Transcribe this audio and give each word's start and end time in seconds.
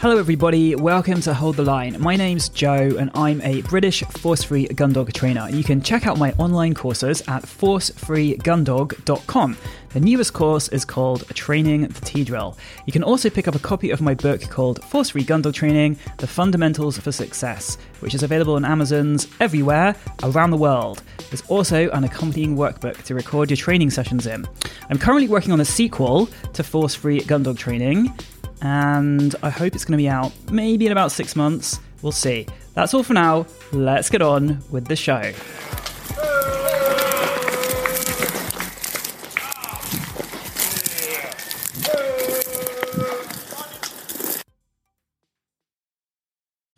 Hello, 0.00 0.16
everybody. 0.16 0.74
Welcome 0.74 1.20
to 1.20 1.34
Hold 1.34 1.56
the 1.56 1.62
Line. 1.62 2.00
My 2.00 2.16
name's 2.16 2.48
Joe, 2.48 2.96
and 2.98 3.10
I'm 3.12 3.42
a 3.42 3.60
British 3.60 4.02
force 4.02 4.42
free 4.42 4.66
gun 4.68 4.94
dog 4.94 5.12
trainer. 5.12 5.46
You 5.50 5.62
can 5.62 5.82
check 5.82 6.06
out 6.06 6.16
my 6.16 6.32
online 6.38 6.72
courses 6.72 7.20
at 7.28 7.42
forcefreegundog.com. 7.42 9.56
The 9.90 10.00
newest 10.00 10.32
course 10.32 10.68
is 10.68 10.86
called 10.86 11.28
Training 11.34 11.88
the 11.88 12.00
T 12.00 12.24
Drill. 12.24 12.56
You 12.86 12.94
can 12.94 13.02
also 13.02 13.28
pick 13.28 13.46
up 13.46 13.54
a 13.54 13.58
copy 13.58 13.90
of 13.90 14.00
my 14.00 14.14
book 14.14 14.40
called 14.48 14.82
Force 14.84 15.10
Free 15.10 15.22
Gun 15.22 15.42
Dog 15.42 15.52
Training 15.52 15.98
The 16.16 16.26
Fundamentals 16.26 16.96
for 16.96 17.12
Success, 17.12 17.76
which 17.98 18.14
is 18.14 18.22
available 18.22 18.54
on 18.54 18.64
Amazon's 18.64 19.28
everywhere 19.38 19.94
around 20.22 20.50
the 20.50 20.56
world. 20.56 21.02
There's 21.28 21.42
also 21.48 21.90
an 21.90 22.04
accompanying 22.04 22.56
workbook 22.56 23.02
to 23.02 23.14
record 23.14 23.50
your 23.50 23.58
training 23.58 23.90
sessions 23.90 24.26
in. 24.26 24.46
I'm 24.88 24.96
currently 24.96 25.28
working 25.28 25.52
on 25.52 25.60
a 25.60 25.66
sequel 25.66 26.30
to 26.54 26.64
Force 26.64 26.94
Free 26.94 27.20
Gun 27.20 27.42
Dog 27.42 27.58
Training 27.58 28.14
and 28.62 29.34
I 29.42 29.50
hope 29.50 29.74
it's 29.74 29.84
going 29.84 29.98
to 29.98 30.02
be 30.02 30.08
out 30.08 30.32
maybe 30.50 30.86
in 30.86 30.92
about 30.92 31.12
six 31.12 31.34
months. 31.36 31.80
We'll 32.02 32.12
see. 32.12 32.46
That's 32.74 32.94
all 32.94 33.02
for 33.02 33.14
now. 33.14 33.46
Let's 33.72 34.10
get 34.10 34.22
on 34.22 34.62
with 34.70 34.86
the 34.86 34.96
show. 34.96 35.32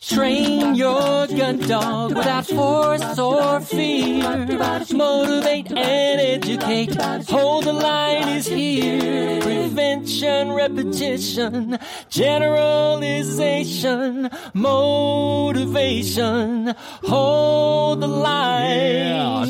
Train 0.00 0.51
your 0.74 1.26
gun 1.26 1.58
dog 1.58 2.14
without 2.14 2.46
force 2.46 3.18
or 3.18 3.60
fear. 3.60 4.46
Motivate 4.92 5.70
and 5.72 6.20
educate. 6.20 6.94
Hold 7.28 7.64
the 7.64 7.72
line 7.72 8.28
is 8.36 8.46
here. 8.46 9.40
Prevention, 9.40 10.52
repetition, 10.52 11.78
generalization, 12.08 14.30
motivation. 14.54 16.74
Hold 17.04 18.00
the 18.00 18.08
line. 18.08 19.48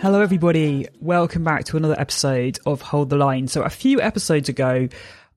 Hello, 0.00 0.20
everybody. 0.20 0.88
Welcome 1.00 1.44
back 1.44 1.64
to 1.66 1.76
another 1.76 1.98
episode 1.98 2.58
of 2.66 2.80
Hold 2.82 3.10
the 3.10 3.16
Line. 3.16 3.46
So, 3.48 3.62
a 3.62 3.70
few 3.70 4.00
episodes 4.00 4.48
ago, 4.48 4.88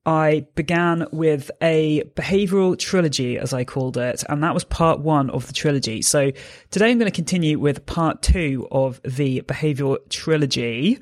I 0.05 0.45
began 0.55 1.07
with 1.11 1.49
a 1.61 2.03
behavioral 2.15 2.77
trilogy, 2.77 3.37
as 3.37 3.53
I 3.53 3.63
called 3.63 3.97
it, 3.97 4.23
and 4.29 4.43
that 4.43 4.53
was 4.53 4.63
part 4.63 4.99
one 4.99 5.29
of 5.31 5.47
the 5.47 5.53
trilogy. 5.53 6.01
So 6.01 6.31
today 6.69 6.91
I'm 6.91 6.99
going 6.99 7.11
to 7.11 7.15
continue 7.15 7.59
with 7.59 7.85
part 7.85 8.21
two 8.21 8.67
of 8.71 9.01
the 9.03 9.41
behavioral 9.41 9.97
trilogy. 10.09 10.99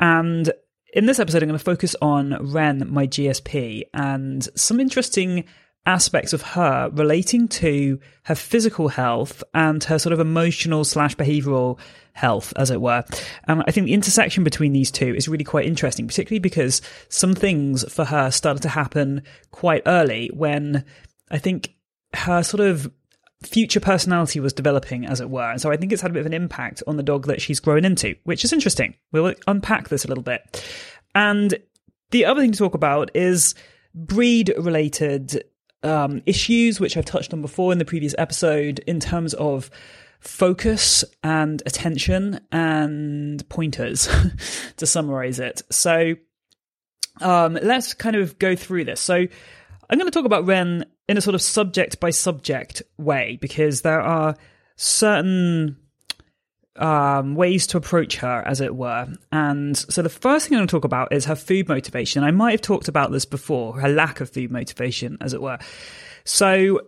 And 0.00 0.50
in 0.92 1.06
this 1.06 1.20
episode, 1.20 1.42
I'm 1.42 1.48
going 1.48 1.58
to 1.58 1.64
focus 1.64 1.94
on 2.02 2.52
Ren, 2.52 2.86
my 2.90 3.06
GSP, 3.06 3.82
and 3.94 4.48
some 4.58 4.80
interesting 4.80 5.44
aspects 5.86 6.32
of 6.32 6.42
her 6.42 6.90
relating 6.92 7.48
to 7.48 7.98
her 8.24 8.34
physical 8.34 8.88
health 8.88 9.42
and 9.54 9.82
her 9.84 9.98
sort 9.98 10.12
of 10.12 10.20
emotional 10.20 10.84
slash 10.84 11.16
behavioral 11.16 11.78
health, 12.12 12.52
as 12.56 12.70
it 12.70 12.80
were. 12.80 13.04
And 13.44 13.64
I 13.66 13.70
think 13.70 13.86
the 13.86 13.94
intersection 13.94 14.44
between 14.44 14.72
these 14.72 14.90
two 14.90 15.14
is 15.14 15.28
really 15.28 15.44
quite 15.44 15.66
interesting, 15.66 16.06
particularly 16.06 16.40
because 16.40 16.82
some 17.08 17.34
things 17.34 17.90
for 17.92 18.04
her 18.04 18.30
started 18.30 18.62
to 18.62 18.68
happen 18.68 19.22
quite 19.50 19.82
early 19.86 20.30
when 20.34 20.84
I 21.30 21.38
think 21.38 21.74
her 22.14 22.42
sort 22.42 22.60
of 22.60 22.92
future 23.42 23.80
personality 23.80 24.38
was 24.38 24.52
developing, 24.52 25.06
as 25.06 25.20
it 25.20 25.30
were. 25.30 25.50
And 25.50 25.60
so 25.60 25.70
I 25.70 25.76
think 25.76 25.92
it's 25.92 26.02
had 26.02 26.10
a 26.10 26.14
bit 26.14 26.20
of 26.20 26.26
an 26.26 26.34
impact 26.34 26.82
on 26.86 26.98
the 26.98 27.02
dog 27.02 27.26
that 27.26 27.40
she's 27.40 27.58
grown 27.58 27.86
into, 27.86 28.14
which 28.24 28.44
is 28.44 28.52
interesting. 28.52 28.94
We'll 29.12 29.34
unpack 29.46 29.88
this 29.88 30.04
a 30.04 30.08
little 30.08 30.24
bit. 30.24 30.62
And 31.14 31.58
the 32.10 32.26
other 32.26 32.42
thing 32.42 32.52
to 32.52 32.58
talk 32.58 32.74
about 32.74 33.10
is 33.14 33.54
breed 33.94 34.52
related 34.58 35.44
um, 35.82 36.22
issues, 36.26 36.80
which 36.80 36.96
I've 36.96 37.04
touched 37.04 37.32
on 37.32 37.40
before 37.40 37.72
in 37.72 37.78
the 37.78 37.84
previous 37.84 38.14
episode, 38.18 38.80
in 38.80 39.00
terms 39.00 39.34
of 39.34 39.70
focus 40.20 41.04
and 41.22 41.62
attention 41.66 42.40
and 42.52 43.46
pointers, 43.48 44.08
to 44.76 44.86
summarize 44.86 45.40
it. 45.40 45.62
So 45.70 46.14
um, 47.20 47.58
let's 47.62 47.94
kind 47.94 48.16
of 48.16 48.38
go 48.38 48.54
through 48.56 48.84
this. 48.84 49.00
So 49.00 49.14
I'm 49.14 49.98
going 49.98 50.10
to 50.10 50.16
talk 50.16 50.26
about 50.26 50.46
Ren 50.46 50.84
in 51.08 51.16
a 51.16 51.20
sort 51.20 51.34
of 51.34 51.42
subject 51.42 51.98
by 51.98 52.10
subject 52.10 52.82
way 52.98 53.38
because 53.40 53.82
there 53.82 54.00
are 54.00 54.36
certain 54.76 55.76
um, 56.76 57.34
ways 57.34 57.66
to 57.68 57.76
approach 57.76 58.16
her, 58.16 58.42
as 58.46 58.60
it 58.60 58.74
were. 58.74 59.08
And 59.32 59.76
so 59.76 60.02
the 60.02 60.08
first 60.08 60.48
thing 60.48 60.56
I'm 60.56 60.60
going 60.60 60.68
to 60.68 60.72
talk 60.72 60.84
about 60.84 61.12
is 61.12 61.24
her 61.26 61.34
food 61.34 61.68
motivation. 61.68 62.24
I 62.24 62.30
might 62.30 62.52
have 62.52 62.62
talked 62.62 62.88
about 62.88 63.12
this 63.12 63.24
before, 63.24 63.80
her 63.80 63.88
lack 63.88 64.20
of 64.20 64.30
food 64.30 64.50
motivation, 64.50 65.18
as 65.20 65.34
it 65.34 65.42
were. 65.42 65.58
So 66.24 66.80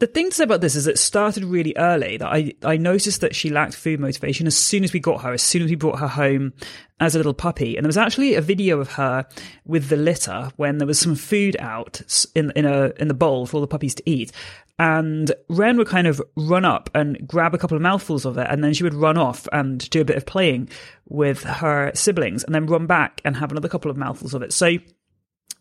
the 0.00 0.06
thing 0.06 0.30
to 0.30 0.34
say 0.34 0.44
about 0.44 0.62
this 0.62 0.76
is 0.76 0.86
it 0.86 0.98
started 0.98 1.44
really 1.44 1.74
early 1.76 2.16
that 2.16 2.26
I, 2.26 2.54
I 2.64 2.78
noticed 2.78 3.20
that 3.20 3.36
she 3.36 3.50
lacked 3.50 3.74
food 3.74 4.00
motivation 4.00 4.46
as 4.46 4.56
soon 4.56 4.82
as 4.82 4.94
we 4.94 4.98
got 4.98 5.20
her, 5.20 5.32
as 5.34 5.42
soon 5.42 5.62
as 5.62 5.68
we 5.68 5.76
brought 5.76 5.98
her 5.98 6.08
home 6.08 6.54
as 7.00 7.14
a 7.14 7.18
little 7.18 7.34
puppy. 7.34 7.76
And 7.76 7.84
there 7.84 7.88
was 7.88 7.98
actually 7.98 8.34
a 8.34 8.40
video 8.40 8.80
of 8.80 8.92
her 8.92 9.26
with 9.66 9.90
the 9.90 9.98
litter 9.98 10.50
when 10.56 10.78
there 10.78 10.86
was 10.86 10.98
some 10.98 11.14
food 11.14 11.54
out 11.60 12.00
in, 12.34 12.50
in 12.56 12.64
a, 12.64 12.92
in 12.98 13.08
the 13.08 13.14
bowl 13.14 13.44
for 13.44 13.58
all 13.58 13.60
the 13.60 13.66
puppies 13.66 13.94
to 13.96 14.10
eat. 14.10 14.32
And 14.78 15.30
Ren 15.50 15.76
would 15.76 15.88
kind 15.88 16.06
of 16.06 16.22
run 16.34 16.64
up 16.64 16.88
and 16.94 17.28
grab 17.28 17.54
a 17.54 17.58
couple 17.58 17.76
of 17.76 17.82
mouthfuls 17.82 18.24
of 18.24 18.38
it, 18.38 18.46
and 18.48 18.64
then 18.64 18.72
she 18.72 18.84
would 18.84 18.94
run 18.94 19.18
off 19.18 19.46
and 19.52 19.88
do 19.90 20.00
a 20.00 20.06
bit 20.06 20.16
of 20.16 20.24
playing 20.24 20.70
with 21.10 21.42
her 21.42 21.92
siblings, 21.94 22.42
and 22.44 22.54
then 22.54 22.64
run 22.64 22.86
back 22.86 23.20
and 23.22 23.36
have 23.36 23.50
another 23.50 23.68
couple 23.68 23.90
of 23.90 23.98
mouthfuls 23.98 24.32
of 24.32 24.40
it. 24.40 24.54
So 24.54 24.78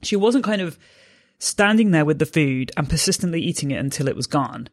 she 0.02 0.16
wasn't 0.16 0.46
kind 0.46 0.62
of 0.62 0.80
standing 1.40 1.92
there 1.92 2.06
with 2.06 2.20
the 2.20 2.26
food 2.26 2.72
and 2.78 2.90
persistently 2.90 3.42
eating 3.42 3.72
it 3.72 3.80
until 3.80 4.08
it 4.08 4.16
was 4.16 4.28
gone. 4.28 4.70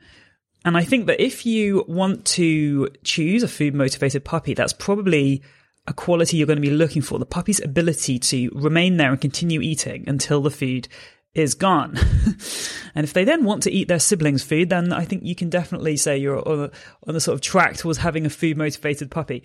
And 0.64 0.76
I 0.76 0.82
think 0.82 1.06
that 1.06 1.22
if 1.22 1.46
you 1.46 1.84
want 1.86 2.24
to 2.26 2.88
choose 3.04 3.42
a 3.42 3.48
food 3.48 3.74
motivated 3.74 4.24
puppy, 4.24 4.52
that's 4.52 4.72
probably 4.72 5.42
a 5.86 5.92
quality 5.92 6.36
you're 6.36 6.46
going 6.46 6.56
to 6.56 6.68
be 6.68 6.70
looking 6.70 7.02
for 7.02 7.18
the 7.20 7.26
puppy's 7.26 7.62
ability 7.62 8.18
to 8.18 8.50
remain 8.52 8.96
there 8.96 9.12
and 9.12 9.20
continue 9.20 9.60
eating 9.60 10.08
until 10.08 10.40
the 10.42 10.50
food 10.50 10.88
is 11.34 11.54
gone. 11.54 11.96
and 12.94 13.04
if 13.04 13.12
they 13.12 13.22
then 13.22 13.44
want 13.44 13.62
to 13.62 13.70
eat 13.70 13.86
their 13.86 14.00
siblings' 14.00 14.42
food, 14.42 14.70
then 14.70 14.92
I 14.92 15.04
think 15.04 15.22
you 15.22 15.36
can 15.36 15.50
definitely 15.50 15.96
say 15.96 16.18
you're 16.18 16.46
on 16.48 16.70
on 17.06 17.14
a 17.14 17.20
sort 17.20 17.34
of 17.34 17.42
track 17.42 17.76
towards 17.76 17.98
having 17.98 18.26
a 18.26 18.30
food 18.30 18.56
motivated 18.56 19.10
puppy. 19.10 19.44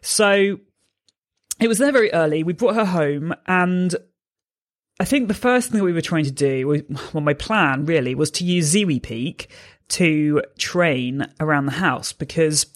So 0.00 0.58
it 1.60 1.68
was 1.68 1.78
there 1.78 1.92
very 1.92 2.12
early. 2.12 2.42
We 2.42 2.54
brought 2.54 2.74
her 2.74 2.84
home, 2.84 3.34
and 3.46 3.94
I 4.98 5.04
think 5.04 5.28
the 5.28 5.34
first 5.34 5.70
thing 5.70 5.78
that 5.78 5.84
we 5.84 5.92
were 5.92 6.00
trying 6.00 6.24
to 6.24 6.30
do, 6.30 6.84
well, 7.12 7.22
my 7.22 7.34
plan 7.34 7.84
really 7.84 8.14
was 8.14 8.30
to 8.32 8.44
use 8.44 8.72
Ziwi 8.72 9.02
Peak 9.02 9.50
to 9.88 10.42
train 10.58 11.26
around 11.38 11.66
the 11.66 11.72
house 11.72 12.12
because 12.12 12.66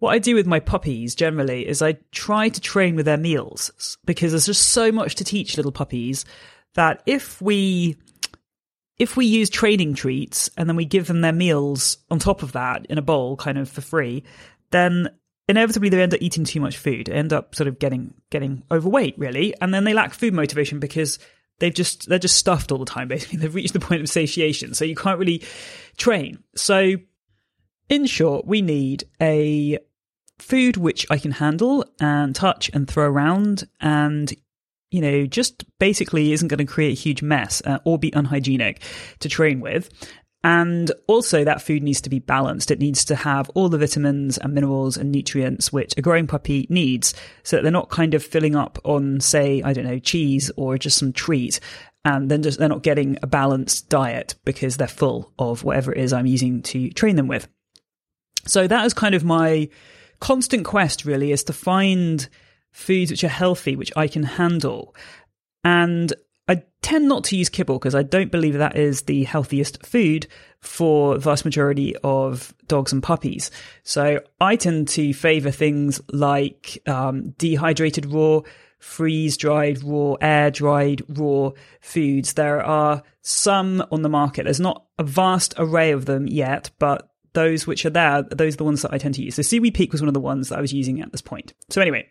what 0.00 0.10
I 0.10 0.18
do 0.18 0.34
with 0.34 0.46
my 0.46 0.60
puppies 0.60 1.14
generally 1.14 1.66
is 1.66 1.80
I 1.80 1.98
try 2.10 2.48
to 2.48 2.60
train 2.60 2.96
with 2.96 3.06
their 3.06 3.16
meals 3.16 3.98
because 4.04 4.32
there's 4.32 4.46
just 4.46 4.68
so 4.68 4.90
much 4.90 5.14
to 5.16 5.24
teach 5.24 5.56
little 5.56 5.72
puppies 5.72 6.24
that 6.74 7.02
if 7.06 7.40
we 7.40 7.96
if 8.98 9.16
we 9.16 9.24
use 9.24 9.48
training 9.48 9.94
treats 9.94 10.50
and 10.58 10.68
then 10.68 10.76
we 10.76 10.84
give 10.84 11.06
them 11.06 11.22
their 11.22 11.32
meals 11.32 11.96
on 12.10 12.18
top 12.18 12.42
of 12.42 12.52
that 12.52 12.84
in 12.86 12.98
a 12.98 13.02
bowl 13.02 13.34
kind 13.34 13.56
of 13.56 13.66
for 13.66 13.80
free, 13.80 14.24
then 14.72 15.08
inevitably 15.48 15.88
they 15.88 16.02
end 16.02 16.12
up 16.12 16.20
eating 16.20 16.44
too 16.44 16.60
much 16.60 16.76
food, 16.76 17.06
they 17.06 17.12
end 17.12 17.32
up 17.32 17.54
sort 17.54 17.68
of 17.68 17.78
getting 17.78 18.12
getting 18.30 18.62
overweight 18.70 19.18
really, 19.18 19.54
and 19.60 19.72
then 19.72 19.84
they 19.84 19.94
lack 19.94 20.12
food 20.12 20.34
motivation 20.34 20.80
because 20.80 21.18
they've 21.60 21.72
just 21.72 22.08
they're 22.08 22.18
just 22.18 22.36
stuffed 22.36 22.72
all 22.72 22.78
the 22.78 22.84
time 22.84 23.08
basically. 23.08 23.38
They've 23.40 23.54
reached 23.54 23.72
the 23.72 23.80
point 23.80 24.00
of 24.00 24.08
satiation, 24.08 24.74
so 24.74 24.84
you 24.84 24.96
can't 24.96 25.18
really 25.18 25.42
train. 25.96 26.42
So 26.56 26.94
in 27.88 28.06
short, 28.06 28.46
we 28.46 28.62
need 28.62 29.04
a 29.20 29.78
food 30.38 30.76
which 30.76 31.06
I 31.10 31.18
can 31.18 31.32
handle 31.32 31.84
and 32.00 32.34
touch 32.34 32.70
and 32.72 32.88
throw 32.88 33.04
around 33.04 33.68
and 33.80 34.32
you 34.90 35.00
know, 35.00 35.24
just 35.24 35.64
basically 35.78 36.32
isn't 36.32 36.48
going 36.48 36.58
to 36.58 36.64
create 36.64 36.90
a 36.90 37.00
huge 37.00 37.22
mess 37.22 37.62
uh, 37.64 37.78
or 37.84 37.98
be 37.98 38.10
unhygienic 38.12 38.82
to 39.20 39.28
train 39.28 39.60
with. 39.60 39.88
And 40.42 40.90
also, 41.06 41.44
that 41.44 41.60
food 41.60 41.82
needs 41.82 42.00
to 42.00 42.10
be 42.10 42.18
balanced. 42.18 42.70
It 42.70 42.78
needs 42.78 43.04
to 43.06 43.14
have 43.14 43.50
all 43.50 43.68
the 43.68 43.76
vitamins 43.76 44.38
and 44.38 44.54
minerals 44.54 44.96
and 44.96 45.12
nutrients 45.12 45.70
which 45.70 45.92
a 45.98 46.02
growing 46.02 46.26
puppy 46.26 46.66
needs 46.70 47.14
so 47.42 47.56
that 47.56 47.62
they're 47.62 47.70
not 47.70 47.90
kind 47.90 48.14
of 48.14 48.24
filling 48.24 48.56
up 48.56 48.78
on, 48.84 49.20
say, 49.20 49.60
I 49.62 49.74
don't 49.74 49.84
know, 49.84 49.98
cheese 49.98 50.50
or 50.56 50.78
just 50.78 50.96
some 50.96 51.12
treat. 51.12 51.60
And 52.06 52.30
then 52.30 52.42
just 52.42 52.58
they're 52.58 52.70
not 52.70 52.82
getting 52.82 53.18
a 53.22 53.26
balanced 53.26 53.90
diet 53.90 54.34
because 54.46 54.78
they're 54.78 54.88
full 54.88 55.30
of 55.38 55.62
whatever 55.62 55.92
it 55.92 55.98
is 55.98 56.14
I'm 56.14 56.24
using 56.24 56.62
to 56.62 56.88
train 56.90 57.16
them 57.16 57.28
with. 57.28 57.46
So 58.46 58.66
that 58.66 58.86
is 58.86 58.94
kind 58.94 59.14
of 59.14 59.22
my 59.22 59.68
constant 60.20 60.64
quest, 60.64 61.04
really, 61.04 61.32
is 61.32 61.44
to 61.44 61.52
find 61.52 62.26
foods 62.72 63.10
which 63.10 63.24
are 63.24 63.28
healthy, 63.28 63.76
which 63.76 63.92
I 63.94 64.08
can 64.08 64.22
handle. 64.22 64.94
And 65.62 66.10
I 66.50 66.64
tend 66.82 67.06
not 67.06 67.22
to 67.24 67.36
use 67.36 67.48
kibble 67.48 67.78
because 67.78 67.94
I 67.94 68.02
don't 68.02 68.32
believe 68.32 68.54
that 68.54 68.76
is 68.76 69.02
the 69.02 69.22
healthiest 69.22 69.86
food 69.86 70.26
for 70.58 71.14
the 71.14 71.20
vast 71.20 71.44
majority 71.44 71.94
of 72.02 72.52
dogs 72.66 72.92
and 72.92 73.00
puppies. 73.00 73.52
So 73.84 74.20
I 74.40 74.56
tend 74.56 74.88
to 74.88 75.14
favor 75.14 75.52
things 75.52 76.00
like 76.10 76.82
um, 76.88 77.30
dehydrated 77.38 78.06
raw 78.06 78.40
freeze 78.80 79.36
dried, 79.36 79.84
raw, 79.84 80.14
air 80.20 80.50
dried, 80.50 81.02
raw 81.08 81.50
foods. 81.80 82.32
There 82.32 82.62
are 82.64 83.02
some 83.22 83.84
on 83.92 84.02
the 84.02 84.08
market. 84.08 84.44
There's 84.44 84.58
not 84.58 84.84
a 84.98 85.04
vast 85.04 85.54
array 85.56 85.92
of 85.92 86.06
them 86.06 86.26
yet, 86.26 86.70
but 86.78 87.09
those 87.32 87.66
which 87.66 87.84
are 87.86 87.90
there, 87.90 88.22
those 88.22 88.54
are 88.54 88.58
the 88.58 88.64
ones 88.64 88.82
that 88.82 88.92
I 88.92 88.98
tend 88.98 89.14
to 89.14 89.22
use. 89.22 89.36
So 89.36 89.42
Ziwi 89.42 89.72
Peak 89.72 89.92
was 89.92 90.00
one 90.00 90.08
of 90.08 90.14
the 90.14 90.20
ones 90.20 90.48
that 90.48 90.58
I 90.58 90.60
was 90.60 90.72
using 90.72 91.00
at 91.00 91.12
this 91.12 91.22
point. 91.22 91.52
So 91.68 91.80
anyway, 91.80 92.08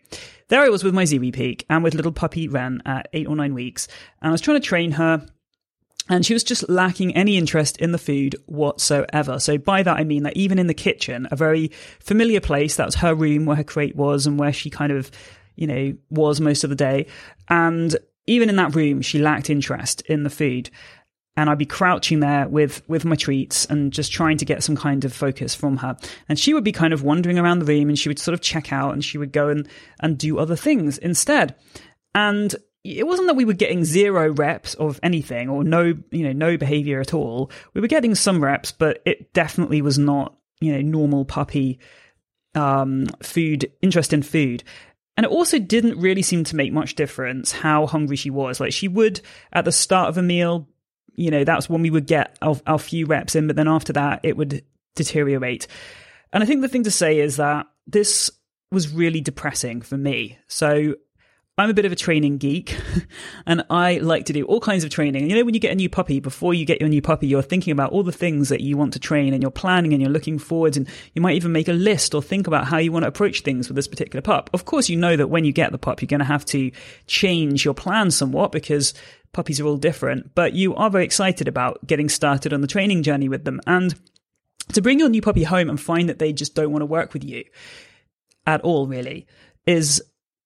there 0.48 0.60
I 0.60 0.68
was 0.68 0.82
with 0.82 0.94
my 0.94 1.04
Ziwi 1.04 1.32
Peak 1.32 1.66
and 1.68 1.84
with 1.84 1.94
little 1.94 2.12
puppy 2.12 2.48
Ren 2.48 2.82
at 2.86 3.08
eight 3.12 3.26
or 3.26 3.36
nine 3.36 3.54
weeks. 3.54 3.88
And 4.22 4.30
I 4.30 4.32
was 4.32 4.40
trying 4.40 4.60
to 4.60 4.66
train 4.66 4.92
her 4.92 5.26
and 6.08 6.26
she 6.26 6.32
was 6.32 6.42
just 6.42 6.68
lacking 6.68 7.14
any 7.14 7.36
interest 7.36 7.76
in 7.76 7.92
the 7.92 7.98
food 7.98 8.34
whatsoever. 8.46 9.38
So 9.38 9.58
by 9.58 9.82
that 9.82 9.96
I 9.96 10.04
mean 10.04 10.24
that 10.24 10.36
even 10.36 10.58
in 10.58 10.66
the 10.66 10.74
kitchen, 10.74 11.28
a 11.30 11.36
very 11.36 11.68
familiar 12.00 12.40
place, 12.40 12.76
that 12.76 12.86
was 12.86 12.96
her 12.96 13.14
room 13.14 13.44
where 13.44 13.56
her 13.56 13.64
crate 13.64 13.94
was 13.94 14.26
and 14.26 14.38
where 14.38 14.52
she 14.52 14.70
kind 14.70 14.90
of, 14.90 15.10
you 15.54 15.66
know, 15.66 15.94
was 16.10 16.40
most 16.40 16.64
of 16.64 16.70
the 16.70 16.76
day. 16.76 17.06
And 17.48 17.96
even 18.26 18.48
in 18.48 18.56
that 18.56 18.74
room, 18.74 19.02
she 19.02 19.18
lacked 19.18 19.50
interest 19.50 20.02
in 20.02 20.24
the 20.24 20.30
food 20.30 20.70
and 21.40 21.48
I'd 21.48 21.56
be 21.56 21.64
crouching 21.64 22.20
there 22.20 22.46
with 22.46 22.86
with 22.86 23.06
my 23.06 23.16
treats 23.16 23.64
and 23.64 23.92
just 23.92 24.12
trying 24.12 24.36
to 24.38 24.44
get 24.44 24.62
some 24.62 24.76
kind 24.76 25.04
of 25.06 25.12
focus 25.12 25.54
from 25.54 25.78
her. 25.78 25.96
And 26.28 26.38
she 26.38 26.52
would 26.52 26.64
be 26.64 26.72
kind 26.72 26.92
of 26.92 27.02
wandering 27.02 27.38
around 27.38 27.60
the 27.60 27.64
room 27.64 27.88
and 27.88 27.98
she 27.98 28.10
would 28.10 28.18
sort 28.18 28.34
of 28.34 28.42
check 28.42 28.72
out 28.72 28.92
and 28.92 29.02
she 29.02 29.16
would 29.16 29.32
go 29.32 29.48
and 29.48 29.66
and 30.00 30.18
do 30.18 30.38
other 30.38 30.54
things 30.54 30.98
instead. 30.98 31.54
And 32.14 32.54
it 32.84 33.06
wasn't 33.06 33.28
that 33.28 33.36
we 33.36 33.46
were 33.46 33.54
getting 33.54 33.84
zero 33.84 34.32
reps 34.32 34.74
of 34.74 35.00
anything 35.02 35.48
or 35.48 35.64
no, 35.64 35.94
you 36.10 36.24
know, 36.24 36.32
no 36.32 36.58
behavior 36.58 37.00
at 37.00 37.14
all. 37.14 37.50
We 37.72 37.80
were 37.80 37.86
getting 37.86 38.14
some 38.14 38.44
reps, 38.44 38.72
but 38.72 39.00
it 39.06 39.32
definitely 39.32 39.80
was 39.80 39.98
not, 39.98 40.36
you 40.60 40.72
know, 40.72 40.82
normal 40.82 41.24
puppy 41.24 41.78
um, 42.54 43.06
food 43.22 43.70
interest 43.80 44.12
in 44.12 44.22
food. 44.22 44.62
And 45.16 45.24
it 45.24 45.32
also 45.32 45.58
didn't 45.58 46.00
really 46.00 46.22
seem 46.22 46.44
to 46.44 46.56
make 46.56 46.72
much 46.72 46.94
difference 46.96 47.52
how 47.52 47.86
hungry 47.86 48.16
she 48.16 48.30
was. 48.30 48.60
Like 48.60 48.72
she 48.72 48.88
would 48.88 49.20
at 49.52 49.64
the 49.64 49.72
start 49.72 50.10
of 50.10 50.18
a 50.18 50.22
meal 50.22 50.68
you 51.14 51.30
know, 51.30 51.44
that's 51.44 51.68
when 51.68 51.82
we 51.82 51.90
would 51.90 52.06
get 52.06 52.36
our, 52.42 52.56
our 52.66 52.78
few 52.78 53.06
reps 53.06 53.34
in, 53.34 53.46
but 53.46 53.56
then 53.56 53.68
after 53.68 53.92
that, 53.92 54.20
it 54.22 54.36
would 54.36 54.64
deteriorate. 54.94 55.66
And 56.32 56.42
I 56.42 56.46
think 56.46 56.60
the 56.60 56.68
thing 56.68 56.84
to 56.84 56.90
say 56.90 57.18
is 57.18 57.36
that 57.36 57.66
this 57.86 58.30
was 58.70 58.92
really 58.92 59.20
depressing 59.20 59.82
for 59.82 59.96
me. 59.96 60.38
So 60.46 60.94
I'm 61.58 61.68
a 61.68 61.74
bit 61.74 61.84
of 61.84 61.92
a 61.92 61.96
training 61.96 62.38
geek 62.38 62.74
and 63.46 63.64
I 63.68 63.98
like 63.98 64.24
to 64.26 64.32
do 64.32 64.44
all 64.44 64.60
kinds 64.60 64.82
of 64.82 64.88
training. 64.88 65.22
And 65.22 65.30
you 65.30 65.36
know, 65.36 65.44
when 65.44 65.52
you 65.52 65.60
get 65.60 65.72
a 65.72 65.74
new 65.74 65.90
puppy, 65.90 66.18
before 66.18 66.54
you 66.54 66.64
get 66.64 66.80
your 66.80 66.88
new 66.88 67.02
puppy, 67.02 67.26
you're 67.26 67.42
thinking 67.42 67.72
about 67.72 67.92
all 67.92 68.02
the 68.02 68.12
things 68.12 68.48
that 68.48 68.62
you 68.62 68.78
want 68.78 68.94
to 68.94 68.98
train 68.98 69.34
and 69.34 69.42
you're 69.42 69.50
planning 69.50 69.92
and 69.92 70.00
you're 70.00 70.10
looking 70.10 70.38
forwards 70.38 70.78
and 70.78 70.88
you 71.12 71.20
might 71.20 71.36
even 71.36 71.52
make 71.52 71.68
a 71.68 71.74
list 71.74 72.14
or 72.14 72.22
think 72.22 72.46
about 72.46 72.66
how 72.66 72.78
you 72.78 72.90
want 72.92 73.02
to 73.02 73.08
approach 73.08 73.42
things 73.42 73.68
with 73.68 73.76
this 73.76 73.88
particular 73.88 74.22
pup. 74.22 74.48
Of 74.54 74.64
course, 74.64 74.88
you 74.88 74.96
know 74.96 75.16
that 75.16 75.28
when 75.28 75.44
you 75.44 75.52
get 75.52 75.70
the 75.70 75.78
pup, 75.78 76.00
you're 76.00 76.06
going 76.06 76.20
to 76.20 76.24
have 76.24 76.46
to 76.46 76.70
change 77.06 77.64
your 77.64 77.74
plan 77.74 78.10
somewhat 78.10 78.52
because 78.52 78.94
puppies 79.32 79.60
are 79.60 79.66
all 79.66 79.76
different, 79.76 80.34
but 80.34 80.54
you 80.54 80.74
are 80.76 80.88
very 80.88 81.04
excited 81.04 81.46
about 81.46 81.86
getting 81.86 82.08
started 82.08 82.54
on 82.54 82.62
the 82.62 82.66
training 82.66 83.02
journey 83.02 83.28
with 83.28 83.44
them. 83.44 83.60
And 83.66 83.94
to 84.72 84.80
bring 84.80 84.98
your 84.98 85.08
new 85.08 85.20
puppy 85.20 85.42
home 85.42 85.68
and 85.68 85.78
find 85.78 86.08
that 86.08 86.18
they 86.18 86.32
just 86.32 86.54
don't 86.54 86.70
want 86.70 86.82
to 86.82 86.86
work 86.86 87.12
with 87.12 87.24
you 87.24 87.44
at 88.46 88.62
all, 88.62 88.86
really, 88.86 89.26
is 89.66 90.02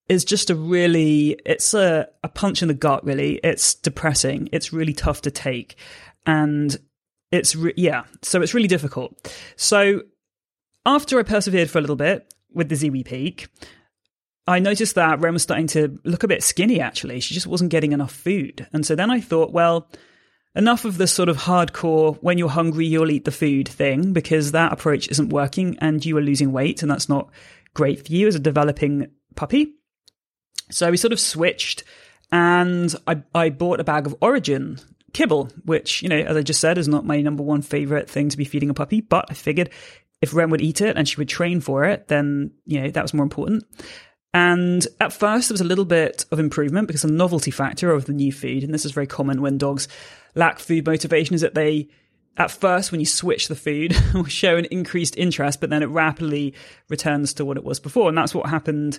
is 0.09 0.25
just 0.25 0.51
a 0.51 0.55
really 0.55 1.39
it's 1.47 1.75
a, 1.75 2.09
a 2.23 2.29
punch 2.29 2.63
in 2.63 2.69
the 2.69 2.75
gut 2.75 3.05
really 3.05 3.41
it's 3.43 3.75
depressing 3.75 4.49
it's 4.53 4.73
really 4.73 4.93
tough 4.93 5.23
to 5.23 5.31
take 5.31 5.77
and 6.27 6.77
it's 7.33 7.57
re- 7.57 7.75
yeah 7.77 8.05
so 8.23 8.43
it's 8.43 8.55
really 8.55 8.69
difficult 8.69 9.35
so 9.57 10.03
after 10.87 11.19
i 11.19 11.23
persevered 11.23 11.71
for 11.71 11.79
a 11.79 11.81
little 11.81 11.97
bit 11.97 12.33
with 12.53 12.69
the 12.69 12.75
ziwi 12.75 13.05
peak 13.05 13.49
I 14.47 14.59
noticed 14.59 14.95
that 14.97 15.21
Ren 15.21 15.33
was 15.33 15.43
starting 15.43 15.69
to 15.69 15.99
look 16.05 16.23
a 16.23 16.29
bit 16.29 16.43
skinny, 16.43 16.81
actually. 16.81 17.21
She 17.21 17.35
just 17.35 17.47
wasn't 17.47 17.71
getting 17.71 17.93
enough 17.93 18.13
food. 18.13 18.67
And 18.73 18.85
so 18.85 18.95
then 18.95 19.11
I 19.11 19.21
thought, 19.21 19.53
well, 19.53 19.89
enough 20.55 20.85
of 20.85 20.99
this 20.99 21.13
sort 21.13 21.31
of 21.31 21.39
hardcore, 21.39 22.19
when 22.21 22.37
you're 22.37 22.51
hungry, 22.51 22.87
you'll 22.87 23.11
eat 23.11 23.25
the 23.25 23.31
food 23.31 23.69
thing, 23.69 24.13
because 24.13 24.53
that 24.53 24.73
approach 24.73 25.09
isn't 25.09 25.31
working 25.31 25.79
and 25.81 26.05
you 26.05 26.17
are 26.19 26.23
losing 26.23 26.53
weight, 26.53 26.83
and 26.83 26.91
that's 26.91 27.09
not 27.09 27.31
great 27.73 28.07
for 28.07 28.13
you 28.13 28.29
as 28.29 28.35
a 28.35 28.41
developing 28.41 29.07
puppy. 29.35 29.73
So 30.71 30.91
we 30.91 30.97
sort 30.97 31.13
of 31.13 31.21
switched, 31.21 31.85
and 32.33 32.95
I, 33.07 33.23
I 33.35 33.51
bought 33.51 33.81
a 33.81 33.85
bag 33.85 34.07
of 34.07 34.19
Orijen 34.21 34.83
kibble, 35.13 35.51
which, 35.65 36.03
you 36.03 36.09
know, 36.09 36.19
as 36.19 36.37
I 36.37 36.43
just 36.43 36.61
said, 36.61 36.77
is 36.77 36.89
not 36.89 37.07
my 37.07 37.21
number 37.21 37.43
one 37.43 37.63
favorite 37.63 38.11
thing 38.11 38.29
to 38.29 38.37
be 38.37 38.45
feeding 38.45 38.71
a 38.71 38.75
puppy, 38.75 39.01
but 39.01 39.27
I 39.31 39.35
figured 39.35 39.71
if 40.21 40.35
Ren 40.35 40.51
would 40.51 40.61
eat 40.61 40.81
it 40.81 40.97
and 40.97 41.09
she 41.09 41.17
would 41.17 41.29
train 41.29 41.61
for 41.61 41.85
it, 41.85 42.09
then, 42.09 42.51
you 42.67 42.81
know, 42.81 42.91
that 42.91 43.03
was 43.03 43.15
more 43.15 43.25
important. 43.25 43.65
And 44.35 44.85
at 45.01 45.13
first, 45.13 45.49
there 45.49 45.55
was 45.55 45.61
a 45.61 45.65
little 45.65 45.85
bit 45.85 46.25
of 46.33 46.41
improvement 46.41 46.89
because 46.89 47.05
of 47.05 47.11
the 47.11 47.17
novelty 47.17 47.53
factor 47.53 47.93
of 47.93 48.07
the 48.07 48.13
new 48.13 48.33
food, 48.33 48.65
and 48.65 48.75
this 48.75 48.85
is 48.85 48.91
very 48.91 49.07
common 49.07 49.41
when 49.41 49.59
dogs 49.59 49.87
lack 50.35 50.59
food 50.59 50.87
motivation, 50.87 51.35
is 51.35 51.43
that 51.43 51.55
they, 51.55 51.89
at 52.37 52.51
first, 52.51 52.91
when 52.91 53.01
you 53.01 53.07
switch 53.07 53.47
the 53.47 53.55
food, 53.55 53.97
will 54.15 54.25
show 54.25 54.57
an 54.57 54.67
increased 54.73 55.17
interest, 55.17 55.61
but 55.61 55.71
then 55.71 55.85
it 55.85 55.89
rapidly 55.89 56.55
returns 56.89 57.35
to 57.35 57.45
what 57.45 57.57
it 57.57 57.65
was 57.65 57.79
before. 57.79 58.09
And 58.09 58.19
that's 58.19 58.35
what 58.35 58.51
happened 58.51 58.99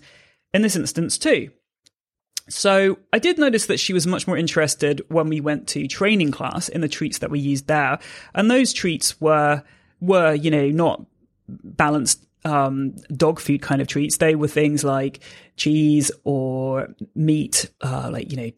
in 0.56 0.62
this 0.62 0.76
instance, 0.76 1.18
too. 1.20 1.52
So 2.48 3.00
I 3.12 3.20
did 3.20 3.38
notice 3.38 3.66
that 3.66 3.80
she 3.80 3.94
was 3.94 4.06
much 4.06 4.28
more 4.28 4.38
interested 4.38 5.02
when 5.10 5.30
we 5.30 5.42
went 5.42 5.68
to 5.70 5.88
training 5.88 6.32
class 6.32 6.70
in 6.70 6.82
the 6.82 6.88
treats 6.88 7.18
that 7.20 7.32
we 7.32 7.40
used 7.40 7.68
there. 7.68 8.00
And 8.34 8.50
those 8.50 8.72
treats 8.72 9.20
were, 9.20 9.64
were, 10.00 10.34
you 10.34 10.52
know, 10.52 10.70
not 10.70 11.06
balanced 11.48 12.26
um, 12.44 12.96
dog 13.16 13.40
food 13.40 13.62
kind 13.62 13.82
of 13.82 13.88
treats. 13.88 14.18
They 14.18 14.36
were 14.36 14.48
things 14.48 14.84
like 14.84 15.22
cheese 15.58 16.12
or 16.24 16.90
meat, 17.16 17.70
uh, 17.82 18.10
like, 18.12 18.32
you 18.32 18.38
know, 18.38 18.52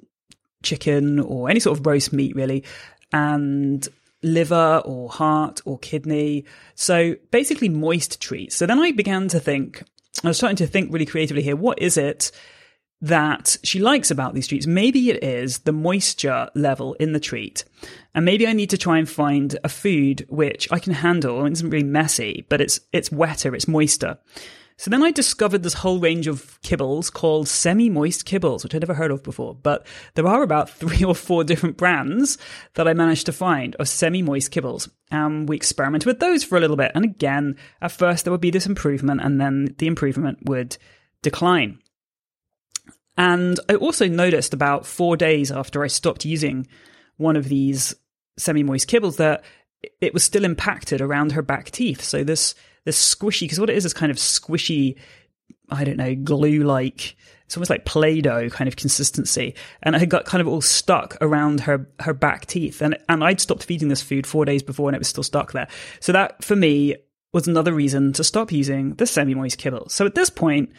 chicken 0.64 1.22
or 1.22 1.50
any 1.50 1.62
sort 1.62 1.80
of 1.80 1.86
roast 1.86 2.12
meat, 2.12 2.36
really, 2.36 2.66
and 3.14 3.88
liver 4.22 4.82
or 4.84 5.08
heart 5.10 5.62
or 5.64 5.80
kidney. 5.80 6.44
So 6.76 7.16
basically 7.32 7.70
moist 7.70 8.20
treats. 8.20 8.58
So 8.58 8.66
then 8.66 8.82
I 8.82 8.92
began 8.92 9.30
to 9.30 9.40
think, 9.40 9.84
I 10.24 10.30
was 10.30 10.38
starting 10.38 10.58
to 10.58 10.68
think 10.68 10.92
really 10.92 11.06
creatively 11.06 11.44
here. 11.44 11.56
What 11.56 11.80
is 11.80 11.98
it 11.98 12.32
that 13.02 13.58
she 13.64 13.80
likes 13.80 14.10
about 14.10 14.34
these 14.34 14.48
treats. 14.48 14.66
Maybe 14.66 15.10
it 15.10 15.24
is 15.24 15.60
the 15.60 15.72
moisture 15.72 16.50
level 16.56 16.96
in 16.96 17.14
the 17.14 17.20
treat. 17.20 17.64
And 18.16 18.26
maybe 18.26 18.48
I 18.48 18.54
need 18.54 18.72
to 18.72 18.78
try 18.78 18.98
and 18.98 19.08
find 19.08 19.58
a 19.64 19.70
food 19.70 20.26
which 20.30 20.68
I 20.72 20.80
can 20.80 20.94
handle. 20.94 21.46
It 21.46 21.52
isn't 21.54 21.70
really 21.70 21.86
messy, 21.86 22.46
but 22.50 22.60
it's 22.60 22.80
it's 22.92 23.12
wetter, 23.12 23.54
it's 23.54 23.68
moister. 23.68 24.18
So 24.80 24.92
then 24.92 25.02
I 25.02 25.10
discovered 25.10 25.64
this 25.64 25.74
whole 25.74 26.00
range 26.00 26.28
of 26.28 26.62
kibbles 26.62 27.12
called 27.12 27.48
semi-moist 27.48 28.28
kibbles, 28.28 28.64
which 28.64 28.76
I'd 28.76 28.82
never 28.82 28.94
heard 28.94 29.10
of 29.10 29.24
before. 29.24 29.56
But 29.56 29.88
there 30.14 30.28
are 30.28 30.44
about 30.44 30.70
three 30.80 31.04
or 31.04 31.16
four 31.16 31.44
different 31.44 31.78
brands 31.78 32.38
that 32.76 32.88
I 32.88 32.94
managed 32.94 33.26
to 33.26 33.32
find 33.32 33.76
of 33.76 33.90
semi-moist 33.90 34.52
kibbles. 34.52 34.90
And 35.10 35.50
we 35.50 35.56
experimented 35.56 36.06
with 36.06 36.20
those 36.20 36.44
for 36.44 36.58
a 36.58 36.62
little 36.62 36.76
bit. 36.76 36.92
And 36.94 37.04
again, 37.04 37.56
at 37.82 37.92
first 37.92 38.24
there 38.24 38.32
would 38.32 38.42
be 38.42 38.52
this 38.52 38.68
improvement 38.68 39.22
and 39.22 39.42
then 39.42 39.76
the 39.80 39.88
improvement 39.88 40.40
would 40.44 40.78
decline. 41.24 41.80
And 43.18 43.60
I 43.68 43.76
also 43.76 44.08
noticed 44.08 44.54
about 44.54 44.86
four 44.86 45.18
days 45.18 45.52
after 45.52 45.84
I 45.84 45.88
stopped 45.88 46.24
using 46.24 46.68
one 47.18 47.36
of 47.36 47.50
these 47.50 47.96
semi 48.38 48.62
moist 48.62 48.88
kibbles 48.88 49.18
that 49.18 49.44
it 50.02 50.14
was 50.14 50.24
still 50.24 50.46
impacted 50.46 51.02
around 51.02 51.32
her 51.32 51.42
back 51.42 51.72
teeth. 51.72 52.04
So 52.04 52.24
this, 52.24 52.54
this 52.88 53.16
squishy, 53.16 53.42
because 53.42 53.60
what 53.60 53.70
it 53.70 53.76
is 53.76 53.86
is 53.86 53.94
kind 53.94 54.10
of 54.10 54.18
squishy, 54.18 54.96
I 55.70 55.84
don't 55.84 55.98
know, 55.98 56.16
glue 56.16 56.64
like, 56.64 57.18
it's 57.46 57.56
almost 57.56 57.70
like 57.70 57.86
Play 57.86 58.22
Doh 58.22 58.50
kind 58.50 58.68
of 58.68 58.78
consistency. 58.78 59.56
And 59.84 59.94
it 59.94 60.00
had 60.00 60.10
got 60.10 60.26
kind 60.26 60.42
of 60.42 60.48
all 60.48 60.62
stuck 60.62 61.18
around 61.22 61.60
her, 61.62 61.90
her 62.00 62.14
back 62.14 62.46
teeth. 62.46 62.82
And, 62.82 62.98
and 63.10 63.24
I'd 63.24 63.42
stopped 63.42 63.66
feeding 63.66 63.90
this 63.90 64.02
food 64.02 64.26
four 64.26 64.46
days 64.46 64.64
before 64.64 64.90
and 64.90 64.96
it 64.96 65.00
was 65.00 65.10
still 65.10 65.24
stuck 65.24 65.52
there. 65.52 65.68
So 66.00 66.14
that 66.14 66.44
for 66.44 66.56
me 66.56 66.96
was 67.34 67.48
another 67.48 67.74
reason 67.74 68.14
to 68.14 68.24
stop 68.24 68.52
using 68.52 68.96
the 68.96 69.06
semi 69.06 69.36
moist 69.36 69.58
kibble. 69.58 69.90
So 69.90 70.06
at 70.06 70.16
this 70.16 70.30
point, 70.30 70.72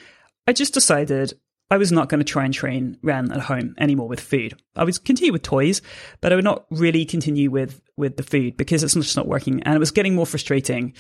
I 0.47 0.55
just 0.55 0.73
decided 0.73 1.35
I 1.71 1.77
was 1.77 1.93
not 1.93 2.09
going 2.09 2.21
to 2.21 2.25
try 2.25 2.47
and 2.47 2.55
train 2.55 2.97
Ren 3.03 3.31
at 3.33 3.41
home 3.41 3.75
anymore 3.79 4.09
with 4.09 4.21
food. 4.21 4.55
I 4.75 4.85
would 4.85 5.05
continue 5.05 5.33
with 5.33 5.43
toys, 5.43 5.83
but 6.23 6.33
I 6.33 6.37
would 6.37 6.45
not 6.45 6.65
really 6.71 7.05
continue 7.05 7.51
with 7.51 7.83
with 7.99 8.17
the 8.17 8.23
food 8.23 8.57
because 8.57 8.83
it's 8.83 8.95
just 8.95 9.17
not 9.17 9.29
working, 9.29 9.63
and 9.65 9.75
it 9.75 9.79
was 9.79 9.91
getting 9.91 10.15
more 10.15 10.25
frustrating. 10.25 10.95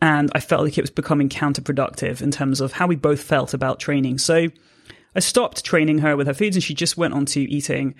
And 0.00 0.30
I 0.34 0.40
felt 0.40 0.62
like 0.62 0.76
it 0.76 0.82
was 0.82 0.90
becoming 0.90 1.28
counterproductive 1.28 2.20
in 2.20 2.30
terms 2.30 2.60
of 2.60 2.72
how 2.72 2.86
we 2.86 2.96
both 2.96 3.22
felt 3.22 3.54
about 3.54 3.80
training. 3.80 4.18
So 4.18 4.48
I 5.14 5.20
stopped 5.20 5.64
training 5.64 5.98
her 5.98 6.16
with 6.16 6.26
her 6.26 6.34
foods, 6.34 6.56
and 6.56 6.62
she 6.62 6.74
just 6.74 6.98
went 6.98 7.14
on 7.14 7.24
to 7.26 7.40
eating 7.40 7.94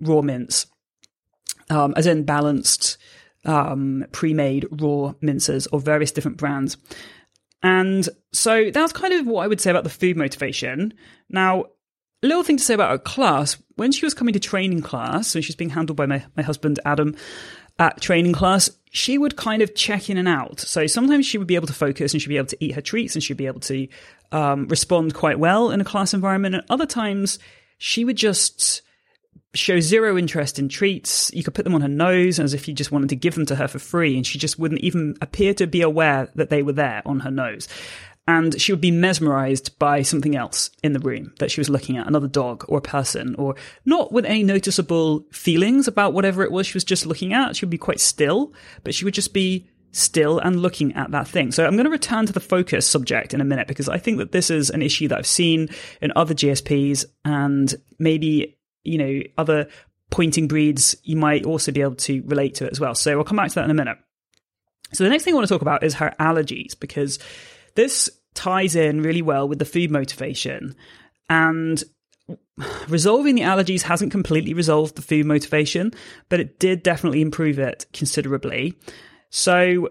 raw 0.00 0.20
mince, 0.20 0.66
um, 1.70 1.94
as 1.96 2.06
in 2.06 2.24
balanced, 2.24 2.98
um, 3.46 4.04
pre-made 4.12 4.66
raw 4.70 5.14
minces 5.22 5.66
of 5.68 5.82
various 5.82 6.12
different 6.12 6.36
brands. 6.36 6.76
And 7.62 8.06
so 8.32 8.70
that's 8.70 8.92
kind 8.92 9.14
of 9.14 9.26
what 9.26 9.44
I 9.44 9.46
would 9.46 9.60
say 9.60 9.70
about 9.70 9.84
the 9.84 9.90
food 9.90 10.16
motivation. 10.16 10.94
Now, 11.28 11.64
a 12.22 12.26
little 12.26 12.42
thing 12.42 12.58
to 12.58 12.62
say 12.62 12.74
about 12.74 12.90
her 12.90 12.98
class. 12.98 13.56
When 13.76 13.92
she 13.92 14.04
was 14.04 14.12
coming 14.12 14.34
to 14.34 14.40
training 14.40 14.82
class, 14.82 15.28
so 15.28 15.40
she's 15.40 15.56
being 15.56 15.70
handled 15.70 15.96
by 15.96 16.04
my, 16.04 16.22
my 16.36 16.42
husband, 16.42 16.80
Adam, 16.84 17.16
at 17.80 18.00
training 18.00 18.34
class, 18.34 18.70
she 18.92 19.18
would 19.18 19.36
kind 19.36 19.62
of 19.62 19.74
check 19.74 20.10
in 20.10 20.18
and 20.18 20.28
out. 20.28 20.60
So 20.60 20.86
sometimes 20.86 21.26
she 21.26 21.38
would 21.38 21.46
be 21.46 21.54
able 21.54 21.66
to 21.66 21.72
focus 21.72 22.12
and 22.12 22.20
she'd 22.20 22.28
be 22.28 22.36
able 22.36 22.48
to 22.48 22.64
eat 22.64 22.74
her 22.74 22.80
treats 22.80 23.14
and 23.14 23.22
she'd 23.24 23.36
be 23.36 23.46
able 23.46 23.60
to 23.60 23.88
um, 24.30 24.68
respond 24.68 25.14
quite 25.14 25.38
well 25.38 25.70
in 25.70 25.80
a 25.80 25.84
class 25.84 26.12
environment. 26.12 26.54
And 26.54 26.64
other 26.68 26.86
times 26.86 27.38
she 27.78 28.04
would 28.04 28.16
just 28.16 28.82
show 29.54 29.80
zero 29.80 30.16
interest 30.16 30.58
in 30.58 30.68
treats. 30.68 31.32
You 31.34 31.42
could 31.42 31.54
put 31.54 31.64
them 31.64 31.74
on 31.74 31.80
her 31.80 31.88
nose 31.88 32.38
as 32.38 32.54
if 32.54 32.68
you 32.68 32.74
just 32.74 32.92
wanted 32.92 33.08
to 33.08 33.16
give 33.16 33.34
them 33.34 33.46
to 33.46 33.56
her 33.56 33.66
for 33.66 33.78
free, 33.78 34.16
and 34.16 34.26
she 34.26 34.38
just 34.38 34.58
wouldn't 34.58 34.80
even 34.82 35.16
appear 35.20 35.54
to 35.54 35.66
be 35.66 35.82
aware 35.82 36.28
that 36.36 36.50
they 36.50 36.62
were 36.62 36.72
there 36.72 37.02
on 37.04 37.20
her 37.20 37.30
nose. 37.30 37.68
And 38.30 38.60
she 38.60 38.72
would 38.72 38.80
be 38.80 38.92
mesmerized 38.92 39.76
by 39.80 40.02
something 40.02 40.36
else 40.36 40.70
in 40.84 40.92
the 40.92 41.00
room 41.00 41.32
that 41.40 41.50
she 41.50 41.58
was 41.60 41.68
looking 41.68 41.96
at, 41.96 42.06
another 42.06 42.28
dog 42.28 42.64
or 42.68 42.78
a 42.78 42.80
person, 42.82 43.34
or 43.34 43.56
not 43.84 44.12
with 44.12 44.24
any 44.24 44.44
noticeable 44.44 45.26
feelings 45.32 45.88
about 45.88 46.12
whatever 46.12 46.44
it 46.44 46.52
was 46.52 46.68
she 46.68 46.74
was 46.74 46.84
just 46.84 47.06
looking 47.06 47.32
at. 47.32 47.56
She 47.56 47.64
would 47.64 47.70
be 47.70 47.76
quite 47.76 47.98
still, 47.98 48.52
but 48.84 48.94
she 48.94 49.04
would 49.04 49.14
just 49.14 49.34
be 49.34 49.68
still 49.90 50.38
and 50.38 50.62
looking 50.62 50.94
at 50.94 51.10
that 51.10 51.26
thing. 51.26 51.50
So 51.50 51.66
I'm 51.66 51.74
going 51.74 51.86
to 51.86 51.90
return 51.90 52.24
to 52.26 52.32
the 52.32 52.38
focus 52.38 52.86
subject 52.86 53.34
in 53.34 53.40
a 53.40 53.44
minute 53.44 53.66
because 53.66 53.88
I 53.88 53.98
think 53.98 54.18
that 54.18 54.30
this 54.30 54.48
is 54.48 54.70
an 54.70 54.80
issue 54.80 55.08
that 55.08 55.18
I've 55.18 55.26
seen 55.26 55.68
in 56.00 56.12
other 56.14 56.32
GSPs 56.32 57.06
and 57.24 57.74
maybe, 57.98 58.56
you 58.84 58.98
know, 58.98 59.22
other 59.38 59.66
pointing 60.10 60.46
breeds, 60.46 60.94
you 61.02 61.16
might 61.16 61.44
also 61.44 61.72
be 61.72 61.80
able 61.80 61.96
to 61.96 62.22
relate 62.26 62.54
to 62.56 62.66
it 62.66 62.70
as 62.70 62.78
well. 62.78 62.94
So 62.94 63.18
I'll 63.18 63.24
come 63.24 63.38
back 63.38 63.48
to 63.48 63.56
that 63.56 63.64
in 63.64 63.72
a 63.72 63.74
minute. 63.74 63.98
So 64.92 65.02
the 65.02 65.10
next 65.10 65.24
thing 65.24 65.34
I 65.34 65.36
want 65.36 65.48
to 65.48 65.54
talk 65.54 65.62
about 65.62 65.82
is 65.82 65.94
her 65.94 66.14
allergies 66.20 66.78
because 66.78 67.18
this 67.74 68.08
ties 68.34 68.76
in 68.76 69.02
really 69.02 69.22
well 69.22 69.48
with 69.48 69.58
the 69.58 69.64
food 69.64 69.90
motivation 69.90 70.74
and 71.28 71.82
resolving 72.88 73.34
the 73.34 73.42
allergies 73.42 73.82
hasn't 73.82 74.12
completely 74.12 74.54
resolved 74.54 74.96
the 74.96 75.02
food 75.02 75.26
motivation, 75.26 75.92
but 76.28 76.40
it 76.40 76.58
did 76.58 76.82
definitely 76.82 77.20
improve 77.20 77.58
it 77.58 77.86
considerably. 77.92 78.78
So 79.30 79.90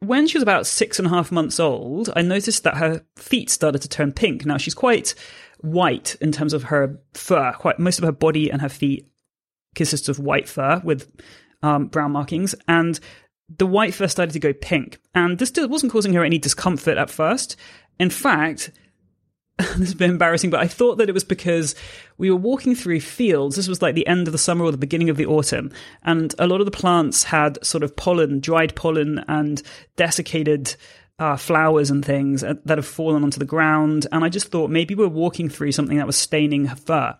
when 0.00 0.26
she 0.26 0.36
was 0.36 0.42
about 0.42 0.66
six 0.66 0.98
and 0.98 1.06
a 1.06 1.10
half 1.10 1.32
months 1.32 1.58
old, 1.58 2.10
I 2.14 2.22
noticed 2.22 2.64
that 2.64 2.76
her 2.76 3.04
feet 3.16 3.50
started 3.50 3.82
to 3.82 3.88
turn 3.88 4.12
pink. 4.12 4.44
Now 4.44 4.58
she's 4.58 4.74
quite 4.74 5.14
white 5.58 6.16
in 6.20 6.32
terms 6.32 6.52
of 6.52 6.64
her 6.64 6.98
fur. 7.14 7.52
Quite 7.52 7.78
most 7.78 7.98
of 7.98 8.04
her 8.04 8.12
body 8.12 8.50
and 8.50 8.60
her 8.60 8.68
feet 8.68 9.06
consists 9.74 10.08
of 10.08 10.18
white 10.18 10.48
fur 10.48 10.80
with 10.84 11.10
um, 11.62 11.86
brown 11.86 12.12
markings, 12.12 12.54
and 12.68 13.00
the 13.48 13.66
white 13.66 13.94
fur 13.94 14.08
started 14.08 14.32
to 14.32 14.40
go 14.40 14.52
pink. 14.52 14.98
And 15.14 15.38
this 15.38 15.52
wasn't 15.56 15.92
causing 15.92 16.12
her 16.14 16.24
any 16.24 16.38
discomfort 16.38 16.98
at 16.98 17.10
first. 17.10 17.56
In 17.98 18.10
fact, 18.10 18.70
this 19.58 19.88
is 19.88 19.92
a 19.92 19.96
bit 19.96 20.10
embarrassing, 20.10 20.50
but 20.50 20.60
I 20.60 20.66
thought 20.66 20.98
that 20.98 21.08
it 21.08 21.14
was 21.14 21.24
because 21.24 21.74
we 22.18 22.30
were 22.30 22.36
walking 22.36 22.74
through 22.74 23.00
fields. 23.00 23.56
This 23.56 23.68
was 23.68 23.80
like 23.80 23.94
the 23.94 24.06
end 24.06 24.28
of 24.28 24.32
the 24.32 24.38
summer 24.38 24.64
or 24.64 24.70
the 24.70 24.76
beginning 24.76 25.08
of 25.08 25.16
the 25.16 25.26
autumn. 25.26 25.72
And 26.02 26.34
a 26.38 26.46
lot 26.46 26.60
of 26.60 26.66
the 26.66 26.70
plants 26.70 27.24
had 27.24 27.64
sort 27.64 27.82
of 27.82 27.96
pollen, 27.96 28.40
dried 28.40 28.74
pollen 28.74 29.24
and 29.28 29.62
desiccated 29.96 30.74
uh, 31.18 31.36
flowers 31.36 31.90
and 31.90 32.04
things 32.04 32.42
that 32.42 32.78
have 32.78 32.86
fallen 32.86 33.22
onto 33.22 33.38
the 33.38 33.46
ground. 33.46 34.06
And 34.12 34.24
I 34.24 34.28
just 34.28 34.48
thought 34.48 34.70
maybe 34.70 34.94
we're 34.94 35.08
walking 35.08 35.48
through 35.48 35.72
something 35.72 35.96
that 35.96 36.06
was 36.06 36.18
staining 36.18 36.66
her 36.66 36.76
fur. 36.76 37.16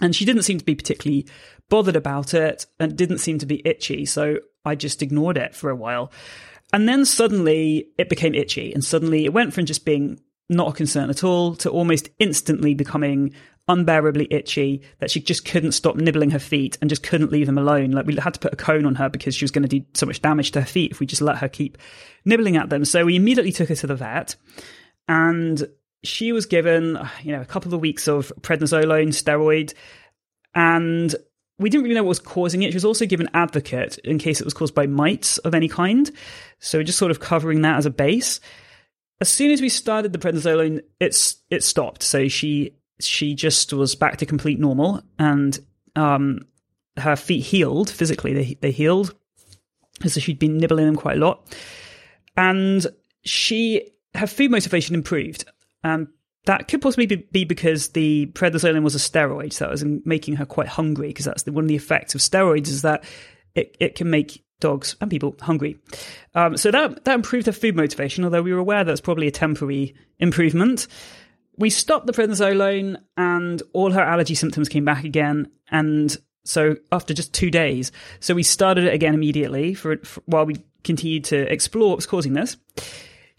And 0.00 0.14
she 0.14 0.24
didn't 0.24 0.42
seem 0.42 0.58
to 0.58 0.64
be 0.64 0.74
particularly 0.74 1.26
bothered 1.68 1.96
about 1.96 2.34
it 2.34 2.66
and 2.78 2.96
didn't 2.96 3.18
seem 3.18 3.38
to 3.38 3.46
be 3.46 3.66
itchy. 3.66 4.06
So 4.06 4.38
I 4.64 4.74
just 4.74 5.02
ignored 5.02 5.36
it 5.36 5.54
for 5.54 5.70
a 5.70 5.76
while. 5.76 6.12
And 6.72 6.88
then 6.88 7.04
suddenly 7.04 7.88
it 7.98 8.08
became 8.08 8.34
itchy. 8.34 8.72
And 8.72 8.84
suddenly 8.84 9.24
it 9.24 9.32
went 9.32 9.54
from 9.54 9.66
just 9.66 9.84
being 9.84 10.20
not 10.48 10.68
a 10.68 10.72
concern 10.72 11.10
at 11.10 11.24
all 11.24 11.54
to 11.56 11.70
almost 11.70 12.08
instantly 12.18 12.74
becoming 12.74 13.34
unbearably 13.68 14.26
itchy 14.30 14.82
that 14.98 15.10
she 15.10 15.20
just 15.20 15.44
couldn't 15.44 15.72
stop 15.72 15.96
nibbling 15.96 16.30
her 16.30 16.38
feet 16.38 16.78
and 16.80 16.88
just 16.88 17.02
couldn't 17.02 17.30
leave 17.30 17.46
them 17.46 17.58
alone. 17.58 17.90
Like 17.90 18.06
we 18.06 18.16
had 18.16 18.34
to 18.34 18.40
put 18.40 18.54
a 18.54 18.56
cone 18.56 18.86
on 18.86 18.94
her 18.94 19.10
because 19.10 19.34
she 19.34 19.44
was 19.44 19.50
going 19.50 19.68
to 19.68 19.80
do 19.80 19.84
so 19.92 20.06
much 20.06 20.22
damage 20.22 20.52
to 20.52 20.60
her 20.60 20.66
feet 20.66 20.92
if 20.92 21.00
we 21.00 21.06
just 21.06 21.20
let 21.20 21.38
her 21.38 21.48
keep 21.48 21.76
nibbling 22.24 22.56
at 22.56 22.70
them. 22.70 22.84
So 22.86 23.04
we 23.04 23.16
immediately 23.16 23.52
took 23.52 23.68
her 23.68 23.74
to 23.74 23.86
the 23.86 23.94
vet 23.94 24.36
and 25.06 25.68
she 26.02 26.32
was 26.32 26.46
given, 26.46 26.98
you 27.22 27.32
know, 27.32 27.42
a 27.42 27.46
couple 27.46 27.74
of 27.74 27.80
weeks 27.80 28.08
of 28.08 28.32
prednisolone 28.40 29.08
steroid 29.08 29.74
and 30.54 31.14
we 31.58 31.70
didn't 31.70 31.84
really 31.84 31.94
know 31.94 32.04
what 32.04 32.10
was 32.10 32.18
causing 32.18 32.62
it. 32.62 32.70
She 32.70 32.76
was 32.76 32.84
also 32.84 33.06
given 33.06 33.28
Advocate 33.34 33.98
in 33.98 34.18
case 34.18 34.40
it 34.40 34.44
was 34.44 34.54
caused 34.54 34.74
by 34.74 34.86
mites 34.86 35.38
of 35.38 35.54
any 35.54 35.68
kind. 35.68 36.10
So 36.60 36.78
we're 36.78 36.84
just 36.84 36.98
sort 36.98 37.10
of 37.10 37.20
covering 37.20 37.62
that 37.62 37.78
as 37.78 37.86
a 37.86 37.90
base 37.90 38.40
as 39.20 39.28
soon 39.28 39.50
as 39.50 39.60
we 39.60 39.68
started 39.68 40.12
the 40.12 40.18
prednisolone, 40.18 40.82
it's 41.00 41.36
it 41.50 41.64
stopped. 41.64 42.02
So 42.02 42.28
she 42.28 42.74
she 43.00 43.34
just 43.34 43.72
was 43.72 43.94
back 43.94 44.18
to 44.18 44.26
complete 44.26 44.58
normal, 44.58 45.02
and 45.18 45.58
um, 45.96 46.46
her 46.96 47.16
feet 47.16 47.44
healed 47.44 47.90
physically. 47.90 48.32
They 48.32 48.54
they 48.60 48.70
healed, 48.70 49.14
so 50.06 50.20
she'd 50.20 50.38
been 50.38 50.58
nibbling 50.58 50.86
them 50.86 50.96
quite 50.96 51.16
a 51.16 51.20
lot, 51.20 51.56
and 52.36 52.86
she 53.24 53.90
her 54.14 54.26
food 54.26 54.50
motivation 54.50 54.94
improved. 54.94 55.44
And 55.82 56.08
that 56.48 56.66
could 56.66 56.80
possibly 56.80 57.04
be, 57.04 57.16
be 57.16 57.44
because 57.44 57.90
the 57.90 58.24
prednisolone 58.32 58.82
was 58.82 58.94
a 58.94 58.98
steroid, 58.98 59.52
so 59.52 59.66
that 59.66 59.70
was 59.70 59.84
making 59.84 60.36
her 60.36 60.46
quite 60.46 60.66
hungry. 60.66 61.08
Because 61.08 61.26
that's 61.26 61.42
the, 61.42 61.52
one 61.52 61.64
of 61.64 61.68
the 61.68 61.76
effects 61.76 62.14
of 62.14 62.22
steroids 62.22 62.68
is 62.68 62.80
that 62.82 63.04
it, 63.54 63.76
it 63.78 63.94
can 63.96 64.08
make 64.08 64.42
dogs 64.58 64.96
and 65.02 65.10
people 65.10 65.36
hungry. 65.42 65.76
Um, 66.34 66.56
so 66.56 66.70
that 66.70 67.04
that 67.04 67.14
improved 67.14 67.44
her 67.46 67.52
food 67.52 67.76
motivation, 67.76 68.24
although 68.24 68.40
we 68.40 68.54
were 68.54 68.58
aware 68.58 68.82
that's 68.82 69.02
probably 69.02 69.26
a 69.26 69.30
temporary 69.30 69.94
improvement. 70.20 70.86
We 71.58 71.68
stopped 71.68 72.06
the 72.06 72.14
prednisolone, 72.14 72.96
and 73.18 73.62
all 73.74 73.90
her 73.90 74.00
allergy 74.00 74.34
symptoms 74.34 74.70
came 74.70 74.86
back 74.86 75.04
again. 75.04 75.50
And 75.70 76.16
so 76.44 76.76
after 76.90 77.12
just 77.12 77.34
two 77.34 77.50
days, 77.50 77.92
so 78.20 78.34
we 78.34 78.42
started 78.42 78.84
it 78.84 78.94
again 78.94 79.12
immediately 79.12 79.74
for, 79.74 79.98
for 79.98 80.22
while 80.24 80.46
we 80.46 80.56
continued 80.82 81.24
to 81.24 81.52
explore 81.52 81.90
what 81.90 81.96
was 81.96 82.06
causing 82.06 82.32
this. 82.32 82.56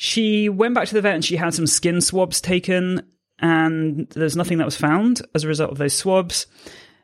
She 0.01 0.47
went 0.47 0.75
back 0.75 0.87
to 0.87 0.93
the 0.93 1.01
vet 1.01 1.15
and 1.15 1.25
she 1.25 1.35
had 1.35 1.53
some 1.53 1.67
skin 1.67 1.99
swabs 1.99 2.39
taken, 2.39 3.05
and 3.37 4.07
there's 4.11 4.37
nothing 4.37 4.57
that 4.59 4.65
was 4.65 4.77
found 4.77 5.21
as 5.35 5.43
a 5.43 5.49
result 5.49 5.71
of 5.71 5.77
those 5.77 5.93
swabs. 5.93 6.47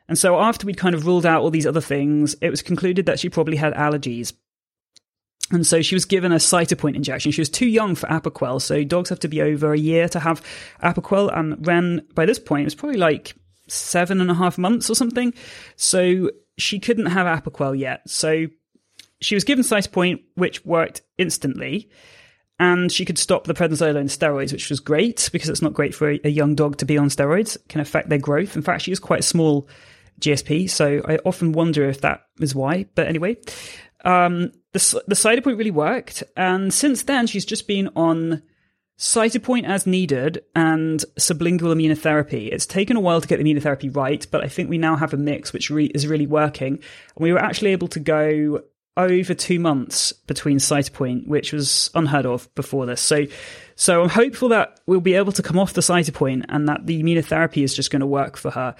And 0.08 0.16
so 0.16 0.40
after 0.40 0.66
we'd 0.66 0.78
kind 0.78 0.94
of 0.94 1.04
ruled 1.04 1.26
out 1.26 1.42
all 1.42 1.50
these 1.50 1.66
other 1.66 1.82
things, 1.82 2.34
it 2.40 2.48
was 2.48 2.62
concluded 2.62 3.04
that 3.04 3.20
she 3.20 3.28
probably 3.28 3.58
had 3.58 3.74
allergies. 3.74 4.32
And 5.50 5.66
so 5.66 5.82
she 5.82 5.94
was 5.94 6.06
given 6.06 6.32
a 6.32 6.36
Cytopoint 6.36 6.96
injection. 6.96 7.32
She 7.32 7.42
was 7.42 7.50
too 7.50 7.66
young 7.66 7.96
for 7.96 8.06
Apoquel, 8.06 8.62
so 8.62 8.82
dogs 8.82 9.10
have 9.10 9.20
to 9.20 9.28
be 9.28 9.42
over 9.42 9.74
a 9.74 9.78
year 9.78 10.08
to 10.08 10.18
have 10.18 10.42
Apoquel. 10.82 11.36
And 11.36 11.66
Ren, 11.66 12.00
by 12.14 12.24
this 12.24 12.38
point, 12.38 12.64
was 12.64 12.74
probably 12.74 12.96
like 12.96 13.34
seven 13.68 14.22
and 14.22 14.30
a 14.30 14.34
half 14.34 14.56
months 14.56 14.88
or 14.88 14.94
something. 14.94 15.34
So 15.76 16.30
she 16.56 16.78
couldn't 16.78 17.06
have 17.06 17.26
Apoquel 17.26 17.78
yet. 17.78 18.08
So 18.08 18.46
she 19.20 19.34
was 19.34 19.44
given 19.44 19.66
Cytopoint, 19.66 20.22
which 20.34 20.64
worked 20.64 21.02
instantly. 21.18 21.90
And 22.58 22.90
she 22.90 23.04
could 23.04 23.18
stop 23.18 23.44
the 23.44 23.54
prednisolone 23.54 24.06
steroids, 24.06 24.52
which 24.52 24.70
was 24.70 24.80
great 24.80 25.28
because 25.30 25.50
it's 25.50 25.60
not 25.60 25.74
great 25.74 25.94
for 25.94 26.10
a, 26.10 26.28
young 26.28 26.54
dog 26.54 26.78
to 26.78 26.86
be 26.86 26.96
on 26.96 27.08
steroids. 27.08 27.56
It 27.56 27.68
can 27.68 27.82
affect 27.82 28.08
their 28.08 28.18
growth. 28.18 28.56
In 28.56 28.62
fact, 28.62 28.82
she 28.82 28.90
was 28.90 28.98
quite 28.98 29.20
a 29.20 29.24
small 29.24 29.68
GSP. 30.20 30.70
So 30.70 31.02
I 31.06 31.18
often 31.26 31.52
wonder 31.52 31.86
if 31.86 32.00
that 32.00 32.26
is 32.40 32.54
why. 32.54 32.86
But 32.94 33.08
anyway, 33.08 33.36
um, 34.06 34.52
the, 34.72 35.02
the 35.06 35.14
Cytopoint 35.14 35.58
really 35.58 35.70
worked. 35.70 36.22
And 36.36 36.72
since 36.72 37.02
then, 37.02 37.26
she's 37.26 37.44
just 37.44 37.68
been 37.68 37.90
on 37.94 38.42
Cytopoint 38.98 39.64
as 39.64 39.86
needed 39.86 40.42
and 40.54 41.04
sublingual 41.18 41.74
immunotherapy. 41.74 42.50
It's 42.50 42.64
taken 42.64 42.96
a 42.96 43.00
while 43.00 43.20
to 43.20 43.28
get 43.28 43.38
the 43.38 43.44
immunotherapy 43.44 43.94
right, 43.94 44.26
but 44.30 44.42
I 44.42 44.48
think 44.48 44.70
we 44.70 44.78
now 44.78 44.96
have 44.96 45.12
a 45.12 45.18
mix 45.18 45.52
which 45.52 45.68
re- 45.68 45.90
is 45.94 46.06
really 46.06 46.26
working. 46.26 46.74
And 46.74 46.82
we 47.18 47.32
were 47.32 47.38
actually 47.38 47.72
able 47.72 47.88
to 47.88 48.00
go 48.00 48.62
over 48.96 49.34
two 49.34 49.60
months 49.60 50.12
between 50.12 50.58
Cytopoint, 50.58 51.26
which 51.26 51.52
was 51.52 51.90
unheard 51.94 52.26
of 52.26 52.52
before 52.54 52.86
this. 52.86 53.00
So, 53.00 53.26
so 53.74 54.02
I'm 54.02 54.08
hopeful 54.08 54.48
that 54.50 54.80
we'll 54.86 55.00
be 55.00 55.14
able 55.14 55.32
to 55.32 55.42
come 55.42 55.58
off 55.58 55.74
the 55.74 55.80
Cytopoint 55.82 56.46
and 56.48 56.68
that 56.68 56.86
the 56.86 57.02
immunotherapy 57.02 57.62
is 57.62 57.74
just 57.74 57.90
going 57.90 58.00
to 58.00 58.06
work 58.06 58.36
for 58.36 58.50
her. 58.50 58.74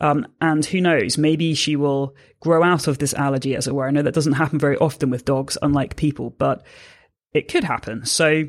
Um, 0.00 0.26
and 0.40 0.64
who 0.64 0.80
knows, 0.80 1.18
maybe 1.18 1.54
she 1.54 1.74
will 1.74 2.14
grow 2.40 2.62
out 2.62 2.86
of 2.86 2.98
this 2.98 3.14
allergy, 3.14 3.56
as 3.56 3.66
it 3.66 3.74
were. 3.74 3.88
I 3.88 3.90
know 3.90 4.02
that 4.02 4.14
doesn't 4.14 4.34
happen 4.34 4.58
very 4.58 4.76
often 4.76 5.10
with 5.10 5.24
dogs, 5.24 5.56
unlike 5.62 5.96
people, 5.96 6.30
but 6.30 6.64
it 7.32 7.48
could 7.48 7.64
happen. 7.64 8.04
So, 8.04 8.44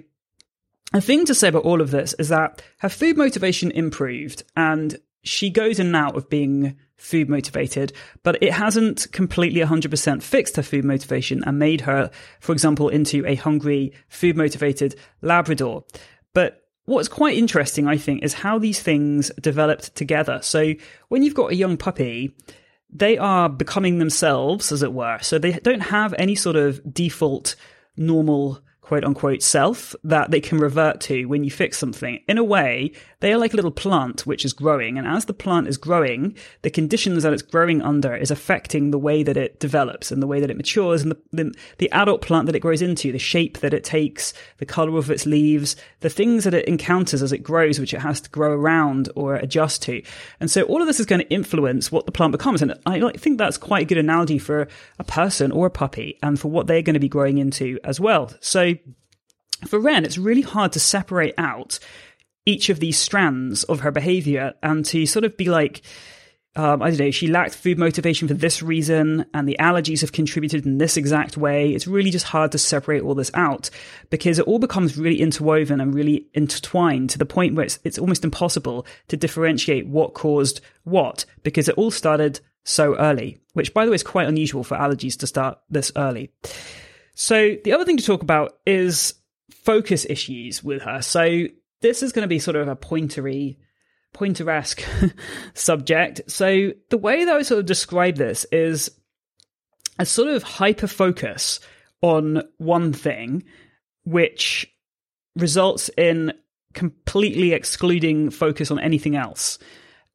the 0.91 1.01
thing 1.01 1.25
to 1.25 1.35
say 1.35 1.49
about 1.49 1.63
all 1.63 1.81
of 1.81 1.91
this 1.91 2.13
is 2.13 2.29
that 2.29 2.61
her 2.79 2.89
food 2.89 3.17
motivation 3.17 3.71
improved 3.71 4.43
and 4.55 4.97
she 5.23 5.49
goes 5.49 5.79
in 5.79 5.87
and 5.87 5.95
out 5.95 6.15
of 6.15 6.29
being 6.29 6.77
food 6.97 7.29
motivated, 7.29 7.93
but 8.23 8.41
it 8.41 8.53
hasn't 8.53 9.07
completely 9.11 9.61
100% 9.61 10.21
fixed 10.21 10.55
her 10.55 10.63
food 10.63 10.83
motivation 10.83 11.43
and 11.45 11.59
made 11.59 11.81
her, 11.81 12.11
for 12.39 12.51
example, 12.51 12.89
into 12.89 13.25
a 13.25 13.35
hungry, 13.35 13.93
food 14.09 14.35
motivated 14.35 14.95
Labrador. 15.21 15.83
But 16.33 16.63
What's 16.87 17.09
quite 17.09 17.37
interesting, 17.37 17.85
I 17.85 17.97
think, 17.97 18.23
is 18.23 18.33
how 18.33 18.59
these 18.59 18.81
things 18.81 19.29
developed 19.41 19.93
together. 19.93 20.39
So 20.41 20.73
when 21.09 21.21
you've 21.21 21.33
got 21.33 21.51
a 21.51 21.55
young 21.55 21.75
puppy, 21.75 22.33
they 22.89 23.17
are 23.17 23.49
becoming 23.49 23.99
themselves, 23.99 24.71
as 24.71 24.83
it 24.83 24.93
were. 24.93 25.19
So 25.21 25.37
they 25.37 25.51
don't 25.51 25.81
have 25.81 26.15
any 26.17 26.33
sort 26.33 26.55
of 26.55 26.81
default 26.93 27.57
normal 27.97 28.61
quote 28.87 29.03
unquote 29.03 29.43
self 29.43 29.93
that 30.05 30.31
they 30.31 30.39
can 30.39 30.59
revert 30.59 31.01
to 31.01 31.25
when 31.25 31.43
you 31.43 31.51
fix 31.51 31.77
something. 31.77 32.21
In 32.29 32.37
a 32.37 32.43
way, 32.43 32.93
they 33.19 33.33
are 33.33 33.37
like 33.37 33.51
a 33.51 33.57
little 33.57 33.69
plant 33.69 34.25
which 34.25 34.45
is 34.45 34.53
growing. 34.53 34.97
And 34.97 35.05
as 35.05 35.25
the 35.25 35.33
plant 35.33 35.67
is 35.67 35.77
growing, 35.77 36.37
the 36.61 36.69
conditions 36.69 37.23
that 37.23 37.33
it's 37.33 37.41
growing 37.41 37.81
under 37.81 38.15
is 38.15 38.31
affecting 38.31 38.91
the 38.91 38.97
way 38.97 39.23
that 39.23 39.35
it 39.35 39.59
develops 39.59 40.09
and 40.09 40.23
the 40.23 40.27
way 40.27 40.39
that 40.39 40.49
it 40.49 40.55
matures 40.55 41.01
and 41.01 41.11
the, 41.11 41.17
the, 41.33 41.53
the 41.79 41.91
adult 41.91 42.21
plant 42.21 42.45
that 42.45 42.55
it 42.55 42.61
grows 42.61 42.81
into, 42.81 43.11
the 43.11 43.19
shape 43.19 43.57
that 43.57 43.73
it 43.73 43.83
takes, 43.83 44.33
the 44.59 44.65
color 44.65 44.97
of 44.97 45.11
its 45.11 45.25
leaves, 45.25 45.75
the 45.99 46.09
things 46.09 46.45
that 46.45 46.53
it 46.53 46.65
encounters 46.65 47.21
as 47.21 47.33
it 47.33 47.39
grows, 47.39 47.79
which 47.79 47.93
it 47.93 47.99
has 47.99 48.21
to 48.21 48.29
grow 48.29 48.53
around 48.53 49.09
or 49.17 49.35
adjust 49.35 49.81
to. 49.81 50.01
And 50.39 50.49
so 50.49 50.61
all 50.63 50.79
of 50.79 50.87
this 50.87 51.01
is 51.01 51.05
going 51.05 51.19
to 51.19 51.29
influence 51.29 51.91
what 51.91 52.05
the 52.05 52.13
plant 52.13 52.31
becomes. 52.31 52.61
And 52.61 52.73
I 52.85 53.11
think 53.17 53.37
that's 53.37 53.57
quite 53.57 53.81
a 53.81 53.85
good 53.85 53.97
analogy 53.97 54.37
for 54.37 54.69
a 54.97 55.03
person 55.03 55.51
or 55.51 55.65
a 55.65 55.71
puppy 55.71 56.17
and 56.23 56.39
for 56.39 56.49
what 56.49 56.67
they're 56.67 56.81
going 56.81 56.93
to 56.93 57.01
be 57.01 57.09
growing 57.09 57.37
into 57.37 57.79
as 57.83 57.99
well. 57.99 58.31
So 58.39 58.76
for 59.67 59.79
Ren, 59.79 60.05
it's 60.05 60.17
really 60.17 60.41
hard 60.41 60.73
to 60.73 60.79
separate 60.79 61.33
out 61.37 61.79
each 62.45 62.69
of 62.69 62.79
these 62.79 62.97
strands 62.97 63.63
of 63.65 63.81
her 63.81 63.91
behavior 63.91 64.53
and 64.63 64.85
to 64.85 65.05
sort 65.05 65.25
of 65.25 65.35
be 65.35 65.45
like, 65.45 65.81
um, 66.55 66.81
I 66.81 66.89
don't 66.89 66.99
know, 66.99 67.11
she 67.11 67.27
lacked 67.27 67.53
food 67.53 67.77
motivation 67.77 68.27
for 68.27 68.33
this 68.33 68.63
reason, 68.63 69.25
and 69.33 69.47
the 69.47 69.57
allergies 69.59 70.01
have 70.01 70.11
contributed 70.11 70.65
in 70.65 70.79
this 70.79 70.97
exact 70.97 71.37
way. 71.37 71.71
It's 71.71 71.85
really 71.85 72.09
just 72.09 72.25
hard 72.25 72.51
to 72.53 72.57
separate 72.57 73.03
all 73.03 73.13
this 73.13 73.29
out 73.35 73.69
because 74.09 74.39
it 74.39 74.47
all 74.47 74.57
becomes 74.57 74.97
really 74.97 75.21
interwoven 75.21 75.79
and 75.79 75.93
really 75.93 76.25
intertwined 76.33 77.11
to 77.11 77.19
the 77.19 77.27
point 77.27 77.53
where 77.53 77.65
it's, 77.65 77.77
it's 77.83 77.99
almost 77.99 78.23
impossible 78.23 78.87
to 79.09 79.17
differentiate 79.17 79.87
what 79.87 80.15
caused 80.15 80.61
what 80.83 81.25
because 81.43 81.69
it 81.69 81.77
all 81.77 81.91
started 81.91 82.39
so 82.63 82.95
early, 82.95 83.39
which, 83.53 83.73
by 83.73 83.85
the 83.85 83.91
way, 83.91 83.95
is 83.95 84.03
quite 84.03 84.27
unusual 84.27 84.63
for 84.63 84.77
allergies 84.77 85.17
to 85.19 85.27
start 85.27 85.59
this 85.69 85.91
early. 85.95 86.31
So, 87.19 87.55
the 87.63 87.73
other 87.73 87.83
thing 87.83 87.97
to 87.97 88.05
talk 88.05 88.21
about 88.21 88.59
is 88.65 89.15
focus 89.67 90.05
issues 90.09 90.63
with 90.63 90.83
her. 90.83 91.01
So 91.01 91.45
this 91.81 92.03
is 92.03 92.11
going 92.11 92.23
to 92.23 92.29
be 92.29 92.39
sort 92.39 92.55
of 92.55 92.67
a 92.67 92.75
pointery, 92.75 93.57
pointer-esque 94.13 94.81
subject. 95.53 96.21
So 96.27 96.71
the 96.89 96.97
way 96.97 97.25
that 97.25 97.35
I 97.35 97.41
sort 97.41 97.59
of 97.59 97.65
describe 97.65 98.15
this 98.15 98.45
is 98.51 98.89
a 99.99 100.05
sort 100.05 100.29
of 100.29 100.43
hyper 100.43 100.87
focus 100.87 101.59
on 102.01 102.43
one 102.59 102.93
thing, 102.93 103.43
which 104.05 104.71
results 105.35 105.89
in 105.97 106.33
completely 106.73 107.53
excluding 107.53 108.29
focus 108.29 108.69
on 108.69 108.79
anything 108.79 109.15
else. 109.15 109.57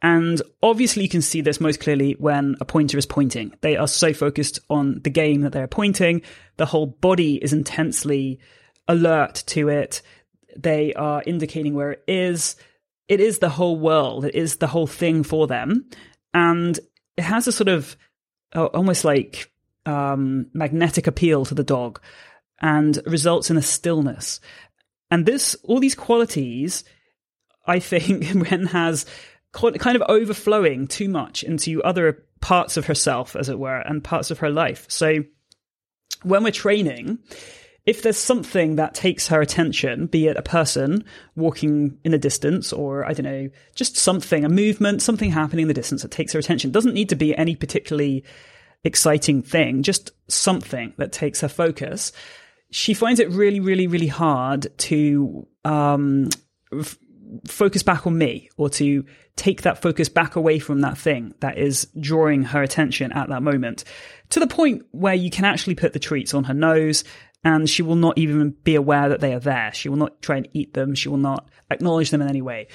And 0.02 0.42
obviously, 0.62 1.04
you 1.04 1.09
can 1.09 1.23
see 1.23 1.40
this 1.40 1.61
most 1.61 1.78
clearly 1.78 2.16
when 2.18 2.56
a 2.61 2.64
pointer 2.64 2.99
is 2.99 3.06
pointing. 3.06 3.54
They 3.61 3.76
are 3.76 3.87
so 3.87 4.12
focused 4.12 4.59
on 4.68 5.00
the 5.04 5.11
game 5.11 5.42
that 5.42 5.52
they're 5.52 5.68
pointing. 5.68 6.23
The 6.56 6.66
whole 6.66 6.87
body 6.87 7.37
is 7.37 7.52
intensely 7.52 8.40
alert 8.88 9.44
to 9.47 9.68
it. 9.68 10.02
They 10.56 10.92
are 10.94 11.23
indicating 11.25 11.75
where 11.75 11.92
it 11.92 12.04
is. 12.09 12.56
It 13.06 13.21
is 13.21 13.38
the 13.38 13.49
whole 13.49 13.78
world. 13.78 14.25
It 14.25 14.35
is 14.35 14.56
the 14.56 14.66
whole 14.66 14.88
thing 14.88 15.23
for 15.23 15.47
them. 15.47 15.88
And 16.35 16.78
it 17.16 17.23
has 17.23 17.47
a 17.47 17.52
sort 17.52 17.68
of 17.68 17.97
uh, 18.56 18.66
almost 18.66 19.04
like 19.04 19.52
um, 19.87 20.47
magnetic 20.52 21.06
appeal 21.06 21.44
to 21.44 21.54
the 21.54 21.62
dog 21.62 22.00
and 22.61 23.00
results 23.06 23.50
in 23.50 23.56
a 23.56 23.62
stillness. 23.62 24.40
And 25.12 25.26
this, 25.26 25.54
all 25.62 25.78
these 25.78 25.94
qualities, 25.94 26.82
I 27.66 27.78
think 27.78 28.26
Ren 28.50 28.66
has 28.66 29.06
kind 29.52 29.97
of 29.97 30.02
overflowing 30.09 30.87
too 30.87 31.09
much 31.09 31.42
into 31.42 31.82
other 31.82 32.25
parts 32.40 32.76
of 32.76 32.87
herself, 32.87 33.37
as 33.37 33.49
it 33.49 33.59
were, 33.59 33.78
and 33.78 34.02
parts 34.02 34.30
of 34.30 34.40
her 34.40 34.50
life. 34.50 34.87
So 34.88 35.25
when 36.23 36.42
we're 36.42 36.50
training, 36.50 37.18
if 37.85 38.02
there's 38.02 38.18
something 38.18 38.76
that 38.76 38.94
takes 38.94 39.28
her 39.28 39.40
attention, 39.40 40.06
be 40.06 40.28
it 40.28 40.37
a 40.37 40.42
person 40.42 41.04
walking 41.35 41.99
in 42.04 42.12
the 42.12 42.18
distance 42.18 42.73
or, 42.73 43.04
I 43.04 43.12
don't 43.12 43.25
know, 43.25 43.50
just 43.75 43.97
something, 43.97 44.44
a 44.44 44.49
movement, 44.49 45.02
something 45.02 45.30
happening 45.30 45.62
in 45.62 45.68
the 45.68 45.75
distance 45.75 46.02
that 46.02 46.11
takes 46.11 46.32
her 46.32 46.38
attention, 46.38 46.71
it 46.71 46.75
doesn't 46.75 46.94
need 46.94 47.09
to 47.09 47.16
be 47.16 47.37
any 47.37 47.56
particularly 47.56 48.25
exciting 48.85 49.42
thing, 49.42 49.82
just 49.82 50.12
something 50.28 50.92
that 50.97 51.12
takes 51.12 51.40
her 51.40 51.49
focus. 51.49 52.12
She 52.71 52.94
finds 52.94 53.21
it 53.21 53.30
really, 53.30 53.61
really, 53.61 53.87
really 53.87 54.06
hard 54.06 54.66
to 54.78 55.47
um, 55.64 56.30
focus 57.47 57.83
back 57.83 58.07
on 58.07 58.17
me 58.17 58.49
or 58.57 58.69
to 58.71 59.05
take 59.37 59.62
that 59.62 59.81
focus 59.81 60.09
back 60.09 60.37
away 60.37 60.59
from 60.59 60.81
that 60.81 60.99
thing 60.99 61.35
that 61.41 61.59
is 61.59 61.89
drawing 61.99 62.43
her 62.43 62.62
attention 62.62 63.12
at 63.12 63.29
that 63.29 63.43
moment 63.43 63.85
to 64.31 64.41
the 64.41 64.47
point 64.47 64.85
where 64.91 65.15
you 65.15 65.30
can 65.30 65.45
actually 65.45 65.75
put 65.75 65.93
the 65.93 65.99
treats 65.99 66.35
on 66.35 66.45
her 66.45 66.54
nose 66.54 67.04
and 67.45 67.69
she 67.69 67.83
will 67.83 67.97
not 67.97 68.19
even 68.19 68.50
be 68.63 68.75
aware 68.75 69.09
that 69.09 69.21
they 69.21 69.35
are 69.35 69.41
there. 69.41 69.73
She 69.75 69.89
will 69.89 69.97
not 69.97 70.23
try 70.23 70.37
and 70.37 70.49
eat 70.52 70.75
them. 70.75 70.95
She 70.95 71.09
will 71.09 71.17
not 71.17 71.49
acknowledge 71.71 72.11
them 72.11 72.23
in 72.23 72.28
any 72.28 72.43
way. 72.43 72.69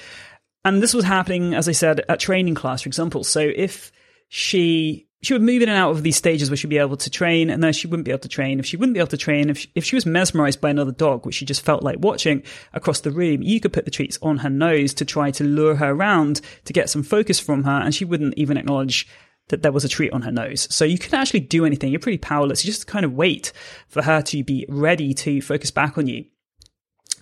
And 0.64 0.82
this 0.82 0.92
was 0.92 1.04
happening, 1.04 1.54
as 1.54 1.68
I 1.68 1.72
said, 1.72 2.02
at 2.08 2.20
training 2.20 2.54
class, 2.54 2.82
for 2.82 2.88
example. 2.88 3.24
So 3.24 3.40
if 3.40 3.90
she 4.28 5.07
she 5.20 5.32
would 5.32 5.42
move 5.42 5.62
in 5.62 5.68
and 5.68 5.78
out 5.78 5.90
of 5.90 6.02
these 6.02 6.16
stages 6.16 6.48
where 6.48 6.56
she'd 6.56 6.70
be 6.70 6.78
able 6.78 6.96
to 6.96 7.10
train, 7.10 7.50
and 7.50 7.62
then 7.62 7.72
she 7.72 7.86
wouldn't 7.88 8.04
be 8.04 8.12
able 8.12 8.20
to 8.20 8.28
train. 8.28 8.60
If 8.60 8.66
she 8.66 8.76
wouldn't 8.76 8.94
be 8.94 9.00
able 9.00 9.08
to 9.08 9.16
train, 9.16 9.50
if 9.50 9.58
she, 9.58 9.70
if 9.74 9.84
she 9.84 9.96
was 9.96 10.06
mesmerized 10.06 10.60
by 10.60 10.70
another 10.70 10.92
dog, 10.92 11.26
which 11.26 11.34
she 11.34 11.44
just 11.44 11.64
felt 11.64 11.82
like 11.82 11.98
watching 11.98 12.42
across 12.72 13.00
the 13.00 13.10
room, 13.10 13.42
you 13.42 13.60
could 13.60 13.72
put 13.72 13.84
the 13.84 13.90
treats 13.90 14.18
on 14.22 14.38
her 14.38 14.50
nose 14.50 14.94
to 14.94 15.04
try 15.04 15.30
to 15.32 15.44
lure 15.44 15.74
her 15.76 15.90
around 15.90 16.40
to 16.66 16.72
get 16.72 16.88
some 16.88 17.02
focus 17.02 17.40
from 17.40 17.64
her, 17.64 17.80
and 17.80 17.94
she 17.94 18.04
wouldn't 18.04 18.34
even 18.36 18.56
acknowledge 18.56 19.08
that 19.48 19.62
there 19.62 19.72
was 19.72 19.84
a 19.84 19.88
treat 19.88 20.12
on 20.12 20.22
her 20.22 20.30
nose. 20.30 20.68
So 20.72 20.84
you 20.84 20.98
couldn't 20.98 21.18
actually 21.18 21.40
do 21.40 21.64
anything. 21.64 21.90
You're 21.90 22.00
pretty 22.00 22.18
powerless. 22.18 22.64
You 22.64 22.70
just 22.70 22.86
kind 22.86 23.04
of 23.04 23.14
wait 23.14 23.52
for 23.88 24.02
her 24.02 24.22
to 24.22 24.44
be 24.44 24.66
ready 24.68 25.14
to 25.14 25.40
focus 25.40 25.70
back 25.70 25.98
on 25.98 26.06
you. 26.06 26.26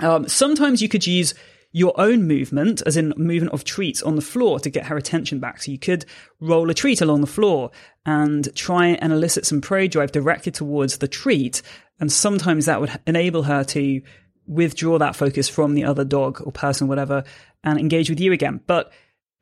Um, 0.01 0.29
sometimes 0.29 0.83
you 0.83 0.89
could 0.89 1.07
use 1.07 1.35
your 1.77 1.93
own 2.01 2.27
movement, 2.27 2.83
as 2.87 2.97
in 2.97 3.13
movement 3.19 3.53
of 3.53 3.63
treats 3.63 4.03
on 4.03 4.17
the 4.17 4.23
floor 4.23 4.59
to 4.59 4.71
get 4.71 4.87
her 4.87 4.97
attention 4.97 5.41
back. 5.41 5.63
So 5.63 5.71
you 5.71 5.79
could 5.79 6.07
roll 6.41 6.71
a 6.71 6.75
treat 6.75 7.03
along 7.03 7.21
the 7.21 7.27
floor 7.27 7.71
and 8.07 8.49
try 8.57 8.87
and 8.87 9.13
elicit 9.13 9.45
some 9.45 9.61
prey 9.61 9.87
drive 9.87 10.11
directed 10.11 10.55
towards 10.55 10.97
the 10.97 11.07
treat. 11.07 11.61
And 12.01 12.11
sometimes 12.11 12.65
that 12.65 12.81
would 12.81 12.99
enable 13.07 13.43
her 13.43 13.63
to 13.65 14.01
withdraw 14.47 14.97
that 14.97 15.17
focus 15.17 15.51
from 15.51 15.75
the 15.75 15.85
other 15.85 16.03
dog 16.03 16.41
or 16.47 16.51
person, 16.51 16.89
whatever, 16.89 17.25
and 17.63 17.79
engage 17.79 18.09
with 18.09 18.21
you 18.21 18.33
again. 18.33 18.63
But 18.67 18.91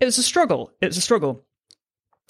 it 0.01 0.05
was 0.05 0.19
a 0.19 0.23
struggle. 0.25 0.73
It 0.81 0.87
was 0.87 0.97
a 0.97 1.03
struggle. 1.03 1.45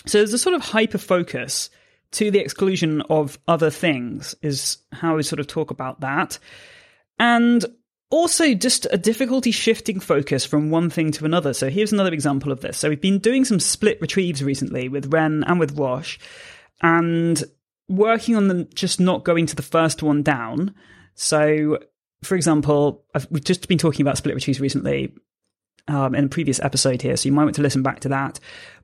So 0.05 0.19
there's 0.19 0.35
a 0.35 0.38
sort 0.38 0.55
of 0.55 0.61
hyper 0.61 0.99
focus 0.99 1.71
to 2.11 2.31
the 2.31 2.40
exclusion 2.40 3.01
of 3.09 3.38
other 3.49 3.71
things, 3.71 4.35
is 4.43 4.77
how 4.93 5.17
we 5.17 5.23
sort 5.23 5.40
of 5.40 5.47
talk 5.47 5.71
about 5.71 6.01
that. 6.01 6.38
And 7.19 7.64
also 8.11 8.55
just 8.55 8.87
a 8.90 8.99
difficulty 8.99 9.51
shifting 9.51 10.01
focus 10.01 10.45
from 10.45 10.71
one 10.71 10.90
thing 10.90 11.11
to 11.12 11.25
another. 11.25 11.53
So 11.53 11.71
here's 11.71 11.93
another 11.93 12.12
example 12.12 12.53
of 12.53 12.61
this. 12.61 12.79
So 12.79 12.88
we've 12.88 13.01
been 13.01 13.19
doing 13.19 13.45
some 13.45 13.61
split 13.61 14.01
retrieves 14.01 14.43
recently 14.43 14.88
with 14.88 15.12
Ren 15.12 15.45
and 15.47 15.59
with 15.59 15.79
Rosh, 15.79 16.19
and 16.83 17.43
working 17.88 18.37
on 18.37 18.49
them 18.49 18.69
just 18.75 19.01
not 19.01 19.25
going 19.25 19.47
to 19.47 19.57
the 19.57 19.62
first 19.62 20.03
one 20.03 20.23
down. 20.23 20.75
So, 21.14 21.79
for 22.23 22.35
example, 22.35 23.05
I've, 23.14 23.27
we've 23.31 23.45
just 23.45 23.69
been 23.69 23.79
talking 23.79 24.03
about 24.03 24.17
split 24.17 24.35
retrieves 24.35 24.61
recently 24.61 25.14
um, 25.88 26.14
in 26.14 26.25
a 26.25 26.29
previous 26.29 26.61
episode 26.61 27.03
here, 27.03 27.17
so 27.17 27.29
you 27.29 27.33
might 27.33 27.45
want 27.45 27.57
to 27.57 27.62
listen 27.62 27.83
back 27.83 28.01
to 28.01 28.09
that. 28.11 28.40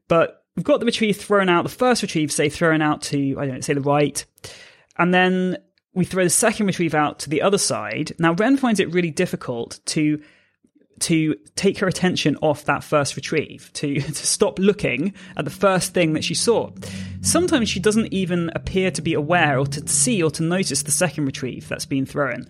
But 0.08 0.44
we've 0.56 0.64
got 0.64 0.80
the 0.80 0.86
retrieve 0.86 1.16
thrown 1.16 1.48
out, 1.48 1.62
the 1.62 1.68
first 1.68 2.02
retrieve, 2.02 2.32
say, 2.32 2.48
thrown 2.48 2.82
out 2.82 3.02
to, 3.02 3.36
I 3.38 3.46
don't 3.46 3.54
know, 3.54 3.60
say 3.60 3.74
the 3.74 3.80
right. 3.80 4.24
And 4.98 5.14
then 5.14 5.56
we 5.94 6.04
throw 6.04 6.24
the 6.24 6.30
second 6.30 6.66
retrieve 6.66 6.94
out 6.94 7.18
to 7.20 7.30
the 7.30 7.42
other 7.42 7.58
side. 7.58 8.12
Now, 8.18 8.34
Ren 8.34 8.56
finds 8.56 8.80
it 8.80 8.92
really 8.92 9.10
difficult 9.10 9.80
to 9.86 10.22
to 11.00 11.34
take 11.56 11.78
her 11.78 11.88
attention 11.88 12.36
off 12.42 12.66
that 12.66 12.84
first 12.84 13.16
retrieve, 13.16 13.70
to, 13.72 13.94
to 14.00 14.14
stop 14.14 14.58
looking 14.58 15.14
at 15.36 15.44
the 15.44 15.50
first 15.50 15.94
thing 15.94 16.12
that 16.12 16.22
she 16.22 16.34
saw. 16.34 16.70
Sometimes 17.22 17.70
she 17.70 17.80
doesn't 17.80 18.12
even 18.12 18.50
appear 18.54 18.90
to 18.90 19.02
be 19.02 19.14
aware 19.14 19.58
or 19.58 19.66
to 19.66 19.88
see 19.88 20.22
or 20.22 20.30
to 20.32 20.42
notice 20.42 20.82
the 20.82 20.90
second 20.90 21.24
retrieve 21.24 21.68
that's 21.68 21.86
been 21.86 22.04
thrown 22.04 22.46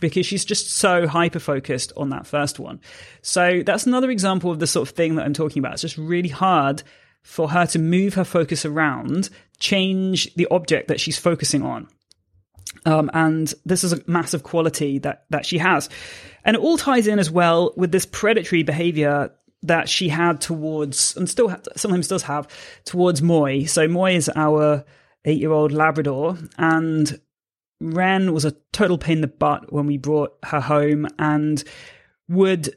because 0.00 0.26
she's 0.26 0.44
just 0.44 0.70
so 0.70 1.06
hyper 1.06 1.38
focused 1.38 1.92
on 1.96 2.08
that 2.10 2.26
first 2.26 2.58
one. 2.58 2.80
So 3.20 3.62
that's 3.64 3.86
another 3.86 4.10
example 4.10 4.50
of 4.50 4.58
the 4.58 4.66
sort 4.66 4.88
of 4.88 4.94
thing 4.96 5.14
that 5.16 5.24
I'm 5.24 5.34
talking 5.34 5.60
about. 5.60 5.74
It's 5.74 5.82
just 5.82 5.98
really 5.98 6.28
hard 6.28 6.82
for 7.22 7.50
her 7.50 7.66
to 7.66 7.78
move 7.78 8.14
her 8.14 8.24
focus 8.24 8.64
around, 8.64 9.30
change 9.60 10.34
the 10.34 10.48
object 10.50 10.88
that 10.88 11.00
she's 11.00 11.18
focusing 11.18 11.62
on. 11.62 11.88
Um, 12.84 13.10
and 13.14 13.52
this 13.64 13.84
is 13.84 13.92
a 13.92 14.02
massive 14.06 14.42
quality 14.42 14.98
that, 15.00 15.24
that 15.30 15.46
she 15.46 15.58
has. 15.58 15.88
And 16.44 16.56
it 16.56 16.62
all 16.62 16.76
ties 16.76 17.06
in 17.06 17.18
as 17.18 17.30
well 17.30 17.72
with 17.76 17.92
this 17.92 18.06
predatory 18.06 18.62
behavior 18.62 19.30
that 19.62 19.88
she 19.88 20.08
had 20.08 20.40
towards, 20.40 21.16
and 21.16 21.28
still 21.28 21.54
sometimes 21.76 22.08
does 22.08 22.24
have, 22.24 22.48
towards 22.84 23.22
Moy. 23.22 23.64
So 23.64 23.86
Moy 23.86 24.16
is 24.16 24.30
our 24.34 24.84
eight 25.24 25.38
year 25.38 25.52
old 25.52 25.70
Labrador, 25.72 26.36
and 26.58 27.20
Ren 27.80 28.32
was 28.32 28.44
a 28.44 28.56
total 28.72 28.98
pain 28.98 29.18
in 29.18 29.20
the 29.20 29.28
butt 29.28 29.72
when 29.72 29.86
we 29.86 29.98
brought 29.98 30.36
her 30.44 30.60
home 30.60 31.06
and 31.18 31.62
would, 32.28 32.74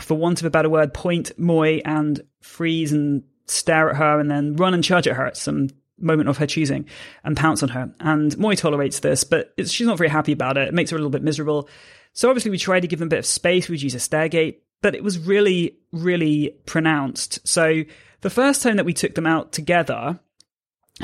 for 0.00 0.16
want 0.16 0.40
of 0.40 0.46
a 0.46 0.50
better 0.50 0.70
word, 0.70 0.94
point 0.94 1.36
Moy 1.38 1.80
and 1.84 2.20
freeze 2.40 2.92
and 2.92 3.24
stare 3.46 3.90
at 3.90 3.96
her 3.96 4.20
and 4.20 4.30
then 4.30 4.54
run 4.56 4.74
and 4.74 4.84
charge 4.84 5.08
at 5.08 5.16
her 5.16 5.26
at 5.26 5.36
some 5.36 5.68
moment 6.00 6.28
of 6.28 6.38
her 6.38 6.46
choosing 6.46 6.86
and 7.24 7.36
pounce 7.36 7.62
on 7.62 7.70
her. 7.70 7.92
And 8.00 8.36
Moi 8.38 8.54
tolerates 8.54 9.00
this, 9.00 9.24
but 9.24 9.52
she's 9.58 9.86
not 9.86 9.98
very 9.98 10.10
happy 10.10 10.32
about 10.32 10.56
it. 10.56 10.68
It 10.68 10.74
makes 10.74 10.90
her 10.90 10.96
a 10.96 10.98
little 10.98 11.10
bit 11.10 11.22
miserable. 11.22 11.68
So 12.12 12.28
obviously 12.28 12.50
we 12.50 12.58
tried 12.58 12.80
to 12.80 12.88
give 12.88 12.98
them 12.98 13.08
a 13.08 13.10
bit 13.10 13.20
of 13.20 13.26
space. 13.26 13.68
We'd 13.68 13.82
use 13.82 13.94
a 13.94 14.00
stair 14.00 14.28
gate, 14.28 14.62
but 14.82 14.94
it 14.94 15.04
was 15.04 15.18
really, 15.18 15.78
really 15.92 16.56
pronounced. 16.66 17.46
So 17.46 17.84
the 18.20 18.30
first 18.30 18.62
time 18.62 18.76
that 18.76 18.86
we 18.86 18.92
took 18.92 19.14
them 19.14 19.26
out 19.26 19.52
together, 19.52 20.18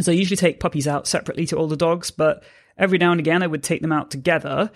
so 0.01 0.13
I 0.13 0.15
usually 0.15 0.37
take 0.37 0.61
puppies 0.61 0.89
out 0.89 1.07
separately 1.07 1.47
to 1.47 1.57
older 1.57 1.77
dogs, 1.77 2.11
but 2.11 2.43
every 2.77 2.99
now 2.99 3.13
and 3.13 3.21
again 3.21 3.43
I 3.43 3.47
would 3.47 3.63
take 3.63 3.83
them 3.83 3.93
out 3.93 4.11
together. 4.11 4.71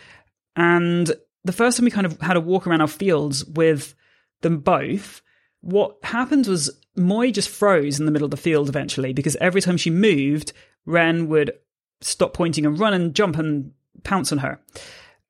And 0.57 1.13
the 1.45 1.53
first 1.53 1.77
time 1.77 1.85
we 1.85 1.91
kind 1.91 2.07
of 2.07 2.21
had 2.21 2.37
a 2.37 2.41
walk 2.41 2.67
around 2.67 2.81
our 2.81 2.89
fields 2.89 3.45
with 3.45 3.95
them 4.41 4.59
both, 4.59 5.23
what 5.61 5.97
happened 6.03 6.47
was 6.47 6.71
Moi 7.01 7.31
just 7.31 7.49
froze 7.49 7.99
in 7.99 8.07
the 8.07 8.13
middle 8.13 8.27
of 8.27 8.31
the 8.31 8.37
field 8.37 8.69
eventually 8.69 9.13
because 9.13 9.37
every 9.37 9.61
time 9.61 9.77
she 9.77 9.91
moved, 9.91 10.53
Ren 10.87 11.29
would 11.29 11.53
stop 12.01 12.35
pointing 12.35 12.67
and 12.67 12.79
run 12.79 12.95
and 12.95 13.15
jump 13.15 13.37
and 13.37 13.73
pounce 14.05 14.33
on 14.33 14.39
her. 14.39 14.61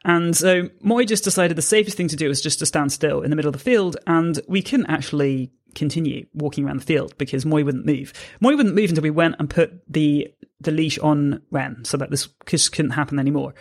And 0.04 0.36
so 0.36 0.70
Moi 0.80 1.04
just 1.04 1.24
decided 1.24 1.56
the 1.56 1.62
safest 1.62 1.96
thing 1.96 2.08
to 2.08 2.16
do 2.16 2.28
was 2.28 2.40
just 2.40 2.58
to 2.60 2.66
stand 2.66 2.92
still 2.92 3.22
in 3.22 3.30
the 3.30 3.36
middle 3.36 3.50
of 3.50 3.52
the 3.52 3.58
field, 3.58 3.96
and 4.06 4.40
we 4.48 4.62
couldn't 4.62 4.86
actually 4.86 5.50
continue 5.74 6.26
walking 6.34 6.64
around 6.64 6.80
the 6.80 6.86
field 6.86 7.16
because 7.18 7.44
Moi 7.44 7.62
wouldn't 7.62 7.86
move. 7.86 8.12
Moi 8.40 8.56
wouldn't 8.56 8.74
move 8.74 8.90
until 8.90 9.02
we 9.02 9.10
went 9.10 9.36
and 9.38 9.50
put 9.50 9.82
the 9.88 10.32
the 10.60 10.70
leash 10.70 10.98
on 10.98 11.42
Ren, 11.50 11.84
so 11.84 11.96
that 11.96 12.10
this 12.10 12.28
just 12.46 12.72
couldn't 12.72 12.92
happen 12.92 13.18
anymore. 13.18 13.54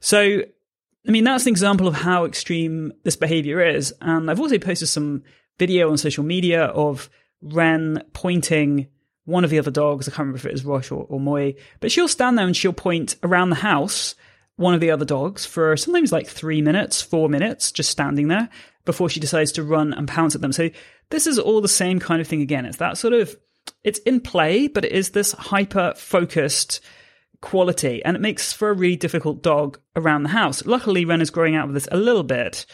So, 0.00 0.42
I 1.06 1.10
mean, 1.10 1.24
that's 1.24 1.44
an 1.44 1.50
example 1.50 1.86
of 1.86 1.94
how 1.94 2.24
extreme 2.24 2.92
this 3.04 3.16
behavior 3.16 3.64
is. 3.64 3.92
And 4.00 4.30
I've 4.30 4.40
also 4.40 4.58
posted 4.58 4.88
some 4.88 5.22
video 5.58 5.90
on 5.90 5.98
social 5.98 6.24
media 6.24 6.64
of 6.64 7.08
Ren 7.42 8.02
pointing 8.12 8.88
one 9.24 9.44
of 9.44 9.50
the 9.50 9.58
other 9.58 9.70
dogs. 9.70 10.08
I 10.08 10.10
can't 10.10 10.20
remember 10.20 10.38
if 10.38 10.46
it 10.46 10.52
was 10.52 10.64
Rosh 10.64 10.90
or, 10.90 11.04
or 11.08 11.20
Moi, 11.20 11.52
but 11.80 11.92
she'll 11.92 12.08
stand 12.08 12.38
there 12.38 12.46
and 12.46 12.56
she'll 12.56 12.72
point 12.72 13.16
around 13.22 13.50
the 13.50 13.56
house 13.56 14.14
one 14.56 14.74
of 14.74 14.80
the 14.80 14.90
other 14.90 15.04
dogs 15.06 15.46
for 15.46 15.76
sometimes 15.76 16.12
like 16.12 16.26
three 16.26 16.60
minutes, 16.60 17.00
four 17.00 17.28
minutes, 17.28 17.72
just 17.72 17.90
standing 17.90 18.28
there 18.28 18.48
before 18.84 19.08
she 19.08 19.20
decides 19.20 19.52
to 19.52 19.62
run 19.62 19.94
and 19.94 20.06
pounce 20.06 20.34
at 20.34 20.42
them. 20.42 20.52
So 20.52 20.70
this 21.08 21.26
is 21.26 21.38
all 21.38 21.60
the 21.60 21.68
same 21.68 21.98
kind 21.98 22.20
of 22.20 22.28
thing 22.28 22.42
again. 22.42 22.66
It's 22.66 22.76
that 22.76 22.98
sort 22.98 23.14
of, 23.14 23.34
it's 23.84 24.00
in 24.00 24.20
play, 24.20 24.68
but 24.68 24.84
it 24.84 24.92
is 24.92 25.10
this 25.10 25.32
hyper 25.32 25.94
focused 25.96 26.80
quality 27.40 28.04
and 28.04 28.16
it 28.16 28.20
makes 28.20 28.52
for 28.52 28.68
a 28.68 28.74
really 28.74 28.96
difficult 28.96 29.42
dog 29.42 29.78
around 29.96 30.24
the 30.24 30.28
house. 30.28 30.66
Luckily, 30.66 31.06
Ren 31.06 31.22
is 31.22 31.30
growing 31.30 31.54
out 31.54 31.68
of 31.68 31.74
this 31.74 31.88
a 31.90 31.96
little 31.96 32.22
bit 32.22 32.66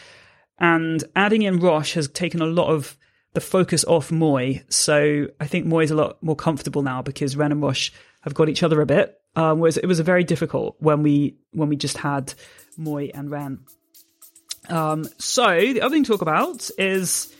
and 0.59 1.03
adding 1.15 1.43
in 1.43 1.59
Rosh 1.59 1.93
has 1.93 2.07
taken 2.09 2.41
a 2.41 2.45
lot 2.45 2.67
of 2.67 2.97
the 3.33 3.41
focus 3.41 3.83
off 3.85 4.11
Moy. 4.11 4.63
So 4.69 5.27
I 5.39 5.47
think 5.47 5.65
Moi 5.65 5.83
is 5.83 5.91
a 5.91 5.95
lot 5.95 6.21
more 6.21 6.35
comfortable 6.35 6.81
now 6.81 7.01
because 7.01 7.35
Ren 7.35 7.51
and 7.51 7.61
Rosh 7.61 7.91
have 8.21 8.33
got 8.33 8.49
each 8.49 8.63
other 8.63 8.81
a 8.81 8.85
bit. 8.85 9.19
Um, 9.35 9.59
whereas 9.59 9.77
it 9.77 9.85
was 9.85 9.99
very 9.99 10.23
difficult 10.23 10.75
when 10.79 11.03
we 11.03 11.37
when 11.51 11.69
we 11.69 11.75
just 11.75 11.97
had 11.97 12.33
Moy 12.75 13.11
and 13.13 13.29
Ren. 13.29 13.59
Um, 14.69 15.07
so 15.17 15.47
the 15.47 15.81
other 15.81 15.93
thing 15.93 16.03
to 16.03 16.11
talk 16.11 16.21
about 16.21 16.69
is 16.77 17.33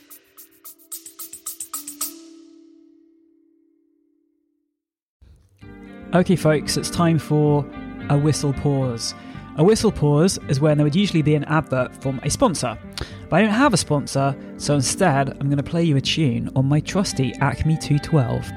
Okay, 6.14 6.36
folks, 6.36 6.78
it's 6.78 6.88
time 6.88 7.18
for 7.18 7.66
a 8.08 8.16
whistle 8.16 8.54
pause. 8.54 9.14
A 9.56 9.64
whistle 9.64 9.92
pause 9.92 10.38
is 10.48 10.58
when 10.58 10.78
there 10.78 10.84
would 10.84 10.96
usually 10.96 11.20
be 11.20 11.34
an 11.34 11.44
advert 11.44 12.00
from 12.00 12.18
a 12.22 12.30
sponsor. 12.30 12.78
But 13.28 13.36
I 13.36 13.42
don't 13.42 13.50
have 13.50 13.74
a 13.74 13.76
sponsor, 13.76 14.34
so 14.56 14.74
instead 14.74 15.30
I'm 15.30 15.48
going 15.48 15.58
to 15.58 15.62
play 15.62 15.84
you 15.84 15.96
a 15.96 16.00
tune 16.00 16.50
on 16.56 16.66
my 16.66 16.80
trusty 16.80 17.34
Acme 17.40 17.76
212. 17.76 18.50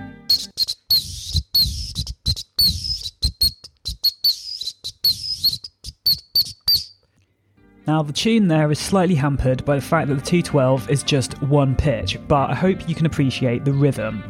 Now, 7.87 8.01
the 8.01 8.13
tune 8.13 8.47
there 8.47 8.71
is 8.71 8.79
slightly 8.79 9.15
hampered 9.15 9.65
by 9.65 9.75
the 9.75 9.81
fact 9.81 10.07
that 10.07 10.15
the 10.15 10.21
212 10.21 10.89
is 10.89 11.03
just 11.03 11.41
one 11.43 11.75
pitch, 11.75 12.17
but 12.29 12.49
I 12.49 12.55
hope 12.55 12.87
you 12.87 12.95
can 12.95 13.05
appreciate 13.05 13.65
the 13.65 13.73
rhythm. 13.73 14.23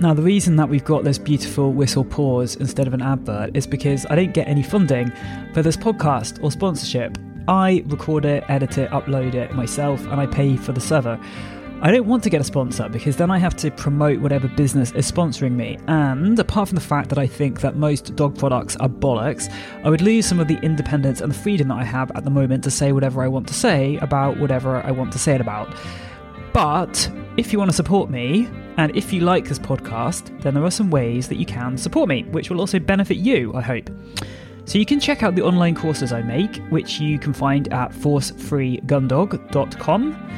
Now, 0.00 0.14
the 0.14 0.22
reason 0.22 0.56
that 0.56 0.68
we've 0.68 0.84
got 0.84 1.04
this 1.04 1.18
beautiful 1.18 1.72
whistle 1.72 2.04
pause 2.04 2.56
instead 2.56 2.86
of 2.86 2.94
an 2.94 3.02
advert 3.02 3.54
is 3.54 3.66
because 3.66 4.06
I 4.08 4.14
don't 4.14 4.32
get 4.32 4.48
any 4.48 4.62
funding 4.62 5.12
for 5.52 5.60
this 5.60 5.76
podcast 5.76 6.42
or 6.42 6.50
sponsorship. 6.50 7.18
I 7.48 7.82
record 7.86 8.24
it, 8.24 8.44
edit 8.48 8.78
it, 8.78 8.90
upload 8.90 9.34
it 9.34 9.52
myself, 9.54 10.00
and 10.06 10.20
I 10.20 10.26
pay 10.26 10.56
for 10.56 10.72
the 10.72 10.80
server. 10.80 11.18
I 11.84 11.90
don't 11.90 12.06
want 12.06 12.22
to 12.22 12.30
get 12.30 12.40
a 12.40 12.44
sponsor 12.44 12.88
because 12.88 13.16
then 13.16 13.28
I 13.28 13.38
have 13.38 13.56
to 13.56 13.70
promote 13.72 14.20
whatever 14.20 14.46
business 14.46 14.92
is 14.92 15.10
sponsoring 15.10 15.52
me. 15.52 15.78
And 15.88 16.38
apart 16.38 16.68
from 16.68 16.76
the 16.76 16.80
fact 16.80 17.08
that 17.08 17.18
I 17.18 17.26
think 17.26 17.60
that 17.62 17.74
most 17.74 18.14
dog 18.14 18.38
products 18.38 18.76
are 18.76 18.88
bollocks, 18.88 19.52
I 19.82 19.90
would 19.90 20.00
lose 20.00 20.24
some 20.24 20.38
of 20.38 20.46
the 20.46 20.60
independence 20.60 21.20
and 21.20 21.32
the 21.32 21.36
freedom 21.36 21.68
that 21.68 21.78
I 21.78 21.84
have 21.84 22.12
at 22.12 22.22
the 22.22 22.30
moment 22.30 22.62
to 22.64 22.70
say 22.70 22.92
whatever 22.92 23.20
I 23.20 23.26
want 23.26 23.48
to 23.48 23.54
say 23.54 23.96
about 23.96 24.38
whatever 24.38 24.76
I 24.76 24.92
want 24.92 25.12
to 25.12 25.18
say 25.18 25.34
it 25.34 25.40
about. 25.40 25.74
But 26.52 27.10
if 27.36 27.52
you 27.52 27.58
want 27.58 27.72
to 27.72 27.76
support 27.76 28.10
me, 28.10 28.48
and 28.76 28.94
if 28.96 29.12
you 29.12 29.20
like 29.20 29.48
this 29.48 29.58
podcast, 29.58 30.40
then 30.42 30.54
there 30.54 30.64
are 30.64 30.70
some 30.70 30.88
ways 30.88 31.28
that 31.28 31.36
you 31.36 31.46
can 31.46 31.76
support 31.76 32.08
me, 32.08 32.22
which 32.30 32.48
will 32.48 32.60
also 32.60 32.78
benefit 32.78 33.16
you, 33.16 33.52
I 33.54 33.60
hope. 33.60 33.90
So 34.64 34.78
you 34.78 34.86
can 34.86 35.00
check 35.00 35.22
out 35.22 35.34
the 35.34 35.42
online 35.42 35.74
courses 35.74 36.12
I 36.12 36.22
make, 36.22 36.56
which 36.68 37.00
you 37.00 37.18
can 37.18 37.32
find 37.32 37.72
at 37.72 37.90
forcefreegundog.com. 37.92 40.30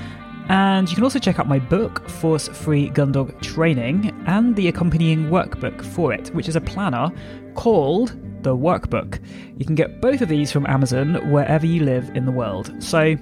And 0.48 0.88
you 0.88 0.94
can 0.94 1.04
also 1.04 1.18
check 1.18 1.38
out 1.38 1.48
my 1.48 1.58
book, 1.58 2.08
Force 2.08 2.48
Free 2.48 2.90
Gundog 2.90 3.40
Training, 3.40 4.12
and 4.26 4.54
the 4.56 4.68
accompanying 4.68 5.30
workbook 5.30 5.82
for 5.82 6.12
it, 6.12 6.28
which 6.34 6.48
is 6.48 6.56
a 6.56 6.60
planner 6.60 7.10
called 7.54 8.10
The 8.42 8.54
Workbook. 8.54 9.20
You 9.58 9.64
can 9.64 9.74
get 9.74 10.02
both 10.02 10.20
of 10.20 10.28
these 10.28 10.52
from 10.52 10.66
Amazon 10.66 11.30
wherever 11.30 11.64
you 11.64 11.84
live 11.84 12.10
in 12.14 12.26
the 12.26 12.32
world. 12.32 12.74
So 12.82 13.16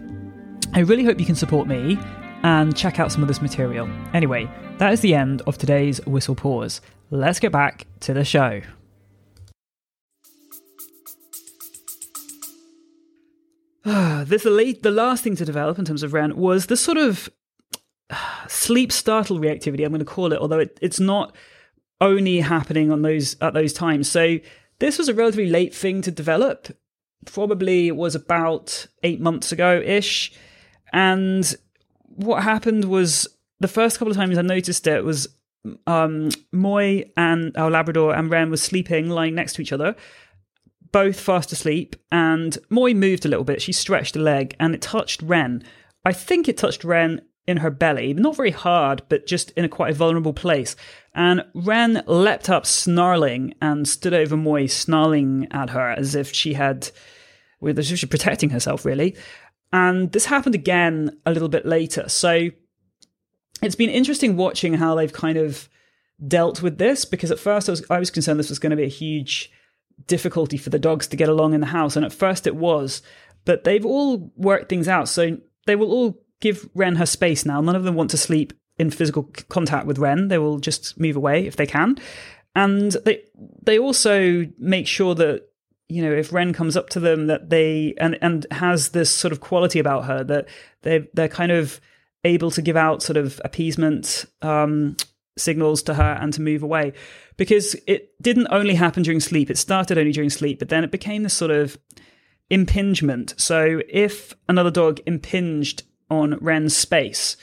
I 0.75 0.81
really 0.81 1.05
hope 1.05 1.21
you 1.21 1.27
can 1.27 1.37
support 1.37 1.69
me 1.69 1.97
and 2.43 2.77
check 2.77 2.99
out 2.99 3.12
some 3.12 3.23
of 3.23 3.29
this 3.29 3.41
material. 3.41 3.88
Anyway, 4.15 4.51
that 4.79 4.93
is 4.93 5.01
the 5.01 5.15
end 5.15 5.43
of 5.47 5.59
today's 5.59 6.05
Whistle 6.07 6.35
Pause. 6.35 6.81
Let's 7.11 7.38
get 7.38 7.53
back 7.53 7.87
to 8.01 8.15
the 8.15 8.25
show. 8.25 8.62
this 14.25 14.45
late, 14.45 14.83
the 14.83 14.90
last 14.90 15.25
thing 15.25 15.37
to 15.37 15.45
develop 15.45 15.79
in 15.79 15.85
terms 15.85 16.03
of 16.03 16.12
Ren 16.12 16.37
was 16.37 16.66
this 16.66 16.81
sort 16.81 16.99
of 16.99 17.29
sleep 18.49 18.92
startle 18.92 19.38
reactivity. 19.38 19.85
I'm 19.85 19.92
going 19.92 19.99
to 19.99 20.05
call 20.05 20.33
it, 20.33 20.38
although 20.38 20.61
it, 20.61 20.79
it's 20.81 21.01
not 21.01 21.35
only 22.01 22.40
happening 22.40 22.90
on 22.90 23.03
those 23.03 23.37
at 23.40 23.55
those 23.55 23.73
times. 23.73 24.09
So 24.09 24.38
this 24.79 24.99
was 24.99 25.09
a 25.09 25.14
relatively 25.14 25.49
late 25.49 25.75
thing 25.75 26.03
to 26.03 26.11
develop. 26.11 26.68
Probably 27.25 27.92
was 27.92 28.14
about 28.14 28.87
eight 29.03 29.21
months 29.21 29.53
ago 29.53 29.81
ish, 29.85 30.33
and 30.92 31.55
what 32.03 32.42
happened 32.42 32.85
was 32.87 33.29
the 33.61 33.68
first 33.68 33.99
couple 33.99 34.11
of 34.11 34.16
times 34.16 34.38
I 34.38 34.42
noticed 34.42 34.87
it 34.87 35.05
was 35.05 35.29
um, 35.87 36.31
Moi 36.51 37.03
and 37.16 37.57
our 37.57 37.71
Labrador 37.71 38.14
and 38.14 38.31
Ren 38.31 38.51
was 38.51 38.62
sleeping, 38.62 39.09
lying 39.09 39.37
next 39.37 39.55
to 39.55 39.62
each 39.62 39.73
other, 39.73 39.95
both 40.92 41.18
fast 41.18 41.52
asleep. 41.52 41.96
And 42.11 42.59
Moy 42.70 42.94
moved 42.94 43.24
a 43.24 43.28
little 43.28 43.44
bit. 43.44 43.62
She 43.62 43.72
stretched 43.72 44.16
a 44.16 44.20
leg 44.20 44.55
and 44.61 44.74
it 44.74 44.83
touched 44.83 45.22
Ren. 45.22 45.64
I 46.05 46.12
think 46.12 46.48
it 46.48 46.57
touched 46.57 46.85
Ren 46.85 47.22
in 47.46 47.59
her 47.59 47.70
belly, 47.70 48.14
not 48.14 48.37
very 48.37 48.52
hard, 48.52 49.02
but 49.09 49.26
just 49.26 49.50
in 49.52 49.64
a 49.64 49.68
quite 49.68 49.90
a 49.90 49.94
vulnerable 49.94 50.33
place. 50.33 50.76
And 51.14 51.44
Ren 51.55 52.02
leapt 52.07 52.48
up, 52.48 52.66
snarling, 52.66 53.55
and 53.61 53.88
stood 53.88 54.14
over 54.14 54.37
Moy, 54.37 54.66
snarling 54.66 55.48
at 55.50 55.70
her 55.70 55.90
as 55.90 56.14
if 56.14 56.33
she 56.33 56.55
had, 56.55 56.90
as 57.66 57.90
if 57.90 57.98
she 57.98 58.07
protecting 58.07 58.50
herself, 58.50 58.85
really. 58.85 59.16
And 59.72 60.12
this 60.12 60.26
happened 60.26 60.55
again 60.55 61.18
a 61.26 61.33
little 61.33 61.48
bit 61.48 61.66
later. 61.66 62.09
So 62.09 62.50
it's 63.61 63.74
been 63.74 63.90
interesting 63.90 64.37
watching 64.37 64.74
how 64.74 64.94
they've 64.94 65.12
kind 65.12 65.38
of 65.38 65.68
dealt 66.26 66.62
with 66.62 66.78
this 66.78 67.05
because 67.05 67.31
at 67.31 67.38
first 67.38 67.68
I 67.68 67.72
was, 67.72 67.85
I 67.90 67.98
was 67.98 68.11
concerned 68.11 68.38
this 68.38 68.50
was 68.50 68.59
going 68.61 68.70
to 68.70 68.76
be 68.76 68.85
a 68.85 68.88
huge 68.88 69.50
difficulty 70.07 70.57
for 70.57 70.70
the 70.70 70.78
dogs 70.78 71.07
to 71.09 71.16
get 71.16 71.28
along 71.28 71.55
in 71.55 71.61
the 71.61 71.66
house. 71.66 71.96
And 71.96 72.05
at 72.05 72.12
first 72.12 72.46
it 72.46 72.57
was, 72.57 73.02
but 73.44 73.64
they've 73.64 73.87
all 73.87 74.33
worked 74.37 74.68
things 74.68 74.88
out. 74.88 75.09
So 75.09 75.38
they 75.66 75.76
will 75.76 75.92
all 75.92 76.22
give 76.40 76.68
Ren 76.74 76.96
her 76.96 77.07
space 77.07 77.46
now. 77.46 77.61
None 77.61 77.76
of 77.76 77.85
them 77.85 77.94
want 77.94 78.11
to 78.11 78.16
sleep 78.16 78.52
in 78.78 78.90
physical 78.90 79.24
contact 79.48 79.87
with 79.87 79.98
Ren. 79.98 80.28
They 80.28 80.38
will 80.38 80.59
just 80.59 80.98
move 80.98 81.16
away 81.16 81.46
if 81.46 81.57
they 81.57 81.66
can. 81.66 81.96
And 82.55 82.92
they 83.05 83.22
they 83.62 83.78
also 83.78 84.46
make 84.59 84.87
sure 84.87 85.14
that 85.14 85.48
you 85.88 86.02
know, 86.02 86.12
if 86.12 86.33
Ren 86.33 86.55
comes 86.55 86.76
up 86.76 86.88
to 86.90 87.00
them 87.00 87.26
that 87.26 87.50
they 87.50 87.94
and 87.98 88.18
and 88.22 88.46
has 88.50 88.90
this 88.90 89.14
sort 89.14 89.33
of 89.33 89.40
quality 89.40 89.78
about 89.78 90.07
her 90.07 90.24
that 90.24 90.48
they 90.83 91.09
they're 91.12 91.28
kind 91.28 91.52
of 91.52 91.81
able 92.24 92.50
to 92.52 92.62
give 92.62 92.76
out 92.76 93.02
sort 93.02 93.16
of 93.16 93.40
appeasement 93.44 94.24
um, 94.42 94.96
signals 95.37 95.83
to 95.85 95.95
her 95.95 96.18
and 96.21 96.33
to 96.35 96.42
move 96.42 96.62
away 96.62 96.92
because 97.37 97.75
it 97.87 98.11
didn't 98.21 98.49
only 98.51 98.75
happen 98.75 99.03
during 99.03 99.21
sleep. 99.21 99.51
It 99.51 99.59
started 99.59 99.99
only 99.99 100.12
during 100.12 100.31
sleep, 100.31 100.59
but 100.59 100.68
then 100.68 100.85
it 100.85 100.90
became 100.90 101.23
this 101.23 101.35
sort 101.35 101.51
of 101.51 101.79
impingement. 102.51 103.35
So 103.38 103.81
if 103.88 104.35
another 104.49 104.71
dog 104.71 105.01
impinged 105.07 105.85
on 106.11 106.37
Ren's 106.40 106.77
space 106.77 107.37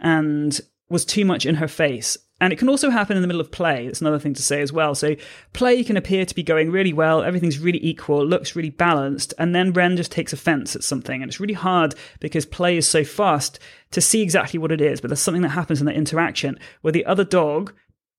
and 0.00 0.60
was 0.88 1.04
too 1.04 1.24
much 1.24 1.46
in 1.46 1.56
her 1.56 1.68
face, 1.68 2.16
And 2.40 2.52
it 2.52 2.58
can 2.58 2.68
also 2.68 2.90
happen 2.90 3.16
in 3.16 3.22
the 3.22 3.26
middle 3.26 3.40
of 3.40 3.50
play. 3.50 3.86
That's 3.86 4.02
another 4.02 4.18
thing 4.18 4.34
to 4.34 4.42
say 4.42 4.60
as 4.60 4.72
well. 4.72 4.94
So 4.94 5.16
play 5.54 5.82
can 5.82 5.96
appear 5.96 6.26
to 6.26 6.34
be 6.34 6.42
going 6.42 6.70
really 6.70 6.92
well. 6.92 7.22
Everything's 7.22 7.58
really 7.58 7.82
equal, 7.84 8.26
looks 8.26 8.54
really 8.54 8.70
balanced. 8.70 9.32
And 9.38 9.54
then 9.54 9.72
Ren 9.72 9.96
just 9.96 10.12
takes 10.12 10.34
offense 10.34 10.76
at 10.76 10.84
something. 10.84 11.22
And 11.22 11.30
it's 11.30 11.40
really 11.40 11.54
hard 11.54 11.94
because 12.20 12.44
play 12.44 12.76
is 12.76 12.86
so 12.86 13.04
fast 13.04 13.58
to 13.92 14.02
see 14.02 14.20
exactly 14.20 14.58
what 14.58 14.72
it 14.72 14.82
is. 14.82 15.00
But 15.00 15.08
there's 15.08 15.20
something 15.20 15.42
that 15.42 15.50
happens 15.50 15.80
in 15.80 15.86
that 15.86 15.96
interaction 15.96 16.58
where 16.82 16.92
the 16.92 17.06
other 17.06 17.24
dog 17.24 17.72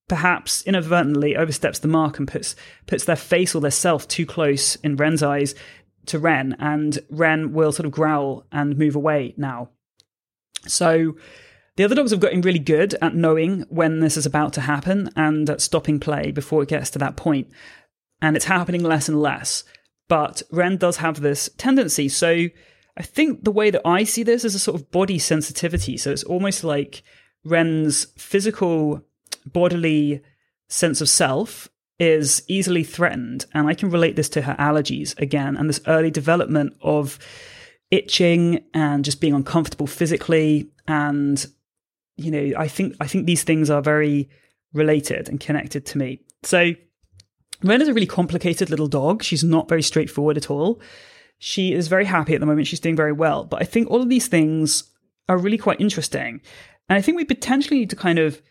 perhaps 0.07 0.63
inadvertently 0.63 1.35
oversteps 1.35 1.79
the 1.79 1.87
mark 1.87 2.17
and 2.17 2.27
puts 2.27 2.55
puts 2.85 3.05
their 3.05 3.15
face 3.15 3.53
or 3.53 3.61
their 3.61 3.69
self 3.69 4.07
too 4.07 4.25
close 4.25 4.75
in 4.77 4.95
Ren's 4.95 5.21
eyes 5.21 5.53
to 6.07 6.19
Ren, 6.19 6.55
and 6.59 6.97
Ren 7.09 7.53
will 7.53 7.71
sort 7.71 7.85
of 7.85 7.91
growl 7.91 8.45
and 8.51 8.77
move 8.77 8.95
away 8.95 9.33
now. 9.37 9.69
So 10.65 11.17
the 11.77 11.83
other 11.83 11.95
dogs 11.95 12.11
have 12.11 12.19
gotten 12.19 12.41
really 12.41 12.59
good 12.59 12.95
at 13.01 13.15
knowing 13.15 13.61
when 13.69 13.99
this 13.99 14.17
is 14.17 14.25
about 14.25 14.51
to 14.53 14.61
happen 14.61 15.11
and 15.15 15.47
at 15.47 15.61
stopping 15.61 15.99
play 15.99 16.31
before 16.31 16.63
it 16.63 16.69
gets 16.69 16.89
to 16.89 16.99
that 16.99 17.15
point. 17.15 17.49
And 18.19 18.35
it's 18.35 18.45
happening 18.45 18.83
less 18.83 19.07
and 19.07 19.21
less. 19.21 19.63
But 20.07 20.41
Ren 20.51 20.77
does 20.77 20.97
have 20.97 21.21
this 21.21 21.49
tendency. 21.57 22.09
So 22.09 22.47
I 22.97 23.03
think 23.03 23.43
the 23.43 23.51
way 23.51 23.69
that 23.69 23.85
I 23.85 24.05
see 24.05 24.23
this 24.23 24.43
is 24.43 24.55
a 24.55 24.59
sort 24.59 24.73
of 24.79 24.89
body 24.89 25.19
sensitivity. 25.19 25.97
So 25.97 26.09
it's 26.09 26.23
almost 26.23 26.63
like 26.63 27.03
Ren's 27.45 28.05
physical 28.17 29.03
bodily 29.45 30.21
sense 30.67 30.99
of 30.99 31.09
self 31.09 31.69
is 31.99 32.41
easily 32.47 32.83
threatened. 32.83 33.45
And 33.53 33.67
I 33.67 33.75
can 33.75 33.91
relate 33.91 34.15
this 34.15 34.29
to 34.29 34.41
her 34.41 34.55
allergies 34.55 35.15
again 35.19 35.55
and 35.55 35.69
this 35.69 35.81
early 35.85 36.09
development 36.09 36.73
of 36.81 37.19
itching 37.91 38.63
and 38.73 39.05
just 39.05 39.21
being 39.21 39.35
uncomfortable 39.35 39.87
physically. 39.87 40.71
And, 40.87 41.45
you 42.17 42.31
know, 42.31 42.57
I 42.57 42.67
think 42.67 42.95
I 42.99 43.07
think 43.07 43.25
these 43.25 43.43
things 43.43 43.69
are 43.69 43.81
very 43.81 44.29
related 44.73 45.29
and 45.29 45.39
connected 45.39 45.85
to 45.87 45.97
me. 45.97 46.19
So 46.43 46.73
Ren 47.63 47.81
is 47.81 47.87
a 47.87 47.93
really 47.93 48.07
complicated 48.07 48.69
little 48.69 48.87
dog. 48.87 49.23
She's 49.23 49.43
not 49.43 49.69
very 49.69 49.81
straightforward 49.81 50.37
at 50.37 50.51
all. 50.51 50.81
She 51.39 51.73
is 51.73 51.87
very 51.87 52.05
happy 52.05 52.33
at 52.33 52.39
the 52.39 52.45
moment. 52.45 52.67
She's 52.67 52.79
doing 52.79 52.95
very 52.95 53.13
well. 53.13 53.45
But 53.45 53.61
I 53.61 53.65
think 53.65 53.89
all 53.89 54.01
of 54.01 54.09
these 54.09 54.27
things 54.27 54.83
are 55.29 55.37
really 55.37 55.57
quite 55.57 55.79
interesting. 55.79 56.41
And 56.89 56.97
I 56.97 57.01
think 57.01 57.17
we 57.17 57.25
potentially 57.25 57.79
need 57.79 57.89
to 57.91 57.95
kind 57.95 58.19
of 58.19 58.41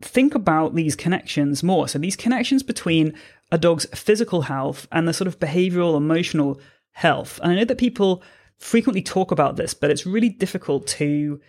think 0.00 0.34
about 0.34 0.74
these 0.74 0.96
connections 0.96 1.62
more. 1.62 1.88
So 1.88 1.98
these 1.98 2.16
connections 2.16 2.62
between 2.62 3.14
a 3.50 3.58
dog's 3.58 3.86
physical 3.86 4.42
health 4.42 4.86
and 4.92 5.06
the 5.06 5.12
sort 5.12 5.28
of 5.28 5.38
behavioral, 5.38 5.96
emotional 5.96 6.60
health. 6.92 7.40
And 7.42 7.52
I 7.52 7.54
know 7.56 7.64
that 7.64 7.78
people 7.78 8.22
frequently 8.58 9.02
talk 9.02 9.30
about 9.30 9.56
this, 9.56 9.74
but 9.74 9.90
it's 9.90 10.06
really 10.06 10.28
difficult 10.28 10.86
to 10.88 11.40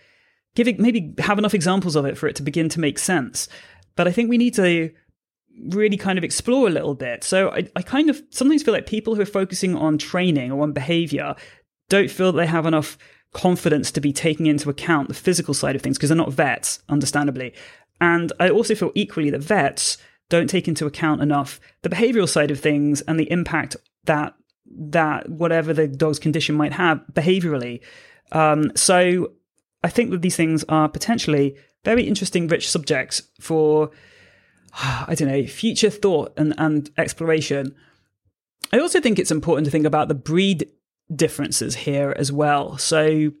give 0.54 0.68
it, 0.68 0.78
maybe 0.78 1.14
have 1.18 1.38
enough 1.38 1.54
examples 1.54 1.96
of 1.96 2.04
it 2.04 2.18
for 2.18 2.26
it 2.28 2.36
to 2.36 2.42
begin 2.42 2.68
to 2.70 2.80
make 2.80 2.98
sense. 2.98 3.48
But 3.96 4.08
I 4.08 4.12
think 4.12 4.30
we 4.30 4.38
need 4.38 4.54
to 4.54 4.90
really 5.68 5.96
kind 5.96 6.18
of 6.18 6.24
explore 6.24 6.68
a 6.68 6.70
little 6.70 6.94
bit. 6.94 7.24
So 7.24 7.50
I, 7.50 7.68
I 7.76 7.82
kind 7.82 8.08
of 8.08 8.22
sometimes 8.30 8.62
feel 8.62 8.74
like 8.74 8.86
people 8.86 9.14
who 9.14 9.22
are 9.22 9.26
focusing 9.26 9.76
on 9.76 9.98
training 9.98 10.52
or 10.52 10.62
on 10.62 10.72
behavior 10.72 11.34
don't 11.88 12.10
feel 12.10 12.32
that 12.32 12.38
they 12.38 12.46
have 12.46 12.66
enough 12.66 12.96
confidence 13.32 13.90
to 13.92 14.00
be 14.00 14.12
taking 14.12 14.46
into 14.46 14.70
account 14.70 15.08
the 15.08 15.14
physical 15.14 15.54
side 15.54 15.76
of 15.76 15.82
things 15.82 15.98
because 15.98 16.08
they're 16.08 16.16
not 16.16 16.32
vets, 16.32 16.80
understandably. 16.88 17.54
And 18.00 18.32
I 18.40 18.50
also 18.50 18.74
feel 18.74 18.92
equally 18.94 19.30
that 19.30 19.42
vets 19.42 19.98
don't 20.28 20.48
take 20.48 20.68
into 20.68 20.86
account 20.86 21.20
enough 21.20 21.60
the 21.82 21.88
behavioral 21.88 22.28
side 22.28 22.50
of 22.50 22.60
things 22.60 23.02
and 23.02 23.18
the 23.18 23.30
impact 23.30 23.76
that 24.04 24.34
that 24.72 25.28
whatever 25.28 25.74
the 25.74 25.88
dog's 25.88 26.20
condition 26.20 26.54
might 26.54 26.72
have 26.72 27.02
behaviorally. 27.12 27.80
Um, 28.30 28.70
so 28.76 29.32
I 29.82 29.88
think 29.88 30.10
that 30.10 30.22
these 30.22 30.36
things 30.36 30.64
are 30.68 30.88
potentially 30.88 31.56
very 31.84 32.04
interesting, 32.04 32.48
rich 32.48 32.68
subjects 32.68 33.22
for 33.40 33.90
I 34.72 35.14
don't 35.16 35.28
know 35.28 35.46
future 35.46 35.90
thought 35.90 36.32
and, 36.36 36.54
and 36.58 36.90
exploration. 36.96 37.74
I 38.72 38.78
also 38.78 39.00
think 39.00 39.18
it's 39.18 39.30
important 39.30 39.64
to 39.64 39.70
think 39.70 39.86
about 39.86 40.08
the 40.08 40.14
breed 40.14 40.68
differences 41.14 41.74
here 41.74 42.14
as 42.16 42.30
well. 42.30 42.78
So 42.78 43.32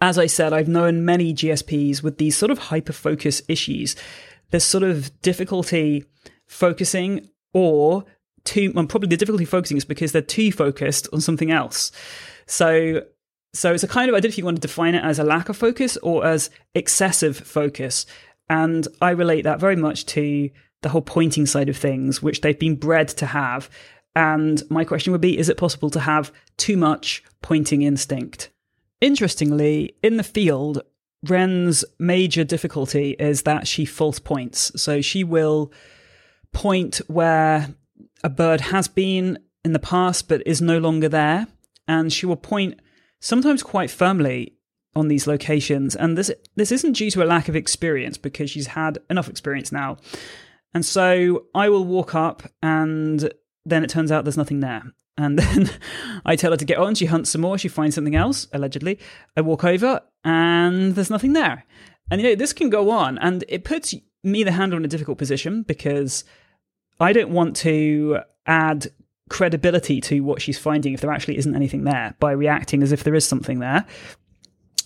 as 0.00 0.18
I 0.18 0.26
said, 0.26 0.52
I've 0.52 0.68
known 0.68 1.04
many 1.04 1.34
GSPs 1.34 2.02
with 2.02 2.18
these 2.18 2.36
sort 2.36 2.50
of 2.50 2.58
hyper 2.58 2.92
focus 2.92 3.42
issues. 3.48 3.96
this 4.50 4.64
sort 4.64 4.84
of 4.84 5.20
difficulty 5.20 6.04
focusing, 6.46 7.28
or 7.52 8.04
too, 8.44 8.72
well, 8.74 8.86
probably 8.86 9.08
the 9.08 9.16
difficulty 9.16 9.44
focusing 9.44 9.76
is 9.76 9.84
because 9.84 10.12
they're 10.12 10.22
too 10.22 10.52
focused 10.52 11.08
on 11.12 11.20
something 11.20 11.50
else. 11.50 11.92
So, 12.46 13.02
so 13.54 13.72
it's 13.72 13.82
a 13.82 13.88
kind 13.88 14.08
of, 14.08 14.14
I 14.14 14.20
don't 14.20 14.28
know 14.28 14.32
if 14.32 14.38
you 14.38 14.44
want 14.44 14.58
to 14.58 14.66
define 14.66 14.94
it 14.94 15.04
as 15.04 15.18
a 15.18 15.24
lack 15.24 15.48
of 15.48 15.56
focus 15.56 15.96
or 15.98 16.26
as 16.26 16.50
excessive 16.74 17.36
focus. 17.36 18.06
And 18.48 18.86
I 19.00 19.10
relate 19.10 19.42
that 19.42 19.60
very 19.60 19.76
much 19.76 20.06
to 20.06 20.50
the 20.82 20.88
whole 20.88 21.02
pointing 21.02 21.46
side 21.46 21.68
of 21.68 21.76
things, 21.76 22.22
which 22.22 22.40
they've 22.40 22.58
been 22.58 22.76
bred 22.76 23.08
to 23.08 23.26
have. 23.26 23.68
And 24.14 24.62
my 24.70 24.84
question 24.84 25.12
would 25.12 25.20
be 25.20 25.38
is 25.38 25.48
it 25.48 25.56
possible 25.56 25.90
to 25.90 26.00
have 26.00 26.32
too 26.56 26.76
much 26.76 27.22
pointing 27.42 27.82
instinct? 27.82 28.50
Interestingly, 29.00 29.94
in 30.02 30.16
the 30.16 30.22
field, 30.22 30.82
Ren's 31.26 31.84
major 31.98 32.44
difficulty 32.44 33.16
is 33.18 33.42
that 33.42 33.66
she 33.66 33.84
false 33.84 34.18
points. 34.18 34.72
So 34.80 35.00
she 35.00 35.24
will 35.24 35.72
point 36.52 37.00
where 37.06 37.74
a 38.24 38.28
bird 38.28 38.60
has 38.60 38.88
been 38.88 39.38
in 39.64 39.72
the 39.72 39.78
past 39.78 40.28
but 40.28 40.46
is 40.46 40.60
no 40.60 40.78
longer 40.78 41.08
there. 41.08 41.46
And 41.86 42.12
she 42.12 42.26
will 42.26 42.36
point 42.36 42.80
sometimes 43.20 43.62
quite 43.62 43.90
firmly 43.90 44.54
on 44.94 45.08
these 45.08 45.26
locations. 45.26 45.94
And 45.94 46.16
this 46.16 46.30
this 46.56 46.72
isn't 46.72 46.92
due 46.92 47.10
to 47.12 47.22
a 47.22 47.26
lack 47.26 47.48
of 47.48 47.56
experience 47.56 48.18
because 48.18 48.50
she's 48.50 48.68
had 48.68 48.98
enough 49.10 49.28
experience 49.28 49.72
now. 49.72 49.96
And 50.74 50.84
so 50.84 51.46
I 51.54 51.68
will 51.68 51.84
walk 51.84 52.14
up 52.14 52.42
and 52.62 53.32
then 53.64 53.84
it 53.84 53.90
turns 53.90 54.12
out 54.12 54.24
there's 54.24 54.36
nothing 54.36 54.60
there. 54.60 54.82
And 55.16 55.38
then 55.38 55.70
I 56.24 56.36
tell 56.36 56.50
her 56.50 56.56
to 56.56 56.64
get 56.64 56.78
on. 56.78 56.94
She 56.94 57.06
hunts 57.06 57.30
some 57.30 57.40
more. 57.40 57.58
She 57.58 57.68
finds 57.68 57.94
something 57.94 58.16
else, 58.16 58.46
allegedly. 58.52 58.98
I 59.36 59.40
walk 59.40 59.64
over 59.64 60.02
and 60.24 60.94
there's 60.94 61.10
nothing 61.10 61.32
there. 61.32 61.64
And 62.10 62.20
you 62.20 62.28
know, 62.28 62.34
this 62.34 62.52
can 62.52 62.70
go 62.70 62.90
on 62.90 63.18
and 63.18 63.44
it 63.48 63.64
puts 63.64 63.94
me, 64.24 64.42
the 64.42 64.52
handler, 64.52 64.78
in 64.78 64.84
a 64.84 64.88
difficult 64.88 65.18
position 65.18 65.62
because 65.62 66.24
I 67.00 67.12
don't 67.12 67.30
want 67.30 67.56
to 67.56 68.20
add 68.46 68.88
credibility 69.28 70.00
to 70.00 70.20
what 70.20 70.40
she's 70.42 70.58
finding 70.58 70.94
if 70.94 71.00
there 71.00 71.12
actually 71.12 71.38
isn't 71.38 71.54
anything 71.54 71.84
there 71.84 72.14
by 72.20 72.32
reacting 72.32 72.82
as 72.82 72.92
if 72.92 73.04
there 73.04 73.14
is 73.14 73.24
something 73.24 73.58
there 73.58 73.84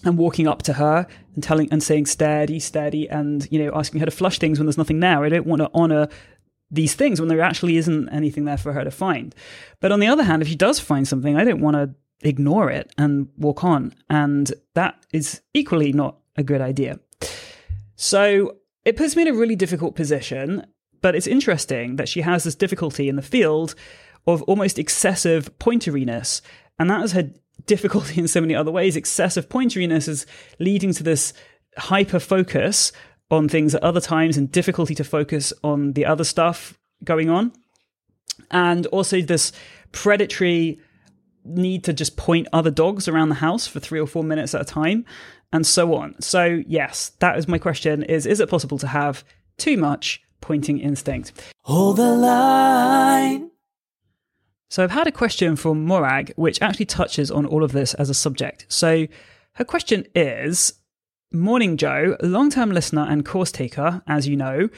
and 0.05 0.19
walking 0.19 0.49
up 0.49 0.63
to 0.63 0.73
her 0.73 1.07
and 1.35 1.45
telling 1.45 1.69
and 1.71 1.83
saying 1.83 2.07
steady 2.07 2.59
steady 2.59 3.09
and 3.09 3.47
you 3.51 3.63
know 3.63 3.71
asking 3.75 4.01
her 4.01 4.07
to 4.07 4.13
flush 4.13 4.39
things 4.39 4.59
when 4.59 4.67
there's 4.67 4.79
nothing 4.79 5.01
there 5.01 5.25
i 5.25 5.29
don't 5.29 5.47
want 5.47 5.61
to 5.61 5.71
honor 5.73 6.09
these 6.73 6.95
things 6.95 7.21
when 7.21 7.29
there 7.29 7.41
actually 7.43 7.77
isn't 7.77 8.09
anything 8.09 8.47
there 8.47 8.57
for 8.57 8.73
her 8.73 8.83
to 8.83 8.91
find. 8.91 9.35
But 9.81 9.93
on 9.93 10.01
the 10.01 10.07
other 10.09 10.25
hand, 10.25 10.43
if 10.43 10.49
she 10.49 10.57
does 10.57 10.81
find 10.81 11.07
something, 11.07 11.37
I 11.37 11.45
don't 11.45 11.61
want 11.61 11.77
to 11.77 11.95
ignore 12.27 12.71
it 12.71 12.91
and 12.97 13.29
walk 13.37 13.63
on. 13.63 13.95
And 14.09 14.51
that 14.75 14.97
is 15.13 15.43
equally 15.53 15.93
not 15.93 16.17
a 16.37 16.43
good 16.43 16.63
idea. 16.63 16.99
So 17.95 18.57
it 18.87 18.97
puts 18.97 19.15
me 19.15 19.23
in 19.23 19.29
a 19.29 19.35
really 19.35 19.55
difficult 19.55 19.95
position. 19.95 20.67
But 21.03 21.15
it's 21.15 21.27
interesting 21.27 21.97
that 21.97 22.09
she 22.09 22.23
has 22.23 22.45
this 22.45 22.55
difficulty 22.55 23.09
in 23.09 23.17
the 23.17 23.23
field 23.23 23.75
of 24.27 24.43
almost 24.43 24.79
excessive 24.79 25.57
pointeriness. 25.59 26.41
And 26.79 26.91
that 26.91 27.01
has 27.01 27.13
had 27.13 27.39
difficulty 27.67 28.19
in 28.21 28.29
so 28.29 28.41
many 28.41 28.55
other 28.55 28.71
ways. 28.71 28.97
Excessive 28.97 29.49
pointeriness 29.49 30.09
is 30.09 30.27
leading 30.59 30.93
to 30.95 31.03
this 31.03 31.33
hyper 31.79 32.21
focus 32.21 32.93
on 33.31 33.49
things 33.49 33.75
at 33.75 33.83
other 33.83 34.01
times 34.01 34.37
and 34.37 34.53
difficulty 34.53 34.95
to 34.95 35.05
focus 35.05 35.53
on 35.65 35.95
the 35.95 36.05
other 36.05 36.25
stuff 36.25 36.79
going 37.03 37.31
on. 37.31 37.53
And 38.51 38.87
also 38.87 39.23
this 39.23 39.53
predatory 39.93 40.79
need 41.45 41.85
to 41.85 41.93
just 41.93 42.17
point 42.17 42.47
other 42.53 42.71
dogs 42.71 43.09
around 43.09 43.31
the 43.31 43.37
house 43.37 43.67
for 43.67 43.81
three 43.81 43.99
or 43.99 44.07
four 44.07 44.23
minutes 44.23 44.55
at 44.55 44.61
a 44.61 44.65
time 44.65 45.05
and 45.53 45.67
so 45.67 45.95
on. 45.95 46.21
So 46.21 46.63
yes, 46.67 47.13
that 47.19 47.39
is 47.39 47.49
my 47.49 47.59
question 47.59 48.03
is 48.03 48.27
is 48.27 48.41
it 48.41 48.49
possible 48.49 48.79
to 48.79 48.87
have 48.87 49.25
too 49.59 49.77
much 49.77 50.23
pointing 50.41 50.79
instinct? 50.79 51.33
Hold 51.63 51.97
the 51.97 52.15
line. 52.15 53.52
So 54.73 54.83
I've 54.83 54.91
had 54.91 55.07
a 55.07 55.13
question 55.13 55.55
from 55.55 55.85
Morag 55.85 56.33
which 56.37 56.63
actually 56.63 56.87
touches 56.87 57.31
on 57.31 57.45
all 57.45 57.63
of 57.63 57.73
this 57.73 57.93
as 57.93 58.09
a 58.09 58.15
subject. 58.15 58.65
So 58.71 59.07
her 59.57 59.67
question 59.67 60.07
is 60.15 60.81
Morning, 61.31 61.77
Joe, 61.77 62.17
long 62.23 62.49
term 62.49 62.71
listener 62.71 63.03
and 63.07 63.23
course 63.23 63.53
taker, 63.53 64.01
as 64.07 64.27
you 64.27 64.35
know. 64.35 64.71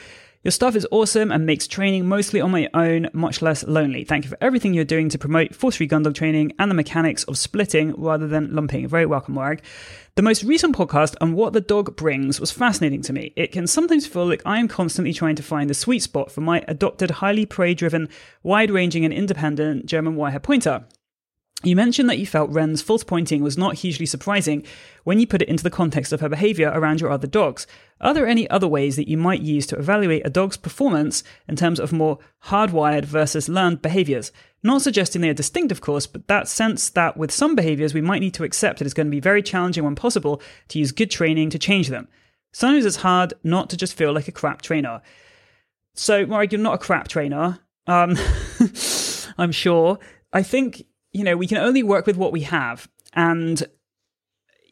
Your 0.45 0.51
stuff 0.51 0.75
is 0.75 0.87
awesome 0.91 1.31
and 1.31 1.43
makes 1.43 1.65
training 1.65 2.07
mostly 2.07 2.39
on 2.39 2.51
my 2.51 2.69
own 2.75 3.09
much 3.13 3.41
less 3.41 3.63
lonely. 3.63 4.03
Thank 4.03 4.25
you 4.25 4.29
for 4.29 4.37
everything 4.41 4.75
you're 4.75 4.85
doing 4.85 5.09
to 5.09 5.17
promote 5.17 5.55
Force 5.55 5.77
Free 5.77 5.87
Gundog 5.87 6.13
training 6.13 6.53
and 6.59 6.69
the 6.69 6.75
mechanics 6.75 7.23
of 7.23 7.35
splitting 7.35 7.95
rather 7.99 8.27
than 8.27 8.53
lumping. 8.53 8.87
Very 8.87 9.07
welcome, 9.07 9.33
Morag. 9.33 9.63
The 10.13 10.21
most 10.21 10.43
recent 10.43 10.75
podcast 10.75 11.15
on 11.19 11.33
what 11.33 11.53
the 11.53 11.61
dog 11.61 11.95
brings 11.95 12.39
was 12.39 12.51
fascinating 12.51 13.01
to 13.01 13.11
me. 13.11 13.33
It 13.35 13.53
can 13.53 13.65
sometimes 13.65 14.05
feel 14.05 14.27
like 14.27 14.43
I 14.45 14.59
am 14.59 14.67
constantly 14.67 15.13
trying 15.13 15.35
to 15.37 15.41
find 15.41 15.67
the 15.67 15.73
sweet 15.73 16.03
spot 16.03 16.31
for 16.31 16.41
my 16.41 16.63
adopted, 16.67 17.09
highly 17.09 17.47
prey 17.47 17.73
driven, 17.73 18.07
wide 18.43 18.69
ranging, 18.69 19.03
and 19.03 19.11
independent 19.11 19.87
German 19.87 20.15
Wirehair 20.15 20.43
pointer. 20.43 20.85
You 21.65 21.75
mentioned 21.75 22.07
that 22.11 22.19
you 22.19 22.27
felt 22.27 22.51
Ren's 22.51 22.83
false 22.83 23.03
pointing 23.03 23.41
was 23.41 23.57
not 23.57 23.73
hugely 23.73 24.05
surprising 24.05 24.63
when 25.03 25.19
you 25.19 25.25
put 25.25 25.41
it 25.41 25.49
into 25.49 25.63
the 25.63 25.71
context 25.71 26.13
of 26.13 26.21
her 26.21 26.29
behavior 26.29 26.71
around 26.71 27.01
your 27.01 27.09
other 27.09 27.25
dogs. 27.25 27.65
Are 27.99 28.13
there 28.13 28.27
any 28.27 28.47
other 28.51 28.67
ways 28.67 28.97
that 28.97 29.07
you 29.07 29.17
might 29.17 29.41
use 29.41 29.65
to 29.67 29.75
evaluate 29.75 30.23
a 30.27 30.29
dog's 30.29 30.57
performance 30.57 31.23
in 31.47 31.55
terms 31.55 31.79
of 31.79 31.91
more 31.91 32.19
hardwired 32.45 33.05
versus 33.05 33.49
learned 33.49 33.81
behaviors? 33.81 34.31
Not 34.61 34.83
suggesting 34.83 35.23
they 35.23 35.29
are 35.29 35.33
distinct, 35.33 35.71
of 35.71 35.81
course, 35.81 36.05
but 36.05 36.27
that 36.27 36.47
sense 36.47 36.87
that 36.91 37.17
with 37.17 37.31
some 37.31 37.55
behaviors 37.55 37.95
we 37.95 38.01
might 38.01 38.21
need 38.21 38.35
to 38.35 38.43
accept 38.43 38.79
it 38.79 38.85
is 38.85 38.93
going 38.93 39.07
to 39.07 39.11
be 39.11 39.19
very 39.19 39.41
challenging 39.41 39.83
when 39.83 39.95
possible 39.95 40.39
to 40.67 40.77
use 40.77 40.91
good 40.91 41.09
training 41.09 41.49
to 41.49 41.57
change 41.57 41.87
them. 41.87 42.07
Sometimes 42.53 42.85
it's 42.85 42.97
hard 42.97 43.33
not 43.43 43.71
to 43.71 43.77
just 43.77 43.97
feel 43.97 44.13
like 44.13 44.27
a 44.27 44.31
crap 44.31 44.61
trainer. 44.61 45.01
So, 45.95 46.27
Mark, 46.27 46.51
you're 46.51 46.61
not 46.61 46.75
a 46.75 46.77
crap 46.77 47.07
trainer. 47.07 47.59
Um, 47.87 48.15
I'm 49.39 49.51
sure. 49.51 49.97
I 50.31 50.43
think 50.43 50.85
you 51.15 51.23
know, 51.23 51.37
we 51.37 51.47
can 51.47 51.59
only 51.59 51.81
work 51.81 52.05
with 52.05 52.17
what 52.17 52.33
we 52.33 52.41
have. 52.41 52.89
And, 53.13 53.63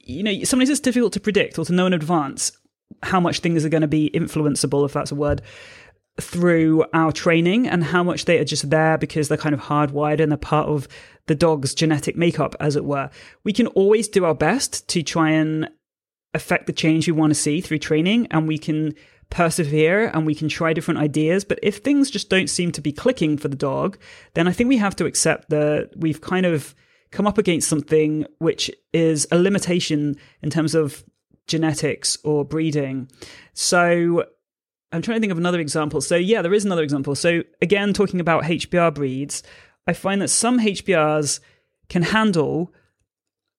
you 0.01 0.23
know, 0.23 0.43
sometimes 0.43 0.69
it's 0.69 0.82
difficult 0.82 1.13
to 1.13 1.21
predict 1.21 1.58
or 1.58 1.63
to 1.63 1.71
know 1.71 1.86
in 1.86 1.93
advance 1.93 2.51
how 3.01 3.21
much 3.21 3.39
things 3.39 3.63
are 3.63 3.69
going 3.69 3.79
to 3.79 3.88
be 3.88 4.12
influenceable, 4.13 4.86
if 4.86 4.91
that's 4.91 5.13
a 5.13 5.15
word, 5.15 5.41
through 6.19 6.84
our 6.93 7.13
training 7.13 7.65
and 7.65 7.82
how 7.82 8.03
much 8.03 8.25
they 8.25 8.39
are 8.39 8.43
just 8.43 8.69
there 8.69 8.97
because 8.97 9.29
they're 9.29 9.38
kind 9.38 9.56
of 9.56 9.62
hardwired 9.62 10.19
and 10.19 10.34
they're 10.34 10.38
part 10.38 10.67
of 10.67 10.89
the 11.27 11.34
dog's 11.34 11.73
genetic 11.73 12.17
makeup, 12.17 12.58
as 12.60 12.75
it 12.75 12.84
were. 12.84 13.10
We 13.45 13.53
can 13.53 13.67
always 13.67 14.10
do 14.10 14.25
our 14.25 14.36
best 14.36 14.86
to 14.89 15.01
try 15.01 15.29
and 15.29 15.69
affect 16.33 16.67
the 16.67 16.73
change 16.73 17.07
we 17.07 17.13
want 17.13 17.31
to 17.31 17.39
see 17.39 17.61
through 17.61 17.79
training, 17.79 18.27
and 18.31 18.47
we 18.47 18.57
can 18.57 18.95
persevere 19.29 20.07
and 20.07 20.25
we 20.25 20.35
can 20.35 20.47
try 20.47 20.73
different 20.73 20.99
ideas. 20.99 21.43
But 21.43 21.59
if 21.63 21.77
things 21.77 22.11
just 22.11 22.29
don't 22.29 22.49
seem 22.49 22.71
to 22.73 22.81
be 22.81 22.91
clicking 22.91 23.37
for 23.37 23.47
the 23.47 23.55
dog, 23.55 23.97
then 24.35 24.47
I 24.47 24.51
think 24.51 24.67
we 24.67 24.77
have 24.77 24.95
to 24.97 25.05
accept 25.05 25.49
that 25.49 25.91
we've 25.95 26.21
kind 26.21 26.45
of 26.45 26.75
come 27.11 27.27
up 27.27 27.37
against 27.37 27.69
something 27.69 28.25
which 28.39 28.69
is 28.91 29.27
a 29.31 29.39
limitation 29.39 30.17
in 30.41 30.49
terms 30.49 30.75
of 30.75 31.03
genetics 31.47 32.17
or 32.23 32.45
breeding. 32.45 33.09
So 33.53 34.25
I'm 34.91 35.01
trying 35.01 35.17
to 35.17 35.21
think 35.21 35.31
of 35.31 35.37
another 35.39 35.59
example. 35.59 36.01
So, 36.01 36.15
yeah, 36.15 36.43
there 36.43 36.53
is 36.53 36.65
another 36.65 36.83
example. 36.83 37.15
So, 37.15 37.43
again, 37.61 37.93
talking 37.93 38.19
about 38.19 38.43
HPR 38.43 38.93
breeds, 38.93 39.41
I 39.87 39.93
find 39.93 40.21
that 40.21 40.27
some 40.29 40.59
HPRs 40.59 41.39
can 41.89 42.03
handle, 42.03 42.71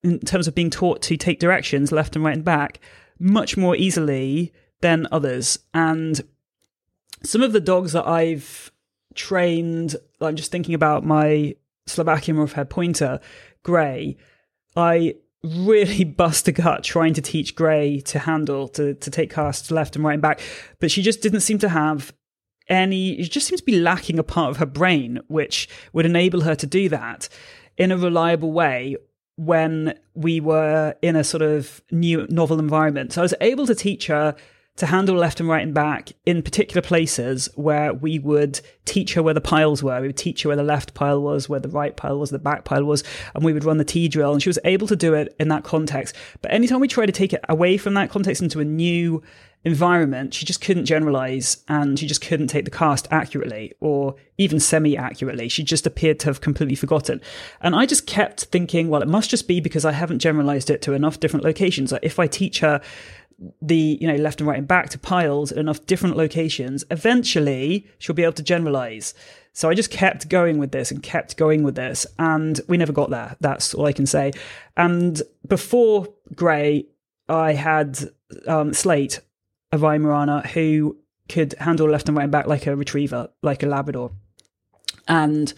in 0.05 0.21
terms 0.21 0.47
of 0.47 0.55
being 0.55 0.71
taught 0.71 1.03
to 1.03 1.17
take 1.17 1.41
directions 1.41 1.91
left 1.91 2.15
and 2.15 2.25
right 2.25 2.35
and 2.35 2.45
back, 2.45 2.79
much 3.19 3.57
more 3.57 3.75
easily 3.75 4.53
than 4.83 5.09
others. 5.11 5.59
And 5.73 6.21
some 7.23 7.43
of 7.43 7.53
the 7.53 7.61
dogs 7.61 7.93
that 7.93 8.07
I've 8.07 8.71
trained, 9.15 9.97
I'm 10.21 10.37
just 10.37 10.53
thinking 10.53 10.75
about 10.75 11.05
my 11.05 11.57
Slovakian 11.87 12.37
rough 12.37 12.57
pointer, 12.69 13.19
Grey. 13.63 14.19
I 14.77 15.15
really 15.43 16.05
bust 16.05 16.49
a 16.49 16.53
gut 16.53 16.85
trying 16.85 17.15
to 17.15 17.23
teach 17.23 17.55
Grey 17.55 18.01
to 18.01 18.19
handle, 18.19 18.69
to, 18.69 18.95
to 18.95 19.11
take 19.11 19.31
casts 19.31 19.71
left 19.71 19.97
and 19.97 20.05
right 20.05 20.15
and 20.15 20.23
back. 20.23 20.41
But 20.81 20.91
she 20.91 21.01
just 21.01 21.23
didn't 21.23 21.41
seem 21.41 21.59
to 21.61 21.69
have 21.71 22.13
any, 22.69 23.23
she 23.23 23.29
just 23.29 23.47
seems 23.47 23.61
to 23.61 23.67
be 23.67 23.81
lacking 23.81 24.19
a 24.19 24.23
part 24.23 24.51
of 24.51 24.59
her 24.59 24.67
brain, 24.67 25.21
which 25.29 25.67
would 25.95 26.05
enable 26.05 26.43
her 26.43 26.55
to 26.57 26.67
do 26.67 26.91
that 26.91 27.31
in 27.79 27.91
a 27.91 27.97
reliable 27.97 28.53
way 28.53 28.97
when 29.37 29.99
we 30.15 30.41
were 30.41 30.95
in 31.03 31.17
a 31.17 31.25
sort 31.25 31.43
of 31.43 31.83
new 31.91 32.27
novel 32.31 32.59
environment. 32.59 33.13
So 33.13 33.21
I 33.21 33.25
was 33.25 33.35
able 33.41 33.67
to 33.67 33.75
teach 33.75 34.07
her 34.07 34.37
to 34.77 34.87
handle 34.87 35.15
left 35.15 35.39
and 35.39 35.49
right 35.49 35.63
and 35.63 35.73
back 35.73 36.13
in 36.27 36.43
particular 36.43 36.83
places 36.83 37.49
where 37.55 37.95
we 37.95 38.19
would 38.19 38.61
teach 38.85 39.15
her 39.15 39.23
where 39.23 39.35
the 39.35 39.41
piles 39.41 39.83
were. 39.83 40.01
We 40.01 40.09
would 40.09 40.17
teach 40.17 40.43
her 40.43 40.49
where 40.49 40.57
the 40.57 40.65
left 40.65 40.95
pile 40.95 41.23
was, 41.23 41.49
where 41.49 41.61
the 41.61 41.69
right 41.69 41.97
pile 41.97 42.19
was, 42.19 42.31
the 42.31 42.41
back 42.41 42.65
pile 42.65 42.85
was, 42.85 43.05
and 43.35 43.45
we 43.45 43.53
would 43.53 43.65
run 43.65 43.79
the 43.79 43.85
T 43.85 44.09
drill. 44.09 44.33
And 44.33 44.43
she 44.43 44.49
was 44.49 44.59
able 44.65 44.89
to 44.89 44.97
do 44.97 45.15
it 45.15 45.35
in 45.39 45.49
that 45.49 45.63
context. 45.63 46.17
But 46.43 46.53
anytime 46.53 46.81
we 46.81 46.89
try 46.89 47.07
to 47.07 47.13
take 47.13 47.33
it 47.33 47.45
away 47.49 47.77
from 47.77 47.95
that 47.95 48.11
context 48.11 48.43
into 48.43 48.59
a 48.59 48.65
new 48.65 49.23
environment, 49.65 50.35
she 50.35 50.45
just 50.45 50.61
couldn't 50.61 50.85
generalize 50.85 51.65
and 51.69 51.99
she 51.99 52.07
just 52.07 52.21
couldn't 52.21 52.49
take 52.49 52.65
the 52.65 52.71
cast 52.71 53.09
accurately 53.11 53.73
or 53.81 54.15
even 54.37 54.61
semi 54.61 54.97
accurately. 54.97 55.49
She 55.49 55.63
just 55.63 55.87
appeared 55.87 56.19
to 56.21 56.27
have 56.27 56.41
completely 56.41 56.75
forgotten. 56.75 57.21
And 57.61 57.75
I 57.75 57.87
just 57.87 58.07
kept 58.07 58.45
thinking, 58.45 58.89
well, 58.89 59.03
it 59.03 59.09
must 59.09 59.31
just 59.31 59.49
be 59.49 59.61
because 59.61 59.85
I 59.85 59.93
haven't 59.93 60.19
generalized 60.19 60.69
it 60.69 60.83
to 60.83 60.93
enough 60.93 61.21
different 61.21 61.45
locations. 61.45 61.93
Like 61.93 62.05
if 62.05 62.19
I 62.19 62.27
teach 62.27 62.61
her 62.61 62.83
the 63.61 63.99
you 64.01 64.07
know 64.07 64.17
left 64.17 64.41
and 64.41 64.49
right 64.49 64.59
and 64.59 64.69
back 64.69 64.89
to 64.91 64.99
piles 64.99 65.53
at 65.53 65.59
enough 65.59 65.85
different 65.87 66.17
locations 66.17 66.85
eventually 66.91 67.87
she'll 67.99 68.15
be 68.15 68.23
able 68.23 68.33
to 68.33 68.43
generalize. 68.43 69.15
So 69.53 69.69
i 69.69 69.75
just 69.75 69.91
kept 69.91 70.29
going 70.29 70.59
with 70.59 70.73
this 70.73 70.91
and 70.91 71.03
kept 71.03 71.37
going 71.37 71.63
with 71.63 71.75
this 71.75 72.07
and 72.19 72.61
we 72.69 72.77
never 72.77 72.93
got 72.93 73.11
there. 73.11 73.37
That's 73.41 73.75
all 73.75 73.87
i 73.87 73.93
can 73.93 74.07
say. 74.07 74.33
And 74.77 75.21
before 75.47 76.09
grey 76.35 76.87
i 77.29 77.53
had 77.53 77.99
um, 78.47 78.73
slate 78.75 79.21
a 79.73 79.79
weimaraner 79.79 80.47
who 80.47 80.99
could 81.29 81.55
handle 81.59 81.89
left 81.89 82.09
and 82.09 82.17
right 82.17 82.25
and 82.25 82.33
back 82.33 82.47
like 82.47 82.67
a 82.67 82.77
retriever 82.77 83.31
like 83.43 83.63
a 83.63 83.67
labrador. 83.67 84.13
And 85.09 85.53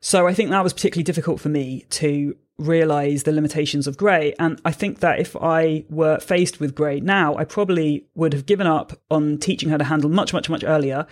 so 0.00 0.26
i 0.26 0.34
think 0.34 0.50
that 0.50 0.64
was 0.64 0.72
particularly 0.72 1.04
difficult 1.04 1.40
for 1.40 1.48
me 1.48 1.86
to 1.90 2.36
realize 2.60 3.22
the 3.22 3.32
limitations 3.32 3.86
of 3.86 3.96
Grey. 3.96 4.34
And 4.38 4.60
I 4.64 4.72
think 4.72 5.00
that 5.00 5.18
if 5.18 5.34
I 5.36 5.84
were 5.88 6.18
faced 6.18 6.60
with 6.60 6.74
Grey 6.74 7.00
now, 7.00 7.36
I 7.36 7.44
probably 7.44 8.06
would 8.14 8.32
have 8.32 8.46
given 8.46 8.66
up 8.66 8.92
on 9.10 9.38
teaching 9.38 9.70
her 9.70 9.78
to 9.78 9.84
handle 9.84 10.10
much, 10.10 10.32
much, 10.32 10.48
much 10.50 10.64
earlier. 10.64 11.06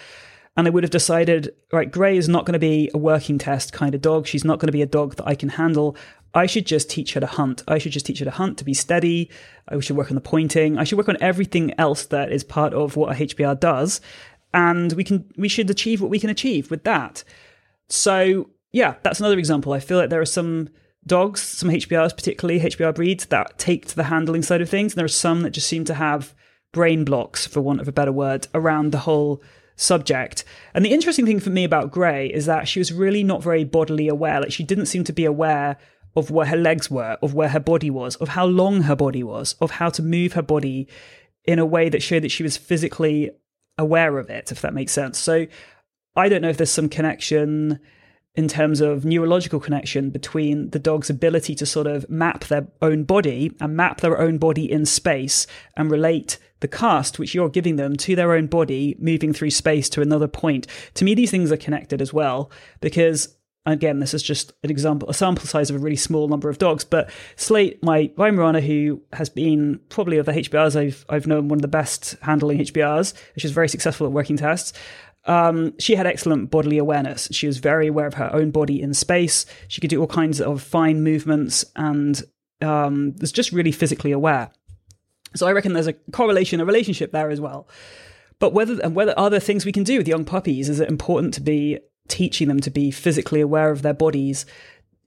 And 0.57 0.67
I 0.67 0.71
would 0.71 0.83
have 0.83 0.91
decided, 0.91 1.55
right, 1.73 1.91
Grey 1.91 2.17
is 2.17 2.29
not 2.29 2.45
going 2.45 2.55
to 2.55 2.59
be 2.59 2.91
a 2.93 2.99
working 2.99 3.39
test 3.39 3.73
kind 3.73 3.95
of 3.95 4.03
dog. 4.03 4.27
She's 4.27 4.45
not 4.45 4.59
going 4.59 4.69
to 4.69 4.73
be 4.73 4.83
a 4.83 4.87
dog 4.87 5.17
that 5.17 5.27
I 5.27 5.35
can 5.35 5.51
handle. 5.51 5.97
I 6.35 6.47
should 6.47 6.67
just 6.67 6.91
teach 6.91 7.15
her 7.15 7.21
to 7.21 7.27
hunt. 7.27 7.63
I 7.67 7.79
should 7.79 7.93
just 7.93 8.07
teach 8.07 8.19
her 8.19 8.25
to 8.25 8.31
hunt, 8.31 8.59
to 8.59 8.65
be 8.65 8.75
steady. 8.75 9.31
I 9.69 9.79
should 9.81 9.97
work 9.97 10.11
on 10.11 10.17
the 10.17 10.21
pointing. 10.21 10.77
I 10.77 10.85
should 10.85 10.99
work 10.99 11.09
on 11.09 11.17
everything 11.21 11.73
else 11.79 12.07
that 12.07 12.31
is 12.33 12.45
part 12.45 12.75
of 12.75 12.97
what 12.97 13.13
a 13.13 13.25
HPR 13.25 13.59
does. 13.59 14.01
And 14.53 14.93
we 14.95 15.05
can, 15.05 15.31
we 15.37 15.49
should 15.49 15.71
achieve 15.71 16.01
what 16.01 16.11
we 16.11 16.19
can 16.19 16.31
achieve 16.31 16.71
with 16.71 16.85
that. 16.85 17.25
So 17.89 18.51
yeah, 18.73 18.97
that's 19.03 19.21
another 19.21 19.39
example. 19.39 19.73
I 19.73 19.81
feel 19.81 19.99
like 19.99 20.11
there 20.11 20.21
are 20.21 20.27
some 20.27 20.69
dogs, 21.09 21.43
some 21.43 21.71
HPRs, 21.71 22.15
particularly 22.15 22.61
HPR 22.61 22.95
breeds, 22.95 23.27
that 23.27 23.59
take 23.59 23.87
to 23.87 23.97
the 23.97 24.05
handling 24.05 24.43
side 24.43 24.61
of 24.61 24.69
things. 24.69 24.93
And 24.93 24.99
there 24.99 25.05
are 25.05 25.09
some 25.09 25.43
that 25.43 25.51
just 25.51 25.67
seem 25.67 25.85
to 25.87 25.95
have 25.95 26.35
brain 26.73 27.05
blocks, 27.05 27.47
for 27.47 27.61
want 27.61 27.81
of 27.81 27.89
a 27.89 27.93
better 27.93 28.13
word, 28.13 28.47
around 28.55 28.93
the 28.93 28.99
whole 28.99 29.43
subject. 29.75 30.45
And 30.75 30.85
the 30.85 30.93
interesting 30.93 31.27
thing 31.27 31.41
for 31.41 31.51
me 31.51 31.65
about 31.65 31.91
Grey 31.91 32.29
is 32.29 32.47
that 32.47 32.69
she 32.69 32.79
was 32.79 32.93
really 32.93 33.25
not 33.25 33.43
very 33.43 33.65
bodily 33.65 34.09
aware. 34.09 34.41
Like 34.41 34.53
she 34.53 34.65
didn't 34.65 34.87
seem 34.87 35.05
to 35.05 35.13
be 35.13 35.25
aware 35.25 35.77
of 36.17 36.31
where 36.31 36.47
her 36.47 36.57
legs 36.57 36.91
were, 36.91 37.17
of 37.23 37.35
where 37.35 37.49
her 37.49 37.61
body 37.61 37.91
was, 37.91 38.17
of 38.17 38.29
how 38.29 38.45
long 38.45 38.83
her 38.83 38.97
body 38.97 39.23
was, 39.23 39.55
of 39.61 39.73
how 39.73 39.89
to 39.91 40.03
move 40.03 40.33
her 40.35 40.43
body 40.43 40.89
in 41.45 41.59
a 41.59 41.67
way 41.67 41.89
that 41.89 42.03
showed 42.03 42.23
that 42.23 42.31
she 42.31 42.43
was 42.43 42.57
physically 42.57 43.31
aware 43.79 44.19
of 44.19 44.29
it, 44.29 44.53
if 44.53 44.61
that 44.61 44.75
makes 44.75 44.93
sense. 44.93 45.19
So 45.19 45.47
I 46.17 46.29
don't 46.29 46.43
know 46.43 46.49
if 46.49 46.57
there's 46.57 46.71
some 46.71 46.89
connection 46.89 47.79
in 48.39 48.47
terms 48.47 48.81
of 48.81 49.05
neurological 49.05 49.59
connection 49.59 50.11
between 50.11 50.71
the 50.71 50.79
dog's 50.79 51.11
ability 51.11 51.57
to 51.57 51.67
sort 51.67 51.89
of 51.89 52.09
map 52.09 52.45
their 52.45 52.69
own 52.81 53.03
body 53.03 53.53
and 53.61 53.77
map 53.77 54.01
their 54.01 54.17
own 54.17 54.39
body 54.39 54.71
in 54.71 54.87
space 54.87 55.45
and 55.77 55.91
relate 55.91 56.39
the 56.61 56.69
cast 56.69 57.19
which 57.19 57.35
you're 57.35 57.49
giving 57.49 57.75
them 57.75 57.97
to 57.97 58.15
their 58.15 58.33
own 58.33 58.47
body 58.47 58.95
moving 59.01 59.33
through 59.33 59.51
space 59.51 59.89
to 59.89 60.01
another 60.01 60.29
point. 60.29 60.69
To 60.95 61.05
me, 61.05 61.15
these 61.15 61.33
things 61.33 61.51
are 61.51 61.57
connected 61.57 62.01
as 62.01 62.13
well 62.13 62.49
because 62.81 63.35
again, 63.67 63.99
this 63.99 64.15
is 64.15 64.23
just 64.23 64.53
an 64.63 64.71
example, 64.71 65.11
a 65.11 65.15
sample 65.15 65.47
size 65.47 65.69
of 65.69 65.77
a 65.77 65.79
really 65.81 65.97
small 65.97 66.29
number 66.29 66.49
of 66.49 66.59
dogs. 66.59 66.85
But 66.85 67.11
Slate, 67.37 67.83
my 67.83 68.09
Weimaraner, 68.17 68.63
who 68.63 69.03
has 69.13 69.29
been 69.29 69.81
probably 69.89 70.17
of 70.19 70.27
the 70.27 70.33
HPRs 70.33 70.77
I've 70.77 71.05
I've 71.09 71.27
known 71.27 71.49
one 71.49 71.59
of 71.59 71.63
the 71.63 71.69
best 71.69 72.17
handling 72.23 72.59
HPRs, 72.59 73.15
which 73.35 73.45
is 73.45 73.51
very 73.51 73.69
successful 73.69 74.07
at 74.07 74.13
working 74.13 74.37
tests. 74.37 74.73
Um, 75.29 75.79
she 75.79 75.95
had 75.95 76.07
excellent 76.07 76.51
bodily 76.51 76.79
awareness. 76.79 77.29
She 77.31 77.47
was 77.47 77.59
very 77.59 77.87
aware 77.87 78.07
of 78.07 78.15
her 78.15 78.35
own 78.35 78.51
body 78.51 78.81
in 78.81 78.95
space. 78.95 79.45
She 79.69 79.81
could 79.81 79.91
do 79.91 80.01
all 80.01 80.07
kinds 80.07 80.41
of 80.41 80.63
fine 80.63 81.03
movements 81.03 81.67
and 81.77 82.21
um, 82.63 83.15
was 83.21 83.31
just 83.31 83.53
really 83.53 83.71
physically 83.71 84.11
aware. 84.11 84.51
So 85.37 85.47
I 85.47 85.53
reckon 85.53 85.75
there's 85.75 85.87
a 85.87 85.93
correlation, 86.13 86.61
a 86.61 86.65
relationship 86.65 87.13
there 87.13 87.31
as 87.31 87.41
well. 87.41 87.69
But 88.39 88.55
whether 88.55 88.81
and 88.83 88.95
whether 88.95 89.19
are 89.19 89.31
there 89.31 89.41
things 89.41 89.67
we 89.67 89.73
can 89.73 89.83
do 89.83 89.99
with 89.99 90.09
young 90.09 90.25
puppies? 90.25 90.69
Is 90.69 90.81
it 90.81 90.89
important 90.89 91.35
to 91.35 91.41
be 91.43 91.79
teaching 92.09 92.49
them 92.49 92.61
to 92.61 92.71
be 92.71 92.91
physically 92.91 93.41
aware 93.41 93.71
of 93.71 93.83
their 93.83 93.95
bodies? 93.95 94.47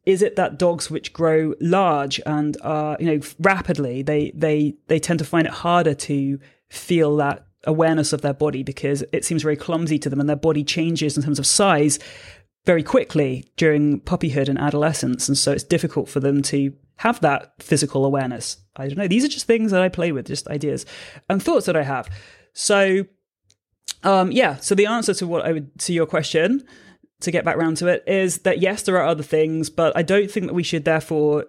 Is 0.06 0.22
it 0.22 0.36
that 0.36 0.60
dogs 0.60 0.92
which 0.92 1.14
grow 1.14 1.56
large 1.60 2.22
and 2.26 2.58
are 2.62 2.98
you 3.00 3.06
know 3.08 3.20
rapidly 3.40 4.02
they 4.02 4.32
they 4.36 4.76
they 4.88 5.00
tend 5.00 5.20
to 5.20 5.26
find 5.26 5.48
it 5.48 5.54
harder 5.54 5.94
to 5.94 6.40
feel 6.70 7.16
that 7.18 7.48
awareness 7.66 8.14
of 8.14 8.22
their 8.22 8.34
body 8.34 8.64
because 8.64 9.04
it 9.12 9.24
seems 9.24 9.44
very 9.44 9.56
clumsy 9.56 10.00
to 10.00 10.10
them 10.10 10.20
and 10.20 10.30
their 10.30 10.36
body 10.36 10.64
changes 10.64 11.16
in 11.16 11.24
terms 11.24 11.40
of 11.40 11.46
size 11.46 12.00
very 12.66 12.84
quickly 12.84 13.46
during 13.58 14.00
puppyhood 14.02 14.48
and 14.48 14.60
adolescence. 14.60 15.28
And 15.28 15.38
so 15.38 15.52
it's 15.52 15.64
difficult 15.64 16.10
for 16.10 16.20
them 16.20 16.42
to 16.44 16.74
have 16.98 17.20
that 17.22 17.54
physical 17.60 18.06
awareness. 18.06 18.58
I 18.76 18.88
don't 18.88 18.98
know. 18.98 19.08
These 19.08 19.26
are 19.26 19.30
just 19.30 19.48
things 19.48 19.72
that 19.72 19.82
I 19.82 19.90
play 19.90 20.12
with, 20.12 20.28
just 20.28 20.48
ideas 20.48 20.86
and 21.30 21.42
thoughts 21.42 21.66
that 21.66 21.76
I 21.76 21.84
have. 21.84 22.10
So, 22.54 23.06
um, 24.04 24.32
yeah. 24.32 24.58
So 24.58 24.76
the 24.76 24.86
answer 24.86 25.14
to 25.16 25.28
what 25.28 25.46
I 25.46 25.54
would 25.54 25.78
to 25.80 25.94
your 25.94 26.06
question 26.06 26.64
to 27.22 27.32
get 27.32 27.46
back 27.46 27.56
round 27.56 27.78
to 27.78 27.88
it, 27.88 28.04
is 28.08 28.40
that 28.40 28.60
yes, 28.60 28.84
there 28.84 28.98
are 28.98 29.06
other 29.06 29.24
things, 29.24 29.70
but 29.70 29.96
I 29.96 30.02
don't 30.02 30.30
think 30.30 30.48
that 30.48 30.54
we 30.54 30.64
should 30.64 30.86
therefore 30.86 31.46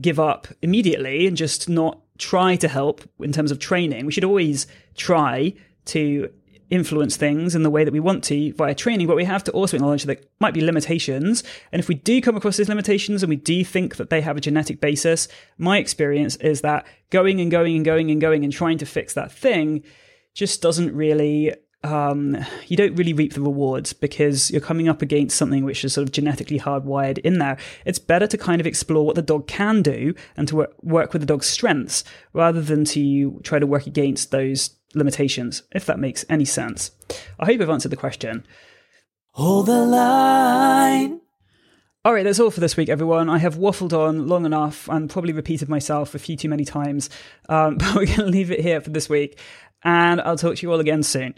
give 0.00 0.20
up 0.20 0.48
immediately 0.62 1.26
and 1.26 1.36
just 1.36 1.68
not 1.68 2.00
try 2.18 2.56
to 2.56 2.68
help 2.68 3.02
in 3.20 3.32
terms 3.32 3.50
of 3.50 3.58
training. 3.58 4.06
We 4.06 4.12
should 4.12 4.24
always 4.24 4.66
try 4.96 5.54
to 5.86 6.30
influence 6.70 7.16
things 7.16 7.54
in 7.54 7.62
the 7.62 7.70
way 7.70 7.82
that 7.82 7.92
we 7.92 8.00
want 8.00 8.22
to 8.24 8.52
via 8.54 8.74
training, 8.74 9.06
but 9.06 9.16
we 9.16 9.24
have 9.24 9.42
to 9.44 9.52
also 9.52 9.76
acknowledge 9.76 10.02
that 10.04 10.18
there 10.18 10.28
might 10.40 10.52
be 10.52 10.60
limitations. 10.60 11.42
And 11.72 11.80
if 11.80 11.88
we 11.88 11.94
do 11.94 12.20
come 12.20 12.36
across 12.36 12.58
these 12.58 12.68
limitations 12.68 13.22
and 13.22 13.30
we 13.30 13.36
do 13.36 13.64
think 13.64 13.96
that 13.96 14.10
they 14.10 14.20
have 14.20 14.36
a 14.36 14.40
genetic 14.40 14.80
basis, 14.80 15.28
my 15.56 15.78
experience 15.78 16.36
is 16.36 16.60
that 16.60 16.86
going 17.10 17.40
and 17.40 17.50
going 17.50 17.76
and 17.76 17.84
going 17.84 18.10
and 18.10 18.20
going 18.20 18.44
and 18.44 18.52
trying 18.52 18.78
to 18.78 18.86
fix 18.86 19.14
that 19.14 19.32
thing 19.32 19.82
just 20.34 20.60
doesn't 20.60 20.94
really 20.94 21.54
um, 21.84 22.36
you 22.66 22.76
don't 22.76 22.96
really 22.96 23.12
reap 23.12 23.34
the 23.34 23.40
rewards 23.40 23.92
because 23.92 24.50
you're 24.50 24.60
coming 24.60 24.88
up 24.88 25.00
against 25.00 25.36
something 25.36 25.64
which 25.64 25.84
is 25.84 25.92
sort 25.92 26.06
of 26.06 26.12
genetically 26.12 26.58
hardwired 26.58 27.18
in 27.18 27.38
there. 27.38 27.56
It's 27.84 28.00
better 28.00 28.26
to 28.26 28.38
kind 28.38 28.60
of 28.60 28.66
explore 28.66 29.06
what 29.06 29.14
the 29.14 29.22
dog 29.22 29.46
can 29.46 29.82
do 29.82 30.14
and 30.36 30.48
to 30.48 30.56
work, 30.56 30.74
work 30.82 31.12
with 31.12 31.22
the 31.22 31.26
dog's 31.26 31.46
strengths 31.46 32.02
rather 32.32 32.60
than 32.60 32.84
to 32.86 33.40
try 33.44 33.58
to 33.58 33.66
work 33.66 33.86
against 33.86 34.30
those 34.32 34.70
limitations, 34.94 35.62
if 35.72 35.86
that 35.86 36.00
makes 36.00 36.24
any 36.28 36.44
sense. 36.44 36.90
I 37.38 37.46
hope 37.46 37.60
I've 37.60 37.70
answered 37.70 37.90
the 37.92 37.96
question. 37.96 38.44
Hold 39.32 39.66
the 39.66 39.84
line. 39.84 41.20
All 42.04 42.14
right, 42.14 42.22
that's 42.22 42.40
all 42.40 42.50
for 42.50 42.60
this 42.60 42.76
week, 42.76 42.88
everyone. 42.88 43.28
I 43.28 43.38
have 43.38 43.56
waffled 43.56 43.92
on 43.92 44.28
long 44.28 44.46
enough 44.46 44.88
and 44.88 45.10
probably 45.10 45.32
repeated 45.32 45.68
myself 45.68 46.14
a 46.14 46.18
few 46.18 46.36
too 46.36 46.48
many 46.48 46.64
times, 46.64 47.10
um, 47.48 47.76
but 47.78 47.94
we're 47.94 48.06
going 48.06 48.18
to 48.20 48.26
leave 48.26 48.50
it 48.50 48.60
here 48.60 48.80
for 48.80 48.90
this 48.90 49.08
week 49.08 49.38
and 49.84 50.20
I'll 50.20 50.36
talk 50.36 50.56
to 50.56 50.62
you 50.66 50.72
all 50.72 50.80
again 50.80 51.02
soon. 51.02 51.34